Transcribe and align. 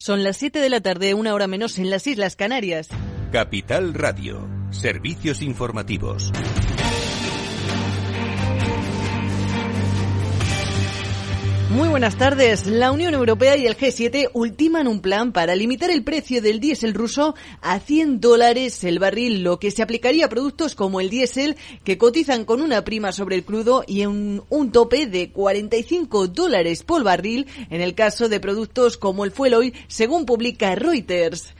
Son 0.00 0.22
las 0.22 0.36
7 0.36 0.60
de 0.60 0.68
la 0.68 0.80
tarde, 0.80 1.12
una 1.12 1.34
hora 1.34 1.48
menos 1.48 1.76
en 1.76 1.90
las 1.90 2.06
Islas 2.06 2.36
Canarias. 2.36 2.88
Capital 3.32 3.94
Radio, 3.94 4.48
servicios 4.70 5.42
informativos. 5.42 6.30
Muy 11.70 11.88
buenas 11.88 12.16
tardes. 12.16 12.66
La 12.66 12.90
Unión 12.92 13.12
Europea 13.12 13.54
y 13.58 13.66
el 13.66 13.76
G7 13.76 14.30
ultiman 14.32 14.88
un 14.88 15.00
plan 15.00 15.32
para 15.32 15.54
limitar 15.54 15.90
el 15.90 16.02
precio 16.02 16.40
del 16.40 16.60
diésel 16.60 16.94
ruso 16.94 17.34
a 17.60 17.78
100 17.78 18.22
dólares 18.22 18.84
el 18.84 18.98
barril, 18.98 19.42
lo 19.42 19.58
que 19.58 19.70
se 19.70 19.82
aplicaría 19.82 20.24
a 20.24 20.28
productos 20.30 20.74
como 20.74 20.98
el 20.98 21.10
diésel 21.10 21.56
que 21.84 21.98
cotizan 21.98 22.46
con 22.46 22.62
una 22.62 22.84
prima 22.84 23.12
sobre 23.12 23.36
el 23.36 23.44
crudo 23.44 23.84
y 23.86 24.06
un, 24.06 24.44
un 24.48 24.72
tope 24.72 25.06
de 25.06 25.30
45 25.30 26.28
dólares 26.28 26.84
por 26.84 27.04
barril 27.04 27.46
en 27.68 27.82
el 27.82 27.94
caso 27.94 28.30
de 28.30 28.40
productos 28.40 28.96
como 28.96 29.26
el 29.26 29.30
fuel 29.30 29.52
oil, 29.52 29.74
según 29.88 30.24
publica 30.24 30.74
Reuters. 30.74 31.54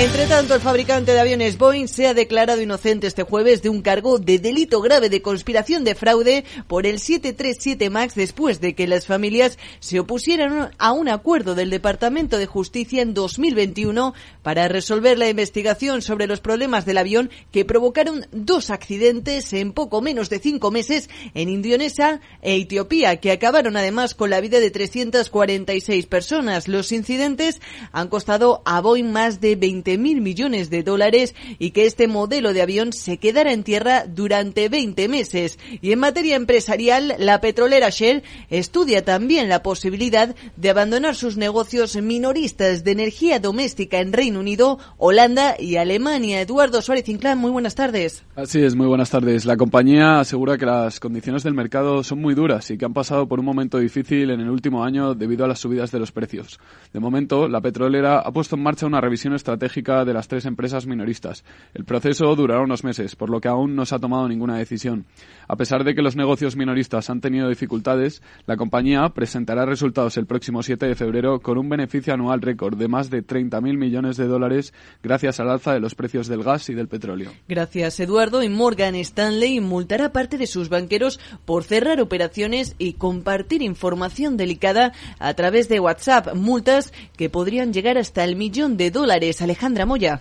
Entre 0.00 0.28
tanto, 0.28 0.54
el 0.54 0.60
fabricante 0.60 1.10
de 1.10 1.18
aviones 1.18 1.58
Boeing 1.58 1.88
se 1.88 2.06
ha 2.06 2.14
declarado 2.14 2.62
inocente 2.62 3.08
este 3.08 3.24
jueves 3.24 3.62
de 3.62 3.68
un 3.68 3.82
cargo 3.82 4.20
de 4.20 4.38
delito 4.38 4.80
grave 4.80 5.08
de 5.08 5.22
conspiración 5.22 5.82
de 5.82 5.96
fraude 5.96 6.44
por 6.68 6.86
el 6.86 7.00
737 7.00 7.90
MAX 7.90 8.14
después 8.14 8.60
de 8.60 8.76
que 8.76 8.86
las 8.86 9.06
familias 9.06 9.58
se 9.80 9.98
opusieran 9.98 10.70
a 10.78 10.92
un 10.92 11.08
acuerdo 11.08 11.56
del 11.56 11.70
Departamento 11.70 12.38
de 12.38 12.46
Justicia 12.46 13.02
en 13.02 13.12
2021 13.12 14.14
para 14.44 14.68
resolver 14.68 15.18
la 15.18 15.28
investigación 15.28 16.00
sobre 16.00 16.28
los 16.28 16.38
problemas 16.38 16.86
del 16.86 16.98
avión 16.98 17.28
que 17.50 17.64
provocaron 17.64 18.24
dos 18.30 18.70
accidentes 18.70 19.52
en 19.52 19.72
poco 19.72 20.00
menos 20.00 20.30
de 20.30 20.38
cinco 20.38 20.70
meses 20.70 21.10
en 21.34 21.48
Indonesia 21.48 22.20
e 22.40 22.54
Etiopía, 22.54 23.16
que 23.16 23.32
acabaron 23.32 23.76
además 23.76 24.14
con 24.14 24.30
la 24.30 24.40
vida 24.40 24.60
de 24.60 24.70
346 24.70 26.06
personas. 26.06 26.68
Los 26.68 26.92
incidentes 26.92 27.60
han 27.90 28.06
costado 28.06 28.62
a 28.64 28.80
Boeing 28.80 29.10
más 29.10 29.40
de 29.40 29.56
20 29.56 29.87
mil 29.96 30.20
millones 30.20 30.68
de 30.68 30.82
dólares 30.82 31.34
y 31.58 31.70
que 31.70 31.86
este 31.86 32.08
modelo 32.08 32.52
de 32.52 32.62
avión 32.62 32.92
se 32.92 33.16
quedara 33.16 33.52
en 33.52 33.62
tierra 33.62 34.04
durante 34.06 34.68
20 34.68 35.08
meses. 35.08 35.58
Y 35.80 35.92
en 35.92 36.00
materia 36.00 36.36
empresarial, 36.36 37.14
la 37.18 37.40
petrolera 37.40 37.90
Shell 37.90 38.22
estudia 38.50 39.04
también 39.04 39.48
la 39.48 39.62
posibilidad 39.62 40.34
de 40.56 40.70
abandonar 40.70 41.14
sus 41.14 41.36
negocios 41.36 41.96
minoristas 41.96 42.84
de 42.84 42.92
energía 42.92 43.38
doméstica 43.38 44.00
en 44.00 44.12
Reino 44.12 44.40
Unido, 44.40 44.78
Holanda 44.96 45.54
y 45.58 45.76
Alemania. 45.76 46.40
Eduardo 46.40 46.82
Suárez 46.82 47.08
Inclán, 47.08 47.38
muy 47.38 47.50
buenas 47.50 47.74
tardes. 47.74 48.24
Así 48.34 48.60
es, 48.60 48.74
muy 48.74 48.86
buenas 48.86 49.10
tardes. 49.10 49.44
La 49.44 49.56
compañía 49.56 50.20
asegura 50.20 50.58
que 50.58 50.66
las 50.66 50.98
condiciones 51.00 51.44
del 51.44 51.54
mercado 51.54 52.02
son 52.02 52.20
muy 52.20 52.34
duras 52.34 52.70
y 52.70 52.78
que 52.78 52.84
han 52.84 52.94
pasado 52.94 53.28
por 53.28 53.38
un 53.38 53.46
momento 53.46 53.78
difícil 53.78 54.30
en 54.30 54.40
el 54.40 54.50
último 54.50 54.84
año 54.84 55.14
debido 55.14 55.44
a 55.44 55.48
las 55.48 55.60
subidas 55.60 55.92
de 55.92 55.98
los 55.98 56.12
precios. 56.12 56.58
De 56.92 57.00
momento, 57.00 57.48
la 57.48 57.60
petrolera 57.60 58.18
ha 58.20 58.32
puesto 58.32 58.56
en 58.56 58.62
marcha 58.62 58.86
una 58.86 59.00
revisión 59.00 59.34
estratégica 59.34 59.67
de 59.68 60.12
las 60.12 60.28
tres 60.28 60.44
empresas 60.44 60.86
minoristas. 60.86 61.44
El 61.74 61.84
proceso 61.84 62.34
durará 62.34 62.60
unos 62.60 62.84
meses, 62.84 63.14
por 63.14 63.30
lo 63.30 63.40
que 63.40 63.48
aún 63.48 63.76
no 63.76 63.86
se 63.86 63.94
ha 63.94 63.98
tomado 63.98 64.28
ninguna 64.28 64.56
decisión. 64.56 65.06
A 65.46 65.56
pesar 65.56 65.84
de 65.84 65.94
que 65.94 66.02
los 66.02 66.16
negocios 66.16 66.56
minoristas 66.56 67.10
han 67.10 67.20
tenido 67.20 67.48
dificultades, 67.48 68.22
la 68.46 68.56
compañía 68.56 69.08
presentará 69.10 69.66
resultados 69.66 70.16
el 70.16 70.26
próximo 70.26 70.62
7 70.62 70.86
de 70.86 70.94
febrero 70.94 71.40
con 71.40 71.58
un 71.58 71.68
beneficio 71.68 72.12
anual 72.12 72.40
récord 72.40 72.76
de 72.76 72.88
más 72.88 73.10
de 73.10 73.24
30.000 73.24 73.76
millones 73.76 74.16
de 74.16 74.26
dólares 74.26 74.74
gracias 75.02 75.40
al 75.40 75.50
alza 75.50 75.72
de 75.72 75.80
los 75.80 75.94
precios 75.94 76.26
del 76.26 76.42
gas 76.42 76.68
y 76.68 76.74
del 76.74 76.88
petróleo. 76.88 77.30
Gracias, 77.48 78.00
Eduardo. 78.00 78.42
Y 78.42 78.48
Morgan 78.48 78.94
Stanley 78.96 79.60
multará 79.60 80.12
parte 80.12 80.38
de 80.38 80.46
sus 80.46 80.68
banqueros 80.68 81.20
por 81.44 81.64
cerrar 81.64 82.00
operaciones 82.00 82.74
y 82.78 82.94
compartir 82.94 83.62
información 83.62 84.36
delicada 84.36 84.92
a 85.18 85.34
través 85.34 85.68
de 85.68 85.80
WhatsApp. 85.80 86.34
Multas 86.34 86.92
que 87.16 87.30
podrían 87.30 87.72
llegar 87.72 87.98
hasta 87.98 88.24
el 88.24 88.36
millón 88.36 88.76
de 88.76 88.90
dólares. 88.90 89.40
Alejandra 89.58 89.86
Moya. 89.86 90.20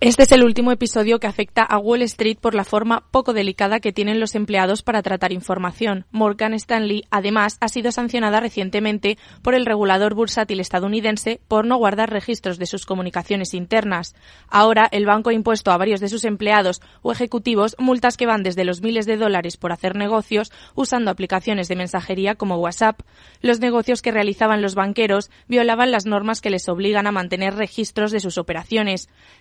Este 0.00 0.22
es 0.22 0.30
el 0.30 0.44
último 0.44 0.70
episodio 0.70 1.18
que 1.18 1.26
afecta 1.26 1.64
a 1.64 1.76
Wall 1.76 2.02
Street 2.02 2.38
por 2.40 2.54
la 2.54 2.62
forma 2.62 3.02
poco 3.10 3.32
delicada 3.32 3.80
que 3.80 3.92
tienen 3.92 4.20
los 4.20 4.36
empleados 4.36 4.82
para 4.82 5.02
tratar 5.02 5.32
información. 5.32 6.06
Morgan 6.12 6.54
Stanley, 6.54 7.02
además, 7.10 7.58
ha 7.60 7.68
sido 7.68 7.90
sancionada 7.90 8.38
recientemente 8.38 9.18
por 9.42 9.56
el 9.56 9.66
regulador 9.66 10.14
bursátil 10.14 10.60
estadounidense 10.60 11.40
por 11.48 11.66
no 11.66 11.76
guardar 11.78 12.10
registros 12.10 12.58
de 12.58 12.66
sus 12.66 12.86
comunicaciones 12.86 13.54
internas. 13.54 14.14
Ahora, 14.48 14.88
el 14.92 15.04
banco 15.04 15.30
ha 15.30 15.34
impuesto 15.34 15.72
a 15.72 15.76
varios 15.76 15.98
de 15.98 16.08
sus 16.08 16.24
empleados 16.24 16.80
o 17.02 17.10
ejecutivos 17.10 17.74
multas 17.80 18.16
que 18.16 18.26
van 18.26 18.44
desde 18.44 18.64
los 18.64 18.82
miles 18.82 19.04
de 19.04 19.16
dólares 19.16 19.56
por 19.56 19.72
hacer 19.72 19.96
negocios 19.96 20.52
usando 20.76 21.10
aplicaciones 21.10 21.66
de 21.66 21.74
mensajería 21.74 22.36
como 22.36 22.58
WhatsApp. 22.58 23.00
Los 23.40 23.58
negocios 23.58 24.00
que 24.00 24.12
realizaban 24.12 24.62
los 24.62 24.76
banqueros 24.76 25.28
violaban 25.48 25.90
las 25.90 26.06
normas 26.06 26.40
que 26.40 26.50
les 26.50 26.68
obligan 26.68 27.08
a 27.08 27.12
mantener 27.12 27.56
registros 27.56 28.12
de 28.12 28.20
sus 28.20 28.38
operaciones. 28.38 28.77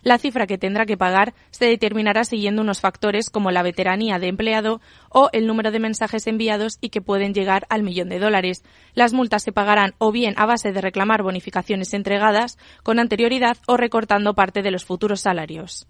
La 0.02 0.18
cifra 0.18 0.48
que 0.48 0.58
tendrá 0.58 0.86
que 0.86 0.98
pagar 0.98 1.34
se 1.52 1.66
determinará 1.66 2.24
siguiendo 2.24 2.62
unos 2.62 2.82
factores 2.82 3.30
como 3.30 3.52
la 3.52 3.64
veteranía 3.64 4.20
de 4.20 4.28
empleado 4.28 4.82
o 5.10 5.30
el 5.34 5.48
número 5.48 5.72
de 5.72 5.80
mensajes 5.80 6.28
enviados 6.28 6.78
y 6.82 6.90
que 6.90 7.02
pueden 7.02 7.34
llegar 7.34 7.66
al 7.70 7.84
millón 7.84 8.10
de 8.10 8.20
dólares. 8.20 8.64
Las 8.94 9.14
multas 9.14 9.44
se 9.44 9.52
pagarán 9.52 9.94
o 9.98 10.12
bien 10.12 10.34
a 10.38 10.46
base 10.46 10.72
de 10.72 10.82
reclamar 10.82 11.24
bonificaciones 11.24 11.94
entregadas 11.94 12.58
con 12.84 13.00
anterioridad 13.00 13.58
o 13.68 13.78
recortando 13.78 14.34
parte 14.34 14.62
de 14.62 14.72
los 14.72 14.86
futuros 14.86 15.22
salarios. 15.22 15.88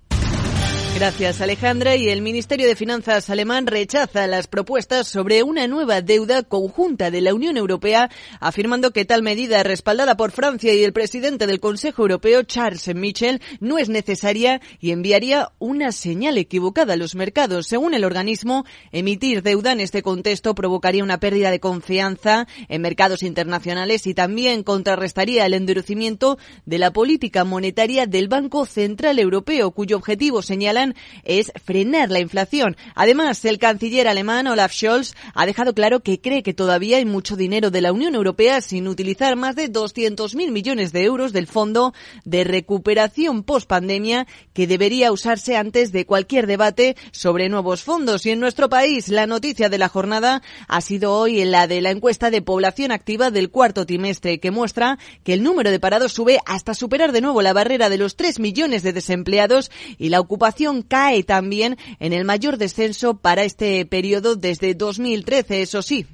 Gracias, 0.96 1.42
Alejandra. 1.42 1.96
Y 1.96 2.10
el 2.10 2.24
Ministerio 2.24 2.68
de 2.68 2.76
Finanzas 2.76 3.30
alemán 3.30 3.68
rechaza 3.68 4.26
las 4.26 4.48
propuestas 4.48 5.08
sobre 5.08 5.44
una 5.44 5.68
nueva 5.68 6.02
deuda 6.02 6.42
conjunta 6.42 7.12
de 7.12 7.22
la 7.22 7.36
Unión 7.36 7.56
Europea, 7.56 8.10
afirmando 8.40 8.92
que 8.92 9.06
tal 9.06 9.22
medida, 9.22 9.62
respaldada 9.62 10.18
por 10.18 10.32
Francia 10.32 10.74
y 10.74 10.84
el 10.84 10.94
presidente 10.94 11.46
del 11.46 11.60
Consejo 11.60 12.02
Europeo, 12.02 12.42
Charles 12.42 12.94
Michel, 12.96 13.42
no 13.60 13.78
es 13.78 13.90
necesaria 13.90 14.60
y 14.80 14.90
enviaría 14.90 15.52
una 15.60 15.92
señal 15.92 16.40
equivocada 16.40 16.94
a 16.94 16.98
los 16.98 17.14
mercados. 17.14 17.68
Según 17.68 17.94
el 17.94 18.04
organismo, 18.04 18.66
emitir 18.92 19.44
deuda 19.44 19.74
en 19.74 19.82
este 19.82 20.02
contexto 20.02 20.56
provocaría 20.56 21.04
una 21.04 21.20
pérdida 21.20 21.52
de 21.52 21.60
confianza 21.60 22.48
en 22.70 22.82
mercados 22.82 23.22
internacionales 23.22 24.08
y 24.08 24.16
también 24.16 24.64
contrarrestaría 24.64 25.46
el 25.46 25.54
endurecimiento 25.54 26.40
de 26.66 26.80
la 26.80 26.92
política 26.92 27.44
monetaria 27.44 28.08
del 28.08 28.28
Banco 28.28 28.66
Central 28.66 29.20
Europeo, 29.20 29.70
cuyo 29.72 29.98
objetivo 29.98 30.42
señalan 30.42 30.87
es 31.24 31.52
frenar 31.64 32.12
la 32.12 32.20
inflación. 32.20 32.78
Además, 32.96 33.44
el 33.46 33.60
canciller 33.60 34.08
alemán 34.08 34.48
Olaf 34.48 34.74
Scholz 34.74 35.14
ha 35.34 35.46
dejado 35.46 35.74
claro 35.74 36.02
que 36.02 36.20
cree 36.22 36.44
que 36.44 36.54
todavía 36.54 36.98
hay 36.98 37.06
mucho 37.06 37.36
dinero 37.36 37.72
de 37.72 37.82
la 37.82 37.92
Unión 37.92 38.16
Europea 38.16 38.62
sin 38.62 38.88
utilizar 38.88 39.36
más 39.36 39.56
de 39.56 39.72
200.000 39.72 40.52
millones 40.52 40.92
de 40.92 41.04
euros 41.04 41.34
del 41.34 41.48
Fondo 41.48 41.94
de 42.26 42.44
Recuperación 42.44 43.44
Post-Pandemia 43.44 44.28
que 44.54 44.68
debería 44.68 45.12
usarse 45.12 45.58
antes 45.58 45.92
de 45.92 46.06
cualquier 46.06 46.48
debate 46.48 46.96
sobre 47.12 47.50
nuevos 47.50 47.84
fondos. 47.84 48.26
Y 48.26 48.32
en 48.32 48.40
nuestro 48.40 48.70
país, 48.70 49.10
la 49.10 49.28
noticia 49.28 49.70
de 49.70 49.78
la 49.78 49.90
jornada 49.90 50.42
ha 50.68 50.82
sido 50.82 51.14
hoy 51.14 51.44
la 51.46 51.68
de 51.68 51.82
la 51.82 51.92
encuesta 51.92 52.30
de 52.30 52.42
población 52.42 52.92
activa 52.92 53.32
del 53.32 53.50
cuarto 53.50 53.86
trimestre 53.86 54.40
que 54.40 54.52
muestra 54.52 54.98
que 55.24 55.34
el 55.34 55.44
número 55.44 55.72
de 55.72 55.80
parados 55.80 56.14
sube 56.14 56.40
hasta 56.46 56.74
superar 56.74 57.12
de 57.12 57.22
nuevo 57.22 57.42
la 57.42 57.54
barrera 57.54 57.90
de 57.90 57.98
los 57.98 58.16
3 58.16 58.40
millones 58.40 58.84
de 58.84 58.94
desempleados 58.94 59.72
y 59.98 60.10
la 60.10 60.20
ocupación 60.20 60.67
cae 60.82 61.24
también 61.24 61.78
en 62.00 62.14
el 62.14 62.26
mayor 62.26 62.58
descenso 62.58 63.18
para 63.18 63.44
este 63.44 63.86
periodo 63.86 64.36
desde 64.36 64.74
2013, 64.76 65.62
eso 65.62 65.82
sí. 65.82 66.06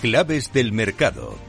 Claves 0.00 0.52
del 0.52 0.72
mercado. 0.72 1.45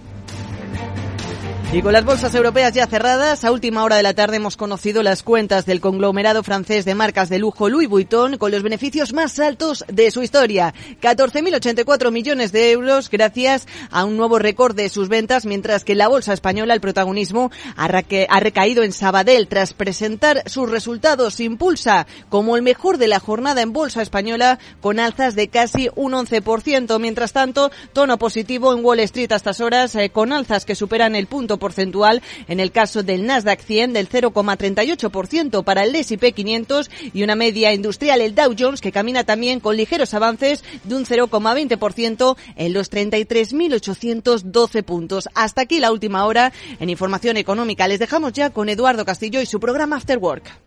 Y 1.74 1.82
con 1.82 1.92
las 1.92 2.06
bolsas 2.06 2.34
europeas 2.34 2.72
ya 2.72 2.88
cerradas, 2.88 3.44
a 3.44 3.52
última 3.52 3.84
hora 3.84 3.98
de 3.98 4.04
la 4.04 4.14
tarde 4.14 4.38
hemos 4.38 4.56
conocido 4.56 5.04
las 5.04 5.22
cuentas 5.22 5.66
del 5.66 5.82
conglomerado 5.82 6.42
francés 6.42 6.86
de 6.86 6.96
marcas 6.96 7.28
de 7.28 7.40
lujo 7.40 7.68
Louis 7.68 7.90
Vuitton 7.90 8.38
con 8.38 8.52
los 8.52 8.64
beneficios 8.64 9.12
más 9.12 9.38
altos 9.38 9.84
de 9.90 10.10
su 10.10 10.24
historia. 10.24 10.74
14.084 11.02 12.10
millones 12.10 12.54
de 12.54 12.72
euros 12.72 13.10
gracias 13.10 13.68
a 13.92 14.06
un 14.06 14.16
nuevo 14.16 14.40
récord 14.40 14.78
de 14.78 14.88
sus 14.88 15.10
ventas, 15.10 15.46
mientras 15.46 15.84
que 15.84 15.94
la 15.94 16.08
bolsa 16.08 16.32
española 16.32 16.74
el 16.74 16.80
protagonismo 16.80 17.52
ha, 17.76 17.88
recaído 17.90 18.84
en 18.84 18.94
Sabadell 18.94 19.50
tras 19.50 19.74
presentar 19.74 20.44
sus 20.46 20.72
resultados. 20.72 21.42
Impulsa 21.42 22.08
como 22.30 22.56
el 22.56 22.62
mejor 22.62 22.98
de 22.98 23.10
la 23.10 23.20
jornada 23.20 23.62
en 23.62 23.74
bolsa 23.74 24.02
española 24.02 24.58
con 24.80 25.02
alzas 25.02 25.36
de 25.36 25.50
casi 25.50 25.90
un 25.96 26.14
11%. 26.14 26.98
Mientras 26.98 27.34
tanto, 27.34 27.72
tono 27.92 28.18
positivo 28.18 28.74
en 28.74 28.86
Wall 28.86 29.02
Street 29.02 29.34
a 29.34 29.36
estas 29.36 29.60
horas 29.60 29.94
eh, 29.96 30.12
con 30.12 30.32
alzas 30.32 30.64
que 30.64 30.74
superan 30.74 31.14
el 31.14 31.28
punto 31.28 31.57
porcentual 31.58 32.22
en 32.48 32.60
el 32.60 32.72
caso 32.72 33.04
del 33.04 33.26
Nasdaq 33.26 33.62
100 33.62 33.94
del 33.94 34.10
0,38% 34.10 35.64
para 35.64 35.84
el 35.84 35.96
S&P 35.96 36.32
500 36.32 36.90
y 37.14 37.24
una 37.24 37.36
media 37.36 37.74
industrial 37.74 38.22
el 38.22 38.36
Dow 38.36 38.56
Jones 38.58 38.82
que 38.82 38.92
camina 38.92 39.24
también 39.24 39.60
con 39.60 39.78
ligeros 39.78 40.14
avances 40.14 40.64
de 40.84 40.96
un 40.96 41.06
0,20% 41.06 42.38
en 42.56 42.74
los 42.74 42.92
33.812 42.92 44.84
puntos. 44.84 45.30
Hasta 45.36 45.62
aquí 45.62 45.80
la 45.80 45.92
última 45.92 46.26
hora 46.26 46.52
en 46.80 46.90
información 46.90 47.38
económica. 47.38 47.88
Les 47.88 48.00
dejamos 48.00 48.34
ya 48.34 48.50
con 48.50 48.70
Eduardo 48.70 49.06
Castillo 49.06 49.42
y 49.42 49.46
su 49.46 49.60
programa 49.60 49.98
After 49.98 50.18
Work. 50.18 50.67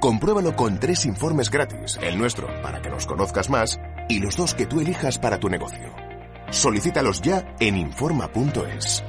Compruébalo 0.00 0.54
con 0.54 0.78
tres 0.78 1.06
informes 1.06 1.50
gratis, 1.50 1.98
el 2.00 2.16
nuestro 2.16 2.46
para 2.62 2.80
que 2.80 2.88
nos 2.88 3.04
conozcas 3.04 3.50
más 3.50 3.80
y 4.08 4.20
los 4.20 4.36
dos 4.36 4.54
que 4.54 4.66
tú 4.66 4.80
elijas 4.80 5.18
para 5.18 5.40
tu 5.40 5.48
negocio. 5.48 5.92
Solicítalos 6.50 7.20
ya 7.20 7.56
en 7.58 7.76
Informa.es. 7.76 9.02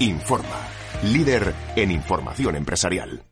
Informa, 0.00 0.68
líder 1.02 1.54
en 1.76 1.90
información 1.90 2.56
empresarial. 2.56 3.22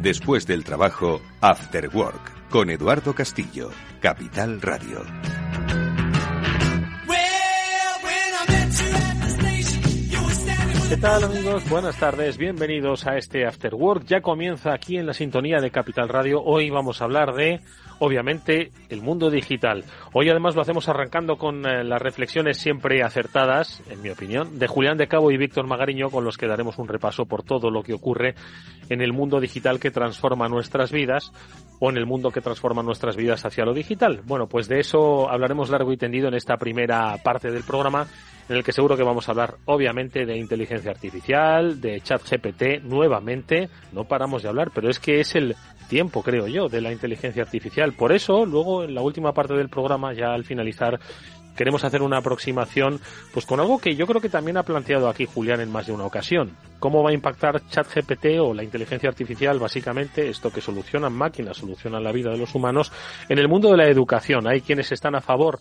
Después 0.00 0.46
del 0.46 0.64
trabajo, 0.64 1.20
After 1.40 1.90
Work, 1.92 2.37
con 2.50 2.70
Eduardo 2.70 3.14
Castillo, 3.14 3.70
Capital 4.00 4.60
Radio. 4.60 5.02
¿Qué 10.88 10.96
tal 10.96 11.24
amigos? 11.24 11.68
Buenas 11.68 11.98
tardes, 11.98 12.38
bienvenidos 12.38 13.06
a 13.06 13.18
este 13.18 13.46
After 13.46 13.74
Work. 13.74 14.06
Ya 14.06 14.22
comienza 14.22 14.72
aquí 14.72 14.96
en 14.96 15.06
la 15.06 15.12
sintonía 15.12 15.60
de 15.60 15.70
Capital 15.70 16.08
Radio. 16.08 16.42
Hoy 16.42 16.70
vamos 16.70 17.02
a 17.02 17.04
hablar 17.04 17.34
de, 17.34 17.60
obviamente, 17.98 18.70
el 18.88 19.02
mundo 19.02 19.30
digital. 19.30 19.84
Hoy 20.12 20.28
además 20.28 20.54
lo 20.54 20.62
hacemos 20.62 20.88
arrancando 20.88 21.36
con 21.36 21.66
eh, 21.66 21.84
las 21.84 22.00
reflexiones 22.00 22.58
siempre 22.58 23.02
acertadas, 23.02 23.82
en 23.90 24.02
mi 24.02 24.10
opinión, 24.10 24.58
de 24.58 24.66
Julián 24.66 24.98
de 24.98 25.08
Cabo 25.08 25.30
y 25.30 25.36
Víctor 25.36 25.66
Magariño, 25.66 26.10
con 26.10 26.24
los 26.24 26.36
que 26.36 26.46
daremos 26.46 26.78
un 26.78 26.88
repaso 26.88 27.26
por 27.26 27.42
todo 27.42 27.70
lo 27.70 27.82
que 27.82 27.94
ocurre 27.94 28.34
en 28.88 29.00
el 29.00 29.12
mundo 29.12 29.40
digital 29.40 29.80
que 29.80 29.90
transforma 29.90 30.48
nuestras 30.48 30.92
vidas 30.92 31.32
o 31.80 31.90
en 31.90 31.96
el 31.96 32.06
mundo 32.06 32.30
que 32.30 32.40
transforma 32.40 32.82
nuestras 32.82 33.16
vidas 33.16 33.44
hacia 33.44 33.64
lo 33.64 33.74
digital. 33.74 34.22
Bueno, 34.24 34.46
pues 34.46 34.68
de 34.68 34.80
eso 34.80 35.30
hablaremos 35.30 35.70
largo 35.70 35.92
y 35.92 35.96
tendido 35.96 36.28
en 36.28 36.34
esta 36.34 36.56
primera 36.56 37.16
parte 37.22 37.50
del 37.50 37.62
programa 37.62 38.06
en 38.48 38.56
el 38.56 38.64
que 38.64 38.72
seguro 38.72 38.96
que 38.96 39.02
vamos 39.02 39.28
a 39.28 39.32
hablar 39.32 39.56
obviamente 39.66 40.24
de 40.24 40.36
inteligencia 40.38 40.90
artificial, 40.90 41.80
de 41.80 42.00
chat 42.00 42.22
GPT 42.22 42.82
nuevamente, 42.82 43.68
no 43.92 44.04
paramos 44.04 44.42
de 44.42 44.48
hablar, 44.48 44.70
pero 44.74 44.88
es 44.88 44.98
que 44.98 45.20
es 45.20 45.34
el 45.34 45.54
tiempo, 45.88 46.22
creo 46.22 46.46
yo, 46.46 46.68
de 46.68 46.80
la 46.80 46.92
inteligencia 46.92 47.42
artificial. 47.42 47.94
Por 47.94 48.12
eso, 48.12 48.46
luego 48.46 48.84
en 48.84 48.94
la 48.94 49.02
última 49.02 49.32
parte 49.32 49.54
del 49.54 49.68
programa, 49.68 50.12
ya 50.12 50.32
al 50.32 50.44
finalizar, 50.44 51.00
queremos 51.56 51.82
hacer 51.82 52.02
una 52.02 52.18
aproximación 52.18 53.00
pues 53.34 53.44
con 53.44 53.58
algo 53.58 53.80
que 53.80 53.96
yo 53.96 54.06
creo 54.06 54.20
que 54.20 54.28
también 54.28 54.56
ha 54.56 54.62
planteado 54.62 55.08
aquí 55.08 55.26
Julián 55.26 55.60
en 55.60 55.72
más 55.72 55.88
de 55.88 55.92
una 55.92 56.04
ocasión. 56.04 56.52
¿Cómo 56.78 57.02
va 57.02 57.10
a 57.10 57.14
impactar 57.14 57.66
ChatGPT 57.66 58.38
o 58.38 58.54
la 58.54 58.62
inteligencia 58.62 59.08
artificial, 59.08 59.58
básicamente, 59.58 60.28
esto 60.28 60.52
que 60.52 60.60
solucionan 60.60 61.12
máquinas, 61.12 61.56
solucionan 61.56 62.04
la 62.04 62.12
vida 62.12 62.30
de 62.30 62.38
los 62.38 62.54
humanos, 62.54 62.92
en 63.28 63.38
el 63.38 63.48
mundo 63.48 63.72
de 63.72 63.78
la 63.78 63.88
educación? 63.88 64.46
Hay 64.46 64.60
quienes 64.60 64.92
están 64.92 65.16
a 65.16 65.20
favor 65.20 65.58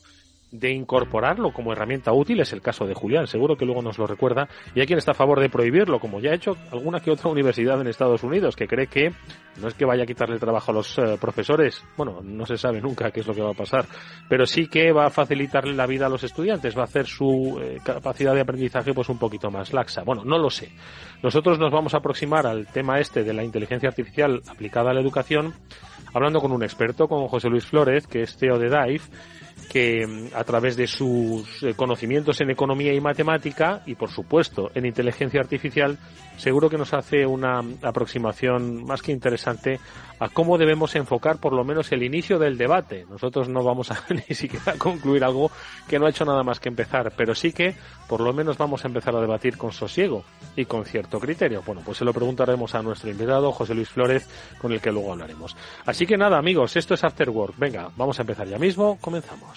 de 0.51 0.71
incorporarlo 0.71 1.51
como 1.51 1.73
herramienta 1.73 2.13
útil, 2.13 2.39
es 2.39 2.53
el 2.53 2.61
caso 2.61 2.85
de 2.85 2.93
Julián, 2.93 3.27
seguro 3.27 3.57
que 3.57 3.65
luego 3.65 3.81
nos 3.81 3.97
lo 3.97 4.07
recuerda, 4.07 4.47
y 4.73 4.79
hay 4.79 4.87
quien 4.87 4.99
está 4.99 5.11
a 5.11 5.15
favor 5.15 5.39
de 5.39 5.49
prohibirlo, 5.49 5.99
como 5.99 6.19
ya 6.19 6.31
ha 6.31 6.35
hecho 6.35 6.55
alguna 6.71 6.99
que 6.99 7.11
otra 7.11 7.29
universidad 7.31 7.79
en 7.81 7.87
Estados 7.87 8.23
Unidos, 8.23 8.55
que 8.55 8.67
cree 8.67 8.87
que 8.87 9.11
no 9.61 9.67
es 9.67 9.73
que 9.73 9.85
vaya 9.85 10.03
a 10.03 10.05
quitarle 10.05 10.35
el 10.35 10.39
trabajo 10.39 10.71
a 10.71 10.75
los 10.75 10.97
eh, 10.99 11.17
profesores, 11.19 11.83
bueno, 11.97 12.21
no 12.23 12.45
se 12.45 12.57
sabe 12.57 12.79
nunca 12.79 13.11
qué 13.11 13.21
es 13.21 13.27
lo 13.27 13.33
que 13.33 13.41
va 13.41 13.51
a 13.51 13.55
pasar, 13.55 13.85
pero 14.29 14.45
sí 14.45 14.67
que 14.67 14.91
va 14.91 15.07
a 15.07 15.09
facilitarle 15.09 15.73
la 15.73 15.87
vida 15.87 16.05
a 16.05 16.09
los 16.09 16.23
estudiantes, 16.23 16.77
va 16.77 16.81
a 16.81 16.85
hacer 16.85 17.07
su 17.07 17.59
eh, 17.61 17.79
capacidad 17.83 18.33
de 18.33 18.41
aprendizaje 18.41 18.93
pues 18.93 19.09
un 19.09 19.17
poquito 19.17 19.49
más 19.49 19.73
laxa. 19.73 20.03
Bueno, 20.03 20.23
no 20.23 20.37
lo 20.37 20.49
sé. 20.49 20.71
Nosotros 21.23 21.59
nos 21.59 21.71
vamos 21.71 21.93
a 21.93 21.97
aproximar 21.97 22.45
al 22.45 22.67
tema 22.67 22.99
este 22.99 23.23
de 23.23 23.33
la 23.33 23.43
inteligencia 23.43 23.89
artificial 23.89 24.41
aplicada 24.47 24.91
a 24.91 24.93
la 24.93 25.01
educación, 25.01 25.53
hablando 26.13 26.39
con 26.39 26.51
un 26.51 26.63
experto, 26.63 27.07
con 27.07 27.27
José 27.27 27.49
Luis 27.49 27.65
Flores, 27.65 28.05
que 28.07 28.21
es 28.21 28.37
CEO 28.37 28.59
de 28.59 28.69
DIVE, 28.69 29.01
que 29.71 30.05
mm, 30.05 30.35
a 30.35 30.43
través 30.43 30.75
de 30.75 30.87
sus 30.87 31.63
eh, 31.63 31.73
conocimientos 31.75 32.41
en 32.41 32.49
economía 32.49 32.93
y 32.93 33.01
matemática 33.01 33.81
y 33.85 33.95
por 33.95 34.09
supuesto 34.09 34.71
en 34.73 34.85
inteligencia 34.85 35.39
artificial 35.39 35.97
seguro 36.37 36.69
que 36.69 36.77
nos 36.77 36.93
hace 36.93 37.25
una 37.25 37.61
aproximación 37.81 38.85
más 38.85 39.01
que 39.01 39.11
interesante 39.11 39.79
a 40.19 40.29
cómo 40.29 40.57
debemos 40.57 40.95
enfocar 40.95 41.39
por 41.39 41.53
lo 41.53 41.63
menos 41.63 41.91
el 41.91 42.03
inicio 42.03 42.39
del 42.39 42.57
debate. 42.57 43.05
Nosotros 43.09 43.49
no 43.49 43.63
vamos 43.63 43.91
a 43.91 44.03
ni 44.09 44.35
siquiera 44.35 44.73
concluir 44.77 45.23
algo 45.23 45.51
que 45.87 45.99
no 45.99 46.05
ha 46.05 46.09
hecho 46.09 46.25
nada 46.25 46.43
más 46.43 46.59
que 46.59 46.69
empezar, 46.69 47.13
pero 47.15 47.35
sí 47.35 47.51
que 47.51 47.75
por 48.07 48.21
lo 48.21 48.33
menos 48.33 48.57
vamos 48.57 48.83
a 48.83 48.87
empezar 48.87 49.15
a 49.15 49.21
debatir 49.21 49.57
con 49.57 49.71
sosiego 49.71 50.23
y 50.55 50.65
con 50.65 50.85
cierto 50.85 51.19
criterio. 51.19 51.61
Bueno, 51.65 51.81
pues 51.83 51.97
se 51.97 52.05
lo 52.05 52.13
preguntaremos 52.13 52.73
a 52.75 52.81
nuestro 52.81 53.09
invitado, 53.09 53.51
José 53.51 53.73
Luis 53.73 53.89
Flores, 53.89 54.27
con 54.59 54.71
el 54.71 54.81
que 54.81 54.91
luego 54.91 55.11
hablaremos. 55.11 55.55
Así 55.85 56.05
que 56.05 56.17
nada, 56.17 56.37
amigos, 56.37 56.75
esto 56.75 56.93
es 56.93 57.03
After 57.03 57.29
Work. 57.29 57.55
Venga, 57.57 57.89
vamos 57.95 58.17
a 58.19 58.23
empezar 58.23 58.47
ya 58.47 58.57
mismo. 58.57 58.97
Comenzamos. 59.01 59.56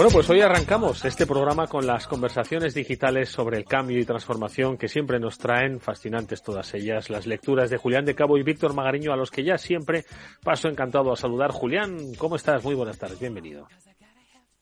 Bueno, 0.00 0.14
pues 0.14 0.30
hoy 0.30 0.40
arrancamos 0.40 1.04
este 1.04 1.26
programa 1.26 1.66
con 1.66 1.86
las 1.86 2.06
conversaciones 2.06 2.72
digitales 2.72 3.28
sobre 3.28 3.58
el 3.58 3.66
cambio 3.66 3.98
y 3.98 4.06
transformación 4.06 4.78
que 4.78 4.88
siempre 4.88 5.20
nos 5.20 5.36
traen, 5.36 5.78
fascinantes 5.78 6.42
todas 6.42 6.72
ellas, 6.72 7.10
las 7.10 7.26
lecturas 7.26 7.68
de 7.68 7.76
Julián 7.76 8.06
de 8.06 8.14
Cabo 8.14 8.38
y 8.38 8.42
Víctor 8.42 8.72
Magariño, 8.72 9.12
a 9.12 9.16
los 9.16 9.30
que 9.30 9.44
ya 9.44 9.58
siempre 9.58 10.06
paso 10.42 10.68
encantado 10.68 11.12
a 11.12 11.16
saludar. 11.16 11.50
Julián, 11.50 12.14
¿cómo 12.16 12.36
estás? 12.36 12.64
Muy 12.64 12.74
buenas 12.74 12.96
tardes, 12.96 13.20
bienvenido. 13.20 13.68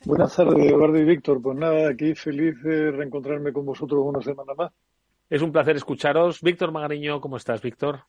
Buenas 0.04 0.34
tardes, 0.34 0.72
Eduardo 0.72 0.98
y 0.98 1.04
Víctor. 1.04 1.40
Pues 1.40 1.56
nada, 1.56 1.88
aquí 1.88 2.16
feliz 2.16 2.60
de 2.64 2.90
reencontrarme 2.90 3.52
con 3.52 3.64
vosotros 3.64 4.02
una 4.04 4.20
semana 4.20 4.54
más. 4.54 4.72
Es 5.30 5.40
un 5.40 5.52
placer 5.52 5.76
escucharos. 5.76 6.42
Víctor 6.42 6.72
Magariño, 6.72 7.20
¿cómo 7.20 7.36
estás, 7.36 7.62
Víctor? 7.62 8.00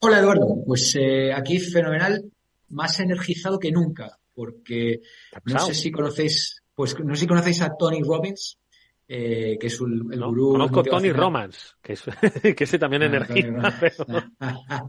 Hola, 0.00 0.18
Eduardo. 0.18 0.64
Pues 0.66 0.96
eh, 0.96 1.32
aquí 1.32 1.60
fenomenal, 1.60 2.24
más 2.70 2.98
energizado 2.98 3.56
que 3.60 3.70
nunca 3.70 4.18
porque 4.34 5.00
no 5.44 5.58
sé 5.60 5.74
si 5.74 5.90
conocéis, 5.90 6.62
pues 6.74 6.98
no 7.00 7.14
sé 7.14 7.22
si 7.22 7.26
conocéis 7.26 7.62
a 7.62 7.76
Tony 7.76 8.02
Robbins, 8.02 8.58
eh, 9.06 9.56
que 9.60 9.66
es 9.66 9.80
un, 9.80 10.12
el 10.12 10.24
gurú. 10.24 10.52
Conozco 10.52 10.82
Tony 10.82 11.12
Romans, 11.12 11.76
que, 11.82 11.92
es, 11.92 12.02
que 12.56 12.64
ese 12.64 12.78
también 12.78 13.02
ah, 13.02 13.06
energiza, 13.06 13.78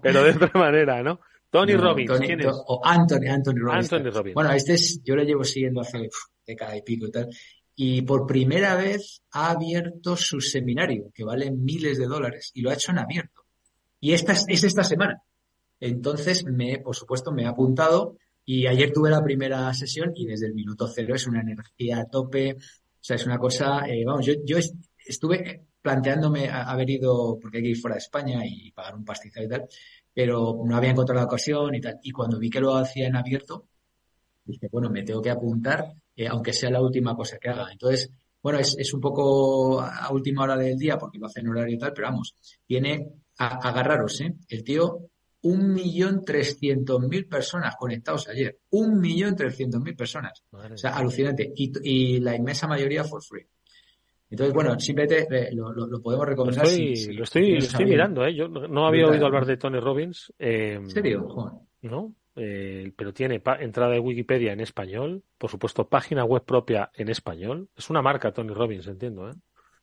pero, 0.02 0.24
de 0.24 0.32
otra 0.32 0.52
manera, 0.54 1.04
¿no? 1.04 1.20
Tony 1.50 1.75
Robbins, 1.75 2.12
¿quién 2.20 2.42
es? 2.42 2.48
O 2.50 2.82
Anthony, 2.84 3.28
Anthony 3.30 3.60
Robbins. 3.60 3.94
Anthony 3.94 4.12
Robbins. 4.12 4.34
Bueno, 4.34 4.52
este 4.52 4.74
es, 4.74 5.02
yo 5.04 5.16
lo 5.16 5.24
llevo 5.24 5.44
siguiendo 5.44 5.82
hace 5.82 6.10
década 6.46 6.75
y 6.75 6.82
pico 6.82 7.08
y 7.08 7.12
tal. 7.12 7.30
Y 7.78 8.02
por 8.02 8.25
primera 8.25 8.75
vez 8.75 9.22
ha 9.32 9.52
abierto 9.52 10.16
su 10.16 10.42
seminario, 10.42 11.12
que 11.14 11.24
vale 11.24 11.52
miles 11.52 11.98
de 11.98 12.08
dólares, 12.08 12.52
y 12.54 12.62
lo 12.62 12.70
ha 12.70 12.74
hecho 12.74 12.92
en 12.92 13.00
abierto. 13.00 13.44
Y 14.00 14.14
esta 14.14 14.34
es, 14.34 14.46
es 14.48 14.64
esta 14.64 14.84
semana. 14.84 15.22
Entonces, 15.80 16.46
me, 16.46 16.80
por 16.80 16.96
supuesto, 16.96 17.32
me 17.32 17.44
he 17.44 17.48
apuntado 17.48 18.18
y 18.46 18.68
ayer 18.68 18.94
tuve 18.94 19.10
la 19.10 19.24
primera 19.24 19.74
sesión 19.74 20.12
y 20.16 20.25
desde 20.28 20.48
el 20.48 20.54
minuto 20.54 20.88
cero 20.88 21.16
es 21.16 21.25
una 21.28 21.42
energía 21.42 22.00
a 22.00 22.06
tope. 22.06 22.54
O 22.56 23.08
sea, 23.08 23.16
es 23.16 23.25
una 23.25 23.40
cosa, 23.40 23.88
eh, 23.88 24.04
vamos, 24.06 24.25
yo, 24.25 24.34
yo 24.46 24.58
estuve 25.06 25.66
planteándome 25.82 26.50
haber 26.50 26.90
ido, 26.90 27.38
porque 27.40 27.58
hay 27.58 27.64
que 27.64 27.70
ir 27.70 27.78
fuera 27.78 27.96
de 27.96 28.00
España 28.00 28.42
y 28.46 28.72
pagar 28.72 28.96
un 28.96 29.06
pastizal 29.06 29.44
y 29.44 29.48
tal, 29.48 29.68
pero 30.14 30.62
no 30.64 30.75
había 30.75 30.92
encontrado 30.92 31.22
la 31.22 31.28
ocasión 31.28 31.74
y 31.75 31.82
tal. 31.82 32.00
Y 32.04 32.12
cuando 32.12 32.40
vi 32.40 32.50
que 32.50 32.60
lo 32.60 32.75
hacía 32.75 33.08
en 33.08 33.16
abierto, 33.16 33.68
dije, 34.46 34.68
bueno, 34.72 34.90
me 34.90 35.04
tengo 35.04 35.22
que 35.22 35.30
apuntar, 35.32 35.94
eh, 36.16 36.28
aunque 36.28 36.54
sea 36.54 36.70
la 36.70 36.82
última 36.82 37.16
cosa 37.16 37.38
que 37.38 37.50
haga. 37.50 37.72
Entonces, 37.72 38.12
bueno, 38.42 38.60
es, 38.60 38.75
es 38.78 38.94
un 38.94 39.02
poco 39.02 39.82
a 39.82 40.12
última 40.12 40.44
hora 40.44 40.58
del 40.58 40.78
día 40.78 40.98
porque 40.98 41.18
lo 41.18 41.28
hace 41.28 41.40
en 41.42 41.50
horario 41.50 41.75
y 41.75 41.80
tal, 41.80 41.94
pero 41.94 42.08
vamos, 42.10 42.36
tiene, 42.66 43.08
a, 43.38 43.70
agarraros, 43.70 44.22
¿eh? 44.22 44.36
El 44.50 44.64
tío 44.64 45.10
un 45.46 45.74
millón 45.74 46.25
trescientos 46.25 47.00
mil 47.02 47.28
personas 47.28 47.75
conectados 47.75 48.28
ayer. 48.30 48.58
Un 48.72 49.00
millón 49.00 49.36
trescientos 49.36 49.80
mil 49.80 49.96
personas. 49.96 50.44
o 50.52 50.78
sea, 50.78 50.96
alucinante. 50.96 51.54
Y, 51.56 52.20
la 52.20 52.36
inmensa 52.36 52.68
mayoría 52.68 53.04
for 53.04 53.24
free. 53.24 53.46
Entonces, 54.32 54.56
bueno, 54.56 54.80
simplemente 54.80 55.28
eh, 55.30 55.50
lo, 55.54 55.72
lo, 55.72 56.02
podemos 56.02 56.25
recomendar. 56.25 56.66
lo 56.66 57.24
estoy, 57.24 57.58
estoy 57.58 57.86
mirando, 57.86 58.25
¿eh? 58.25 58.34
Yo 58.34 58.48
no 58.48 58.88
había 58.88 59.06
oído 59.06 59.28
hablar 59.28 59.46
de 59.46 59.58
Tony 59.58 59.80
Robbins. 59.80 60.34
Eh, 60.40 60.74
¿En 60.74 60.90
serio, 60.90 61.28
¿No? 61.84 62.16
Eh, 62.36 62.92
pero 62.98 63.14
tiene 63.14 63.42
entrada 63.60 63.94
de 63.94 64.00
Wikipedia 64.00 64.52
en 64.52 64.62
español, 64.62 65.24
por 65.38 65.52
supuesto, 65.52 65.88
página 65.88 66.25
web 66.25 66.44
propia 66.44 66.90
en 66.96 67.10
español. 67.10 67.70
Es 67.78 67.92
una 67.92 68.02
marca 68.02 68.34
Tony 68.34 68.52
Robbins, 68.52 68.88
entiendo, 68.88 69.30
¿eh? 69.30 69.34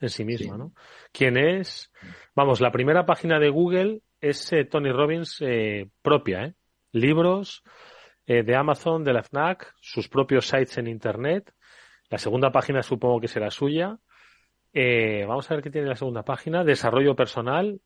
En 0.01 0.11
sí 0.11 0.25
misma, 0.25 0.59
¿no? 0.59 0.73
¿Quién 1.13 1.37
es? 1.37 1.93
Vamos, 2.35 2.61
la 2.61 2.73
primera 2.73 3.07
página 3.07 3.39
de 3.39 3.51
Google 3.51 4.01
es 4.23 4.53
eh, 4.53 4.65
Tony 4.65 4.91
Robbins 4.91 5.37
eh, 5.41 5.91
propia, 6.01 6.45
¿eh? 6.45 6.55
Libros 6.93 7.63
de 8.25 8.55
Amazon, 8.55 9.03
de 9.03 9.13
la 9.13 9.23
FNAC, 9.25 9.75
sus 9.81 10.09
propios 10.09 10.47
sites 10.47 10.79
en 10.79 10.87
Internet. 10.87 11.53
La 12.09 12.19
segunda 12.19 12.53
página 12.53 12.83
supongo 12.83 13.21
que 13.21 13.29
será 13.29 13.51
suya. 13.51 13.99
vamos 14.73 15.51
a 15.51 15.55
ver 15.55 15.63
qué 15.63 15.71
tiene 15.71 15.89
la 15.89 15.97
segunda 15.97 16.23
página. 16.23 16.63
Desarrollo 16.65 17.17
personal. 17.17 17.81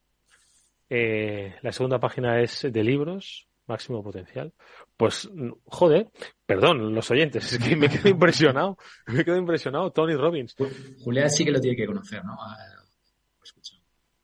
la 0.89 1.73
segunda 1.73 1.99
página 1.99 2.41
es 2.43 2.69
de 2.71 2.85
libros 2.85 3.49
máximo 3.67 4.03
potencial. 4.03 4.53
Pues, 4.97 5.29
joder, 5.65 6.09
perdón, 6.45 6.95
los 6.95 7.11
oyentes, 7.11 7.53
es 7.53 7.59
que 7.59 7.77
me 7.77 7.89
quedo 7.89 8.09
impresionado, 8.11 8.79
me 9.07 9.25
quedo 9.25 9.37
impresionado, 9.37 9.91
Tony 9.91 10.15
Robbins. 10.15 10.55
Julián 11.03 11.31
sí 11.31 11.45
que 11.45 11.51
lo 11.51 11.61
tiene 11.61 11.77
que 11.77 11.87
conocer, 11.87 12.25
¿no? 12.25 12.37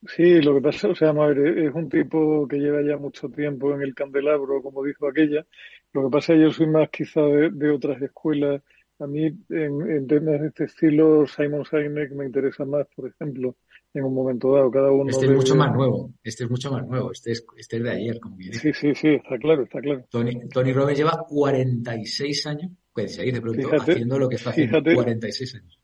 Sí, 0.07 0.41
lo 0.43 0.55
que 0.55 0.61
pasa, 0.61 0.89
o 0.89 0.95
sea, 0.95 1.11
a 1.11 1.27
ver, 1.27 1.59
es 1.59 1.75
un 1.75 1.89
tipo 1.89 2.47
que 2.49 2.59
lleva 2.59 2.83
ya 2.83 2.97
mucho 2.97 3.29
tiempo 3.29 3.75
en 3.75 3.83
el 3.83 3.95
candelabro, 3.95 4.63
como 4.63 4.85
dijo 4.85 5.09
aquella. 5.09 5.47
Lo 5.93 6.05
que 6.05 6.11
pasa 6.11 6.33
es 6.33 6.39
que 6.39 6.45
yo 6.45 6.53
soy 6.53 6.67
más 6.67 6.89
quizá 6.91 7.21
de, 7.23 7.71
otras 7.71 8.01
escuelas. 8.03 8.63
A 8.99 9.07
mí, 9.07 9.27
en, 9.27 9.91
en, 9.91 10.07
temas 10.07 10.41
de 10.41 10.49
este 10.49 10.65
estilo, 10.65 11.27
Simon 11.27 11.65
Sinek 11.65 12.13
me 12.13 12.27
interesa 12.27 12.65
más, 12.65 12.87
por 12.95 13.09
ejemplo 13.09 13.57
en 13.95 14.05
un 14.05 14.15
momento 14.15 14.55
dado, 14.55 14.71
cada 14.71 14.91
uno. 14.91 15.11
Este 15.11 15.27
es 15.27 15.33
mucho 15.33 15.55
más 15.55 15.73
nuevo, 15.75 16.13
este 16.23 16.45
es 16.45 16.51
mucho 16.51 16.71
más 16.71 16.87
nuevo, 16.87 17.13
este 17.13 17.33
es, 17.33 17.45
este 17.57 17.77
es 17.77 17.83
de 17.83 17.91
ayer, 17.91 18.21
como 18.21 18.37
bien. 18.37 18.55
Sí, 18.55 18.73
sí, 18.73 18.95
sí, 18.95 19.09
está 19.09 19.39
claro, 19.39 19.65
está 19.65 19.81
claro. 19.81 20.05
Tony, 20.11 20.49
Tony 20.49 20.73
Robbins 20.73 20.99
lleva 20.99 21.25
46 21.29 22.47
años, 22.47 22.73
pues 22.93 23.19
ahí 23.19 23.31
de 23.31 23.41
pronto, 23.41 23.69
haciendo 23.69 24.19
lo 24.19 24.29
que 24.29 24.37
está 24.37 24.51
haciendo, 24.51 24.79
fíjate, 24.79 24.95
46 24.95 25.55
años. 25.57 25.79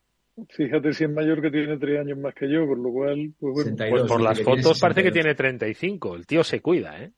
Fíjate 0.51 0.93
si 0.93 1.05
es 1.05 1.11
mayor 1.11 1.41
que 1.43 1.51
tiene 1.51 1.77
3 1.79 2.01
años 2.01 2.19
más 2.19 2.35
que 2.35 2.51
yo, 2.51 2.67
por 2.67 2.79
lo 2.79 2.91
cual, 2.91 3.33
pues 3.39 3.55
bueno. 3.55 3.77
pues 3.91 4.03
por 4.05 4.21
las 4.21 4.41
fotos 4.41 4.79
parece 4.79 5.03
que 5.03 5.11
tiene 5.11 5.35
35, 5.35 6.17
el 6.17 6.27
tío 6.27 6.45
se 6.45 6.61
cuida, 6.61 7.03
¿eh? 7.03 7.13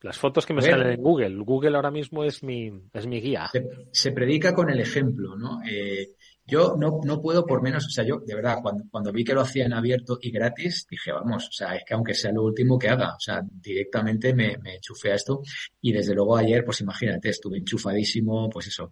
Las 0.00 0.18
fotos 0.18 0.44
que 0.44 0.52
me 0.52 0.62
salen 0.62 0.88
en 0.88 1.00
Google. 1.00 1.36
Google 1.44 1.76
ahora 1.76 1.92
mismo 1.92 2.24
es 2.24 2.42
mi, 2.42 2.72
es 2.92 3.06
mi 3.06 3.20
guía. 3.20 3.48
Se, 3.52 3.64
se 3.92 4.10
predica 4.10 4.52
con 4.52 4.68
el 4.68 4.80
ejemplo, 4.80 5.36
¿no? 5.36 5.60
Eh, 5.64 6.16
yo 6.44 6.74
no, 6.76 7.00
no 7.04 7.22
puedo 7.22 7.46
por 7.46 7.62
menos, 7.62 7.86
o 7.86 7.90
sea, 7.90 8.04
yo 8.04 8.18
de 8.18 8.34
verdad, 8.34 8.58
cuando, 8.60 8.84
cuando 8.90 9.12
vi 9.12 9.22
que 9.22 9.32
lo 9.32 9.42
hacía 9.42 9.64
en 9.64 9.72
abierto 9.72 10.18
y 10.20 10.32
gratis, 10.32 10.86
dije, 10.90 11.12
vamos, 11.12 11.46
o 11.48 11.52
sea, 11.52 11.76
es 11.76 11.84
que 11.84 11.94
aunque 11.94 12.14
sea 12.14 12.32
lo 12.32 12.42
último 12.42 12.78
que 12.78 12.88
haga, 12.88 13.14
o 13.14 13.20
sea, 13.20 13.42
directamente 13.44 14.34
me, 14.34 14.58
me 14.58 14.74
enchufé 14.74 15.12
a 15.12 15.14
esto 15.14 15.42
y 15.80 15.92
desde 15.92 16.14
luego 16.14 16.36
ayer, 16.36 16.64
pues 16.64 16.80
imagínate, 16.80 17.28
estuve 17.28 17.58
enchufadísimo, 17.58 18.50
pues 18.50 18.66
eso. 18.66 18.90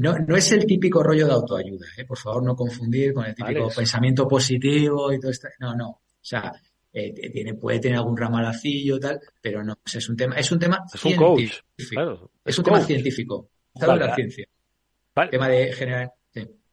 No, 0.00 0.18
no 0.18 0.36
es 0.36 0.50
el 0.52 0.66
típico 0.66 1.02
rollo 1.02 1.26
de 1.26 1.32
autoayuda, 1.32 1.86
¿eh? 1.96 2.04
por 2.04 2.18
favor 2.18 2.42
no 2.42 2.56
confundir 2.56 3.14
con 3.14 3.26
el 3.26 3.34
típico 3.34 3.68
pensamiento 3.68 4.26
positivo 4.26 5.12
y 5.12 5.20
todo 5.20 5.30
esto. 5.30 5.48
No, 5.60 5.74
no, 5.74 5.88
o 5.88 6.00
sea, 6.20 6.52
eh, 6.92 7.12
tiene, 7.12 7.54
puede 7.54 7.78
tener 7.78 7.98
algún 7.98 8.16
ramalacillo 8.16 8.98
tal, 8.98 9.20
pero 9.40 9.62
no, 9.62 9.78
es 9.84 10.08
un 10.08 10.16
tema, 10.16 10.36
es 10.36 10.50
un 10.50 10.58
tema 10.58 10.84
es 10.92 11.04
un 11.04 11.16
coach, 11.16 11.60
claro, 11.90 12.30
es, 12.44 12.58
un 12.58 12.64
tema 12.64 12.80
científico, 12.80 13.50
está 13.72 13.96
la 13.96 14.14
ciencia. 14.14 14.46
Vale. 15.14 15.30
Tema 15.30 15.48
de 15.48 15.72
generar 15.72 16.12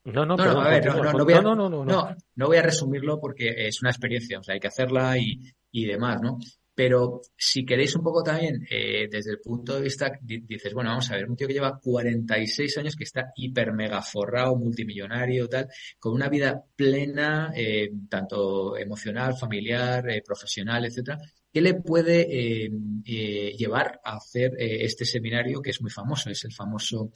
no, 0.03 0.25
no, 0.25 0.35
no, 0.35 0.61
a 0.61 0.69
ver, 0.69 0.85
no, 0.85 1.23
voy 1.23 1.33
a, 1.33 1.41
no, 1.41 1.55
no, 1.55 1.69
no, 1.69 1.85
no, 1.85 2.47
voy 2.47 2.57
a 2.57 2.63
resumirlo 2.63 3.19
porque 3.19 3.67
es 3.67 3.81
una 3.83 3.91
experiencia, 3.91 4.39
o 4.39 4.43
sea, 4.43 4.55
hay 4.55 4.59
que 4.59 4.67
hacerla 4.67 5.15
y, 5.19 5.39
y 5.71 5.85
demás, 5.85 6.19
¿no? 6.21 6.39
Pero 6.73 7.21
si 7.37 7.65
queréis 7.65 7.95
un 7.95 8.03
poco 8.03 8.23
también, 8.23 8.65
eh, 8.69 9.07
desde 9.11 9.31
el 9.31 9.39
punto 9.39 9.75
de 9.75 9.81
vista, 9.81 10.11
dices, 10.21 10.73
bueno, 10.73 10.91
vamos 10.91 11.11
a 11.11 11.15
ver, 11.15 11.29
un 11.29 11.35
tío 11.35 11.47
que 11.47 11.53
lleva 11.53 11.77
46 11.77 12.77
años, 12.77 12.95
que 12.95 13.03
está 13.03 13.31
hiper 13.35 13.73
mega 13.73 14.01
forrado, 14.01 14.55
multimillonario, 14.55 15.49
tal, 15.49 15.67
con 15.99 16.13
una 16.13 16.29
vida 16.29 16.63
plena, 16.75 17.51
eh, 17.55 17.91
tanto 18.09 18.77
emocional, 18.77 19.35
familiar, 19.37 20.09
eh, 20.09 20.23
profesional, 20.25 20.85
etcétera, 20.85 21.17
¿qué 21.51 21.61
le 21.61 21.73
puede 21.73 22.69
llevar 23.03 23.99
a 24.05 24.15
hacer 24.15 24.53
este 24.57 25.03
seminario 25.03 25.61
que 25.61 25.71
es 25.71 25.81
muy 25.81 25.91
famoso? 25.91 26.29
Es 26.29 26.45
el 26.45 26.53
famoso 26.53 27.11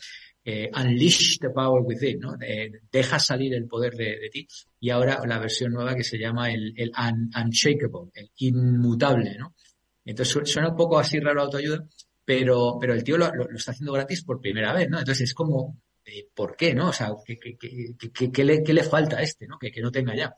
eh, 0.46 0.70
Unleash 0.74 1.40
the 1.40 1.50
Power 1.50 1.82
Within, 1.84 2.20
¿no? 2.20 2.36
deja 2.92 3.20
salir 3.20 3.54
el 3.56 3.66
poder 3.66 3.96
de, 3.96 4.30
ti. 4.32 4.48
Y 4.80 4.92
ahora 4.92 5.20
la 5.26 5.40
versión 5.40 5.74
nueva 5.74 5.96
que 5.96 6.04
se 6.04 6.20
llama 6.20 6.52
el, 6.52 6.74
el 6.78 6.92
Unshakable, 7.36 8.12
el 8.14 8.32
inmutable, 8.38 9.36
¿no? 9.38 9.56
Entonces 10.06 10.52
suena 10.52 10.70
un 10.70 10.76
poco 10.76 11.00
así 11.00 11.20
raro 11.20 11.42
autoayuda, 11.42 11.84
pero, 12.24 12.78
pero 12.80 12.94
el 12.94 13.04
tío 13.04 13.18
lo, 13.18 13.32
está 13.56 13.72
haciendo 13.72 13.94
gratis 13.94 14.24
por 14.24 14.40
primera 14.40 14.72
vez, 14.72 14.88
¿no? 14.88 15.00
Entonces 15.00 15.30
es 15.30 15.34
como, 15.34 15.82
eh, 16.06 16.28
¿por 16.34 16.56
qué, 16.56 16.76
no? 16.76 16.90
O 16.90 16.94
sea, 16.94 17.12
¿qué, 17.26 17.38
qué, 17.40 17.58
qué, 18.14 18.32
qué 18.32 18.44
le, 18.44 18.62
le, 18.62 18.84
falta 18.84 19.18
a 19.18 19.24
este, 19.24 19.48
¿no? 19.48 19.58
Que, 19.58 19.72
que 19.72 19.82
no 19.82 19.92
tenga 19.92 20.16
ya. 20.16 20.36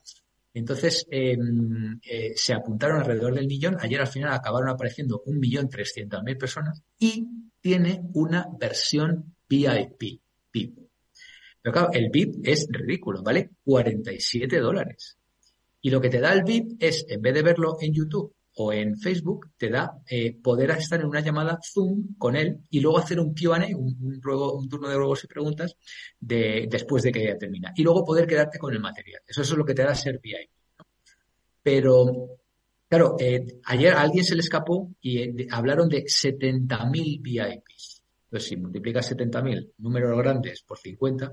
Entonces, 0.54 1.06
em, 1.12 2.00
eh, 2.02 2.32
se 2.36 2.54
apuntaron 2.54 3.00
alrededor 3.00 3.36
del 3.36 3.46
millón. 3.46 3.78
Ayer 3.80 4.00
al 4.00 4.08
final 4.08 4.34
acabaron 4.34 4.70
apareciendo 4.70 5.22
un 5.26 5.38
millón 5.40 5.70
trescientas 5.70 6.24
mil 6.24 6.38
personas 6.38 6.82
y 6.98 7.28
tiene 7.60 8.02
una 8.14 8.48
versión 8.58 9.36
VIP, 9.48 10.20
VIP. 10.54 10.80
Pero 11.62 11.74
claro, 11.74 11.90
el 11.94 12.10
VIP 12.10 12.48
es 12.48 12.68
ridículo, 12.70 13.22
vale 13.22 13.50
47 13.64 14.60
dólares. 14.60 15.18
Y 15.82 15.90
lo 15.90 16.02
que 16.02 16.10
te 16.10 16.20
da 16.20 16.34
el 16.34 16.44
VIP 16.44 16.82
es, 16.82 17.06
en 17.08 17.22
vez 17.22 17.34
de 17.34 17.42
verlo 17.42 17.78
en 17.80 17.94
YouTube 17.94 18.34
o 18.56 18.74
en 18.74 18.98
Facebook, 18.98 19.52
te 19.58 19.70
da 19.70 20.02
eh, 20.10 20.36
poder 20.42 20.72
estar 20.72 21.00
en 21.00 21.06
una 21.06 21.20
llamada 21.20 21.60
Zoom 21.62 22.16
con 22.18 22.36
él 22.36 22.60
y 22.70 22.80
luego 22.80 22.98
hacer 22.98 23.20
un 23.20 23.36
Q&A, 23.36 23.68
un, 23.76 24.22
un, 24.22 24.70
turno 24.70 24.90
de 24.90 24.96
ruegos 24.96 25.24
y 25.24 25.28
preguntas 25.28 25.76
de, 26.20 26.68
después 26.70 27.04
de 27.04 27.12
que 27.12 27.24
ya 27.24 27.38
termina. 27.38 27.72
Y 27.76 27.84
luego 27.84 28.04
poder 28.04 28.26
quedarte 28.26 28.58
con 28.58 28.74
el 28.74 28.80
material. 28.80 29.22
Eso, 29.28 29.42
es 29.42 29.52
lo 29.52 29.64
que 29.64 29.76
te 29.76 29.84
da 29.84 29.94
ser 29.94 30.20
VIP. 30.22 30.50
Pero, 31.62 32.40
claro, 32.88 33.16
eh, 33.20 33.46
ayer 33.66 33.94
a 33.94 34.02
alguien 34.02 34.24
se 34.24 34.36
le 34.36 34.42
escapó 34.42 34.90
y 35.02 35.20
eh, 35.20 35.48
hablaron 35.52 35.90
de 35.90 36.04
70.000 36.06 37.22
VIPs. 37.22 37.97
Entonces, 38.28 38.50
si 38.50 38.58
multiplicas 38.58 39.10
70.000 39.16 39.74
números 39.78 40.18
grandes 40.18 40.62
por 40.64 40.78
50, 40.78 41.32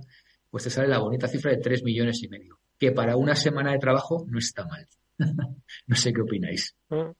pues 0.48 0.64
te 0.64 0.70
sale 0.70 0.88
la 0.88 1.00
bonita 1.00 1.26
cifra 1.26 1.50
de 1.50 1.58
3 1.58 1.82
millones 1.82 2.22
y 2.22 2.28
medio, 2.28 2.60
que 2.78 2.92
para 2.92 3.16
una 3.16 3.34
semana 3.34 3.72
de 3.72 3.78
trabajo 3.78 4.24
no 4.28 4.38
está 4.38 4.64
mal. 4.64 4.86
no 5.86 5.96
sé 5.96 6.12
qué 6.12 6.20
opináis. 6.20 6.76
Ah, 6.90 7.12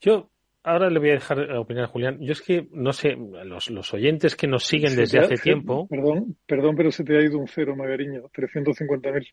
yo 0.00 0.30
ahora 0.62 0.90
le 0.90 0.98
voy 0.98 1.10
a 1.10 1.14
dejar 1.14 1.40
opinar 1.56 1.84
a 1.84 1.88
Julián. 1.88 2.18
Yo 2.20 2.32
es 2.32 2.42
que, 2.42 2.68
no 2.72 2.92
sé, 2.92 3.16
los, 3.16 3.70
los 3.70 3.94
oyentes 3.94 4.36
que 4.36 4.46
nos 4.46 4.64
siguen 4.64 4.94
desde 4.94 5.20
hace 5.20 5.36
tiempo... 5.36 5.88
Perdón, 5.88 6.36
perdón, 6.46 6.76
pero 6.76 6.90
se 6.90 7.02
te 7.02 7.16
ha 7.16 7.22
ido 7.22 7.38
un 7.38 7.48
cero, 7.48 7.74
Magariño, 7.74 8.28
350.000. 8.30 9.32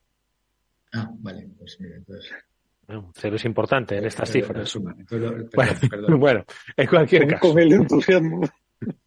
Ah, 0.94 1.10
vale, 1.20 1.50
pues 1.58 1.78
mira, 1.82 1.98
entonces... 1.98 2.32
Bueno, 2.88 3.12
cero 3.14 3.36
es 3.36 3.46
importante 3.46 3.98
en 3.98 4.06
estas 4.06 4.32
cifras. 4.32 4.74
bueno, 6.18 6.46
en 6.76 6.88
cualquier 6.88 7.28
caso. 7.28 7.50
Con 7.50 7.60
el 7.60 7.74
entusiasmo. 7.74 8.42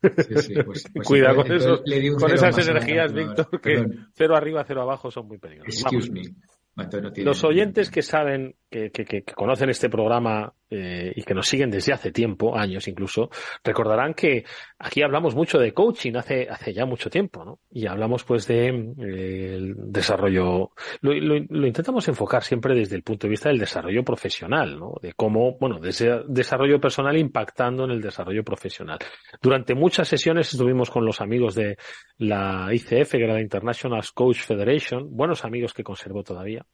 Pues, 0.01 0.51
pues 0.65 0.85
Cuidado 1.05 1.37
con, 1.37 1.53
esos, 1.53 1.83
con 2.19 2.33
esas 2.33 2.69
energías, 2.69 3.13
Víctor, 3.13 3.61
que 3.61 3.87
cero 4.15 4.37
arriba, 4.37 4.65
cero 4.67 4.83
abajo 4.83 5.11
son 5.11 5.29
muy 5.29 5.39
peligrosas. 5.39 5.93
Los 7.17 7.45
oyentes 7.45 7.91
que 7.91 8.03
saben, 8.03 8.57
que, 8.71 8.91
que, 8.91 9.23
conocen 9.25 9.71
este 9.71 9.91
programa 9.91 10.55
eh, 10.75 11.13
y 11.15 11.23
que 11.23 11.35
nos 11.35 11.47
siguen 11.47 11.71
desde 11.71 11.93
hace 11.93 12.13
tiempo, 12.13 12.57
años 12.57 12.89
incluso, 12.89 13.29
recordarán 13.63 14.15
que 14.15 14.45
aquí 14.79 15.03
hablamos 15.03 15.35
mucho 15.35 15.59
de 15.59 15.75
coaching 15.75 16.15
hace, 16.17 16.49
hace 16.49 16.73
ya 16.73 16.87
mucho 16.87 17.11
tiempo, 17.11 17.45
¿no? 17.45 17.59
Y 17.71 17.87
hablamos 17.87 18.25
pues 18.25 18.47
de 18.47 18.69
eh, 18.69 19.55
el 19.55 19.75
desarrollo, 19.93 20.71
lo, 21.03 21.13
lo, 21.13 21.67
intentamos 21.67 22.09
enfocar 22.09 22.43
siempre 22.43 22.75
desde 22.75 22.97
el 22.97 23.03
punto 23.03 23.27
de 23.27 23.33
vista 23.33 23.51
del 23.51 23.59
desarrollo 23.59 24.03
profesional, 24.03 24.79
¿no? 24.79 24.95
De 25.03 25.13
cómo, 25.13 25.59
bueno, 25.59 25.79
de 25.79 25.91
ese 25.91 26.23
desarrollo 26.27 26.81
personal 26.81 27.19
impactando 27.19 27.85
en 27.85 27.91
el 27.91 28.01
desarrollo 28.01 28.43
profesional. 28.43 28.99
Durante 29.43 29.75
muchas 29.75 30.09
sesiones 30.09 30.51
estuvimos 30.55 30.91
con 30.91 31.05
los 31.05 31.21
amigos 31.21 31.55
de 31.55 31.77
la 32.17 32.69
ICF, 32.73 33.11
que 33.11 33.25
era 33.25 33.43
International 33.43 34.03
Coach 34.15 34.39
Federation, 34.39 35.15
buenos 35.15 35.45
amigos 35.45 35.75
que 35.75 35.85
conservo 35.85 36.23
todavía. 36.23 36.65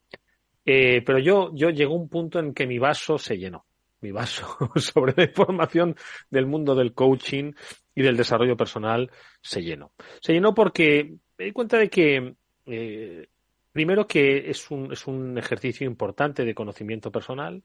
Eh, 0.64 1.02
pero 1.04 1.18
yo, 1.18 1.50
yo 1.52 1.70
llegó 1.70 1.94
un 1.94 2.08
punto 2.08 2.38
en 2.38 2.54
que 2.54 2.66
mi 2.66 2.78
vaso 2.78 3.18
se 3.18 3.38
llenó 3.38 3.64
mi 4.00 4.12
vaso 4.12 4.46
sobre 4.76 5.14
la 5.16 5.24
información 5.24 5.96
del 6.30 6.46
mundo 6.46 6.74
del 6.74 6.94
coaching 6.94 7.52
y 7.94 8.02
del 8.02 8.16
desarrollo 8.16 8.56
personal 8.56 9.10
se 9.40 9.62
llenó. 9.62 9.92
Se 10.20 10.32
llenó 10.32 10.54
porque 10.54 11.16
me 11.36 11.46
di 11.46 11.52
cuenta 11.52 11.78
de 11.78 11.88
que, 11.88 12.34
eh, 12.66 13.28
primero, 13.72 14.06
que 14.06 14.50
es 14.50 14.70
un, 14.70 14.92
es 14.92 15.06
un 15.06 15.36
ejercicio 15.38 15.86
importante 15.86 16.44
de 16.44 16.54
conocimiento 16.54 17.10
personal 17.10 17.64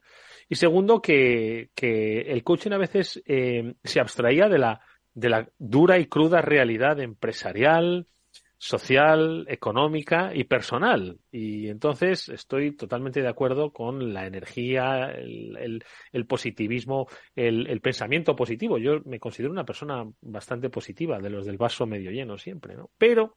y 0.49 0.55
segundo, 0.55 1.01
que, 1.01 1.69
que 1.75 2.21
el 2.21 2.43
coaching 2.43 2.71
a 2.71 2.77
veces 2.77 3.21
eh, 3.25 3.75
se 3.83 3.99
abstraía 3.99 4.47
de 4.47 4.57
la, 4.57 4.81
de 5.13 5.29
la 5.29 5.49
dura 5.57 5.99
y 5.99 6.07
cruda 6.07 6.41
realidad 6.41 6.99
empresarial, 6.99 8.07
social, 8.63 9.46
económica 9.50 10.32
y 10.34 10.46
personal. 10.46 11.20
Y 11.29 11.67
entonces 11.67 12.29
estoy 12.29 12.72
totalmente 12.72 13.22
de 13.22 13.27
acuerdo 13.27 13.74
con 13.74 14.13
la 14.13 14.25
energía, 14.25 15.12
el, 15.12 15.84
positivismo, 16.25 17.08
el, 17.36 17.82
pensamiento 17.82 18.38
positivo. 18.38 18.77
Yo 18.77 19.01
me 19.03 19.20
considero 19.20 19.51
una 19.51 19.65
persona 19.65 20.10
bastante 20.22 20.70
positiva, 20.70 21.20
de 21.20 21.29
los 21.29 21.46
del 21.46 21.58
vaso 21.58 21.86
medio 21.86 22.10
lleno 22.10 22.38
siempre, 22.38 22.77
¿no? 22.77 22.89
Pero 22.98 23.36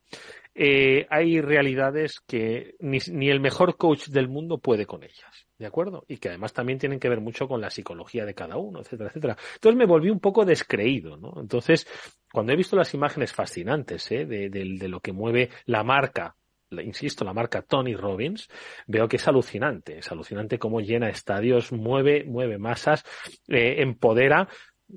eh, 0.54 1.06
hay 1.11 1.40
realidades 1.40 2.21
que 2.21 2.76
ni 2.78 3.28
el 3.28 3.40
mejor 3.40 3.76
coach 3.76 4.06
del 4.06 4.28
mundo 4.28 4.59
puede 4.59 4.87
con 4.87 5.02
ellas. 5.02 5.45
¿De 5.58 5.66
acuerdo? 5.66 6.04
Y 6.06 6.18
que 6.18 6.28
además 6.28 6.52
también 6.52 6.78
tienen 6.78 7.00
que 7.00 7.08
ver 7.08 7.20
mucho 7.20 7.48
con 7.48 7.60
la 7.60 7.70
psicología 7.70 8.26
de 8.26 8.34
cada 8.34 8.58
uno, 8.58 8.80
etcétera, 8.80 9.08
etcétera. 9.08 9.36
Entonces 9.54 9.78
me 9.78 9.86
volví 9.86 10.10
un 10.10 10.20
poco 10.20 10.44
descreído, 10.44 11.16
¿no? 11.16 11.32
Entonces, 11.40 11.86
cuando 12.30 12.52
he 12.52 12.56
visto 12.56 12.76
las 12.76 12.92
imágenes 12.92 13.32
fascinantes 13.32 14.10
¿eh? 14.12 14.26
de, 14.26 14.50
de, 14.50 14.88
lo 14.88 15.00
que 15.00 15.12
mueve 15.12 15.48
la 15.64 15.82
marca, 15.82 16.36
insisto, 16.70 17.25
la 17.25 17.32
marca 17.32 17.62
Tony 17.62 17.94
Robbins, 17.94 18.48
veo 18.86 19.08
que 19.08 19.16
es 19.16 19.26
alucinante, 19.28 19.98
es 19.98 20.12
alucinante 20.12 20.58
cómo 20.58 20.80
llena 20.80 21.08
estadios, 21.08 21.72
mueve, 21.72 22.25
mueve 22.25 22.58
masas, 22.58 23.02
eh, 23.48 23.76
empodera 23.78 24.48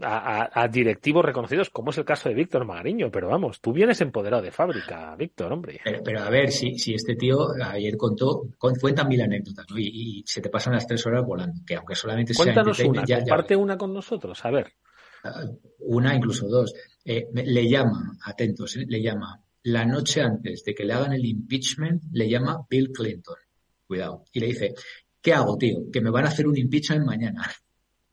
a, 0.01 0.67
directivos 0.71 1.25
reconocidos, 1.25 1.69
como 1.69 1.91
es 1.91 1.97
el 1.97 2.05
caso 2.05 2.29
de 2.29 2.35
Víctor 2.35 2.65
Magariño, 2.65 3.11
pero 3.11 3.27
vamos, 3.27 3.59
tú 3.59 3.73
vienes 3.73 3.99
empoderado 4.01 4.43
de 4.43 4.51
fábrica, 4.51 5.15
Víctor, 5.15 5.51
hombre. 5.51 5.81
Pero, 5.83 6.21
a 6.21 6.29
ver, 6.29 6.51
si, 6.51 6.77
si 6.77 6.93
este 6.93 7.15
tío 7.15 7.47
ayer 7.63 7.97
contó, 7.97 8.43
cuenta 8.57 9.03
mil 9.03 9.21
anécdotas, 9.21 9.65
¿no? 9.69 9.77
Y, 9.77 10.23
se 10.25 10.41
te 10.41 10.49
pasan 10.49 10.73
las 10.73 10.85
tres 10.85 11.05
horas 11.05 11.25
volando, 11.25 11.61
que 11.65 11.75
aunque 11.75 11.95
solamente 11.95 12.33
Cuéntanos 12.33 12.77
sea 12.77 12.87
una, 12.87 13.03
comparte 13.03 13.55
una 13.55 13.77
con 13.77 13.93
nosotros, 13.93 14.43
a 14.45 14.51
ver. 14.51 14.73
Ah, 15.23 15.43
una, 15.79 16.15
incluso 16.15 16.47
dos. 16.47 16.73
Eh, 17.03 17.27
le 17.33 17.67
llama, 17.67 18.17
atentos, 18.23 18.77
eh, 18.77 18.85
le 18.87 19.01
llama, 19.01 19.41
la 19.63 19.85
noche 19.85 20.21
antes 20.21 20.63
de 20.63 20.73
que 20.73 20.85
le 20.85 20.93
hagan 20.93 21.13
el 21.13 21.25
impeachment, 21.25 22.03
le 22.11 22.29
llama 22.29 22.65
Bill 22.69 22.91
Clinton. 22.91 23.35
Cuidado. 23.87 24.23
Y 24.31 24.39
le 24.39 24.47
dice, 24.47 24.73
¿qué 25.21 25.33
hago, 25.33 25.57
tío? 25.57 25.89
Que 25.91 25.99
me 25.99 26.11
van 26.11 26.25
a 26.25 26.29
hacer 26.29 26.47
un 26.47 26.57
impeachment 26.57 27.05
mañana. 27.05 27.51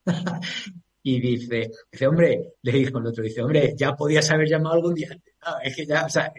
y 1.08 1.20
dice, 1.20 1.70
dice, 1.92 2.06
hombre, 2.08 2.54
le 2.62 2.72
dijo 2.72 2.98
el 2.98 3.06
otro, 3.06 3.22
dice, 3.22 3.40
hombre, 3.40 3.75
ya 3.76 3.94
podías 3.94 4.28
haber 4.32 4.48
llamado 4.48 4.75
algún 4.75 4.92
día. 4.92 5.16
es 5.62 5.76
que 5.76 5.86
ya, 5.86 6.04
o 6.04 6.08
sea, 6.08 6.32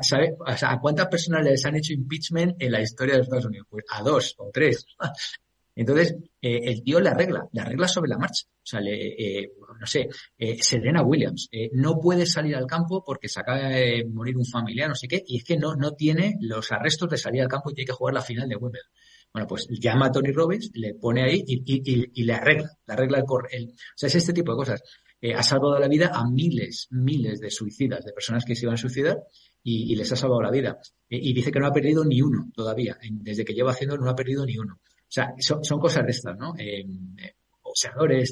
¿sabe? 0.00 0.34
O 0.38 0.56
sea, 0.56 0.72
¿a 0.72 0.80
cuántas 0.80 1.08
personas 1.08 1.44
les 1.44 1.62
han 1.66 1.76
hecho 1.76 1.92
impeachment 1.92 2.56
en 2.58 2.72
la 2.72 2.80
historia 2.80 3.12
de 3.12 3.18
los 3.18 3.26
Estados 3.26 3.44
Unidos? 3.44 3.66
Pues 3.68 3.84
a 3.90 4.02
dos 4.02 4.34
o 4.38 4.50
tres. 4.50 4.86
Entonces, 5.76 6.16
eh, 6.40 6.58
el 6.64 6.82
tío 6.82 7.00
le 7.00 7.10
arregla, 7.10 7.46
le 7.52 7.60
arregla 7.60 7.86
sobre 7.86 8.08
la 8.08 8.16
marcha. 8.16 8.46
O 8.46 8.66
sea, 8.66 8.80
le, 8.80 8.94
eh, 8.94 9.52
no 9.78 9.86
sé, 9.86 10.08
eh, 10.38 10.56
Serena 10.62 11.02
Williams 11.02 11.48
eh, 11.52 11.68
no 11.74 12.00
puede 12.00 12.24
salir 12.24 12.56
al 12.56 12.66
campo 12.66 13.04
porque 13.04 13.28
se 13.28 13.40
acaba 13.40 13.58
de 13.68 14.06
morir 14.10 14.38
un 14.38 14.46
familiar, 14.46 14.88
no 14.88 14.94
sé 14.94 15.06
qué, 15.06 15.22
y 15.26 15.36
es 15.36 15.44
que 15.44 15.58
no, 15.58 15.76
no 15.76 15.92
tiene 15.92 16.36
los 16.40 16.72
arrestos 16.72 17.10
de 17.10 17.18
salir 17.18 17.42
al 17.42 17.48
campo 17.48 17.70
y 17.70 17.74
tiene 17.74 17.86
que 17.86 17.92
jugar 17.92 18.14
la 18.14 18.22
final 18.22 18.48
de 18.48 18.56
Wimbledon. 18.56 18.90
Bueno, 19.32 19.46
pues 19.46 19.68
llama 19.68 20.06
a 20.06 20.12
Tony 20.12 20.32
Robbins, 20.32 20.70
le 20.74 20.94
pone 20.94 21.22
ahí 21.22 21.44
y, 21.46 21.62
y, 21.64 22.24
le 22.24 22.32
arregla, 22.32 22.70
le 22.86 22.94
arregla 22.94 23.18
el, 23.18 23.24
el, 23.52 23.68
O 23.68 23.74
sea, 23.94 24.06
es 24.06 24.14
este 24.14 24.32
tipo 24.32 24.52
de 24.52 24.56
cosas. 24.56 24.82
Eh, 25.20 25.34
ha 25.34 25.42
salvado 25.42 25.78
la 25.78 25.88
vida 25.88 26.10
a 26.14 26.28
miles, 26.28 26.86
miles 26.90 27.40
de 27.40 27.50
suicidas, 27.50 28.04
de 28.04 28.12
personas 28.12 28.44
que 28.44 28.54
se 28.54 28.66
iban 28.66 28.74
a 28.74 28.78
suicidar 28.78 29.18
y, 29.62 29.94
les 29.96 30.10
ha 30.12 30.16
salvado 30.16 30.42
la 30.42 30.50
vida. 30.50 30.78
Eh, 31.10 31.18
y 31.20 31.32
dice 31.32 31.50
que 31.50 31.58
no 31.58 31.66
ha 31.66 31.72
perdido 31.72 32.04
ni 32.04 32.22
uno 32.22 32.48
todavía. 32.54 32.96
Desde 33.10 33.44
que 33.44 33.52
lleva 33.52 33.72
haciendo 33.72 33.96
no 33.98 34.08
ha 34.08 34.14
perdido 34.14 34.46
ni 34.46 34.56
uno. 34.56 34.74
O 34.74 35.10
sea, 35.10 35.34
son, 35.38 35.64
son 35.64 35.80
cosas 35.80 36.04
de 36.04 36.12
estas, 36.12 36.36
¿no? 36.38 36.54
Eh, 36.56 36.84
eh 37.18 37.34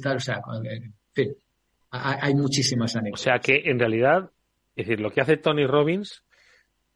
tal, 0.03 0.17
o 0.17 0.21
sea, 0.21 0.41
en 0.65 0.95
fin, 1.13 1.37
hay, 1.91 2.17
hay 2.21 2.35
muchísimas 2.35 2.97
anécdotas. 2.97 3.21
O 3.21 3.25
sea 3.25 3.39
que 3.39 3.69
en 3.71 3.79
realidad, 3.79 4.31
es 4.75 4.87
decir, 4.87 5.01
lo 5.01 5.11
que 5.11 5.21
hace 5.21 5.37
Tony 5.37 5.67
Robbins 5.67 6.25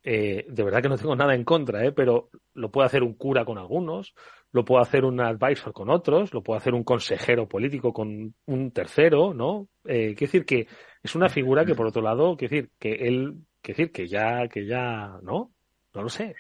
eh, 0.03 0.47
de 0.49 0.63
verdad 0.63 0.83
que 0.83 0.89
no 0.89 0.97
tengo 0.97 1.15
nada 1.15 1.35
en 1.35 1.45
contra, 1.45 1.85
¿eh? 1.85 1.93
pero 1.93 2.31
lo 2.55 2.71
puede 2.71 2.87
hacer 2.87 3.03
un 3.03 3.15
cura 3.15 3.45
con 3.45 3.59
algunos, 3.59 4.15
lo 4.53 4.65
puede 4.65 4.83
hacer 4.83 5.05
un 5.05 5.21
advisor 5.21 5.73
con 5.73 5.91
otros, 5.91 6.33
lo 6.33 6.43
puede 6.43 6.59
hacer 6.59 6.75
un 6.75 6.85
consejero 6.85 7.47
político 7.47 7.93
con 7.93 8.35
un 8.47 8.71
tercero, 8.73 9.35
¿no? 9.35 9.69
Eh, 9.85 10.15
quiere 10.15 10.33
decir 10.33 10.45
que 10.45 10.67
es 11.03 11.15
una 11.15 11.29
figura 11.29 11.65
que 11.65 11.75
por 11.75 11.87
otro 11.87 12.03
lado, 12.03 12.37
quiere 12.37 12.57
decir 12.57 12.71
que 12.79 12.93
él, 13.07 13.35
quiere 13.61 13.77
decir 13.77 13.93
que 13.93 14.09
ya, 14.09 14.49
que 14.49 14.67
ya, 14.67 15.19
¿no? 15.23 15.53
No 15.95 16.03
lo 16.03 16.09
sé. 16.09 16.35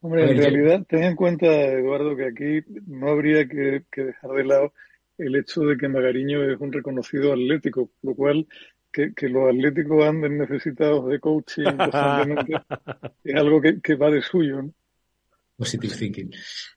Hombre, 0.00 0.30
en 0.30 0.36
realidad, 0.36 0.84
ten 0.86 1.04
en 1.04 1.16
cuenta, 1.16 1.46
Eduardo, 1.46 2.14
que 2.16 2.26
aquí 2.26 2.68
no 2.86 3.08
habría 3.08 3.46
que, 3.48 3.84
que 3.90 4.04
dejar 4.04 4.30
de 4.32 4.44
lado 4.44 4.72
el 5.18 5.36
hecho 5.36 5.62
de 5.62 5.76
que 5.76 5.88
Magariño 5.88 6.42
es 6.50 6.60
un 6.60 6.72
reconocido 6.72 7.32
atlético, 7.32 7.90
lo 8.02 8.14
cual 8.14 8.46
que, 8.94 9.28
los 9.28 9.48
atléticos 9.52 10.04
anden 10.04 10.38
necesitados 10.38 11.08
de 11.08 11.18
coaching 11.18 11.64
constantemente 11.64 12.52
es 13.24 13.34
algo 13.34 13.60
que, 13.60 13.94
va 13.96 14.10
de 14.10 14.22
suyo. 14.22 14.62
¿no? 14.62 14.74
Positive 15.56 15.94
thinking. 15.96 16.30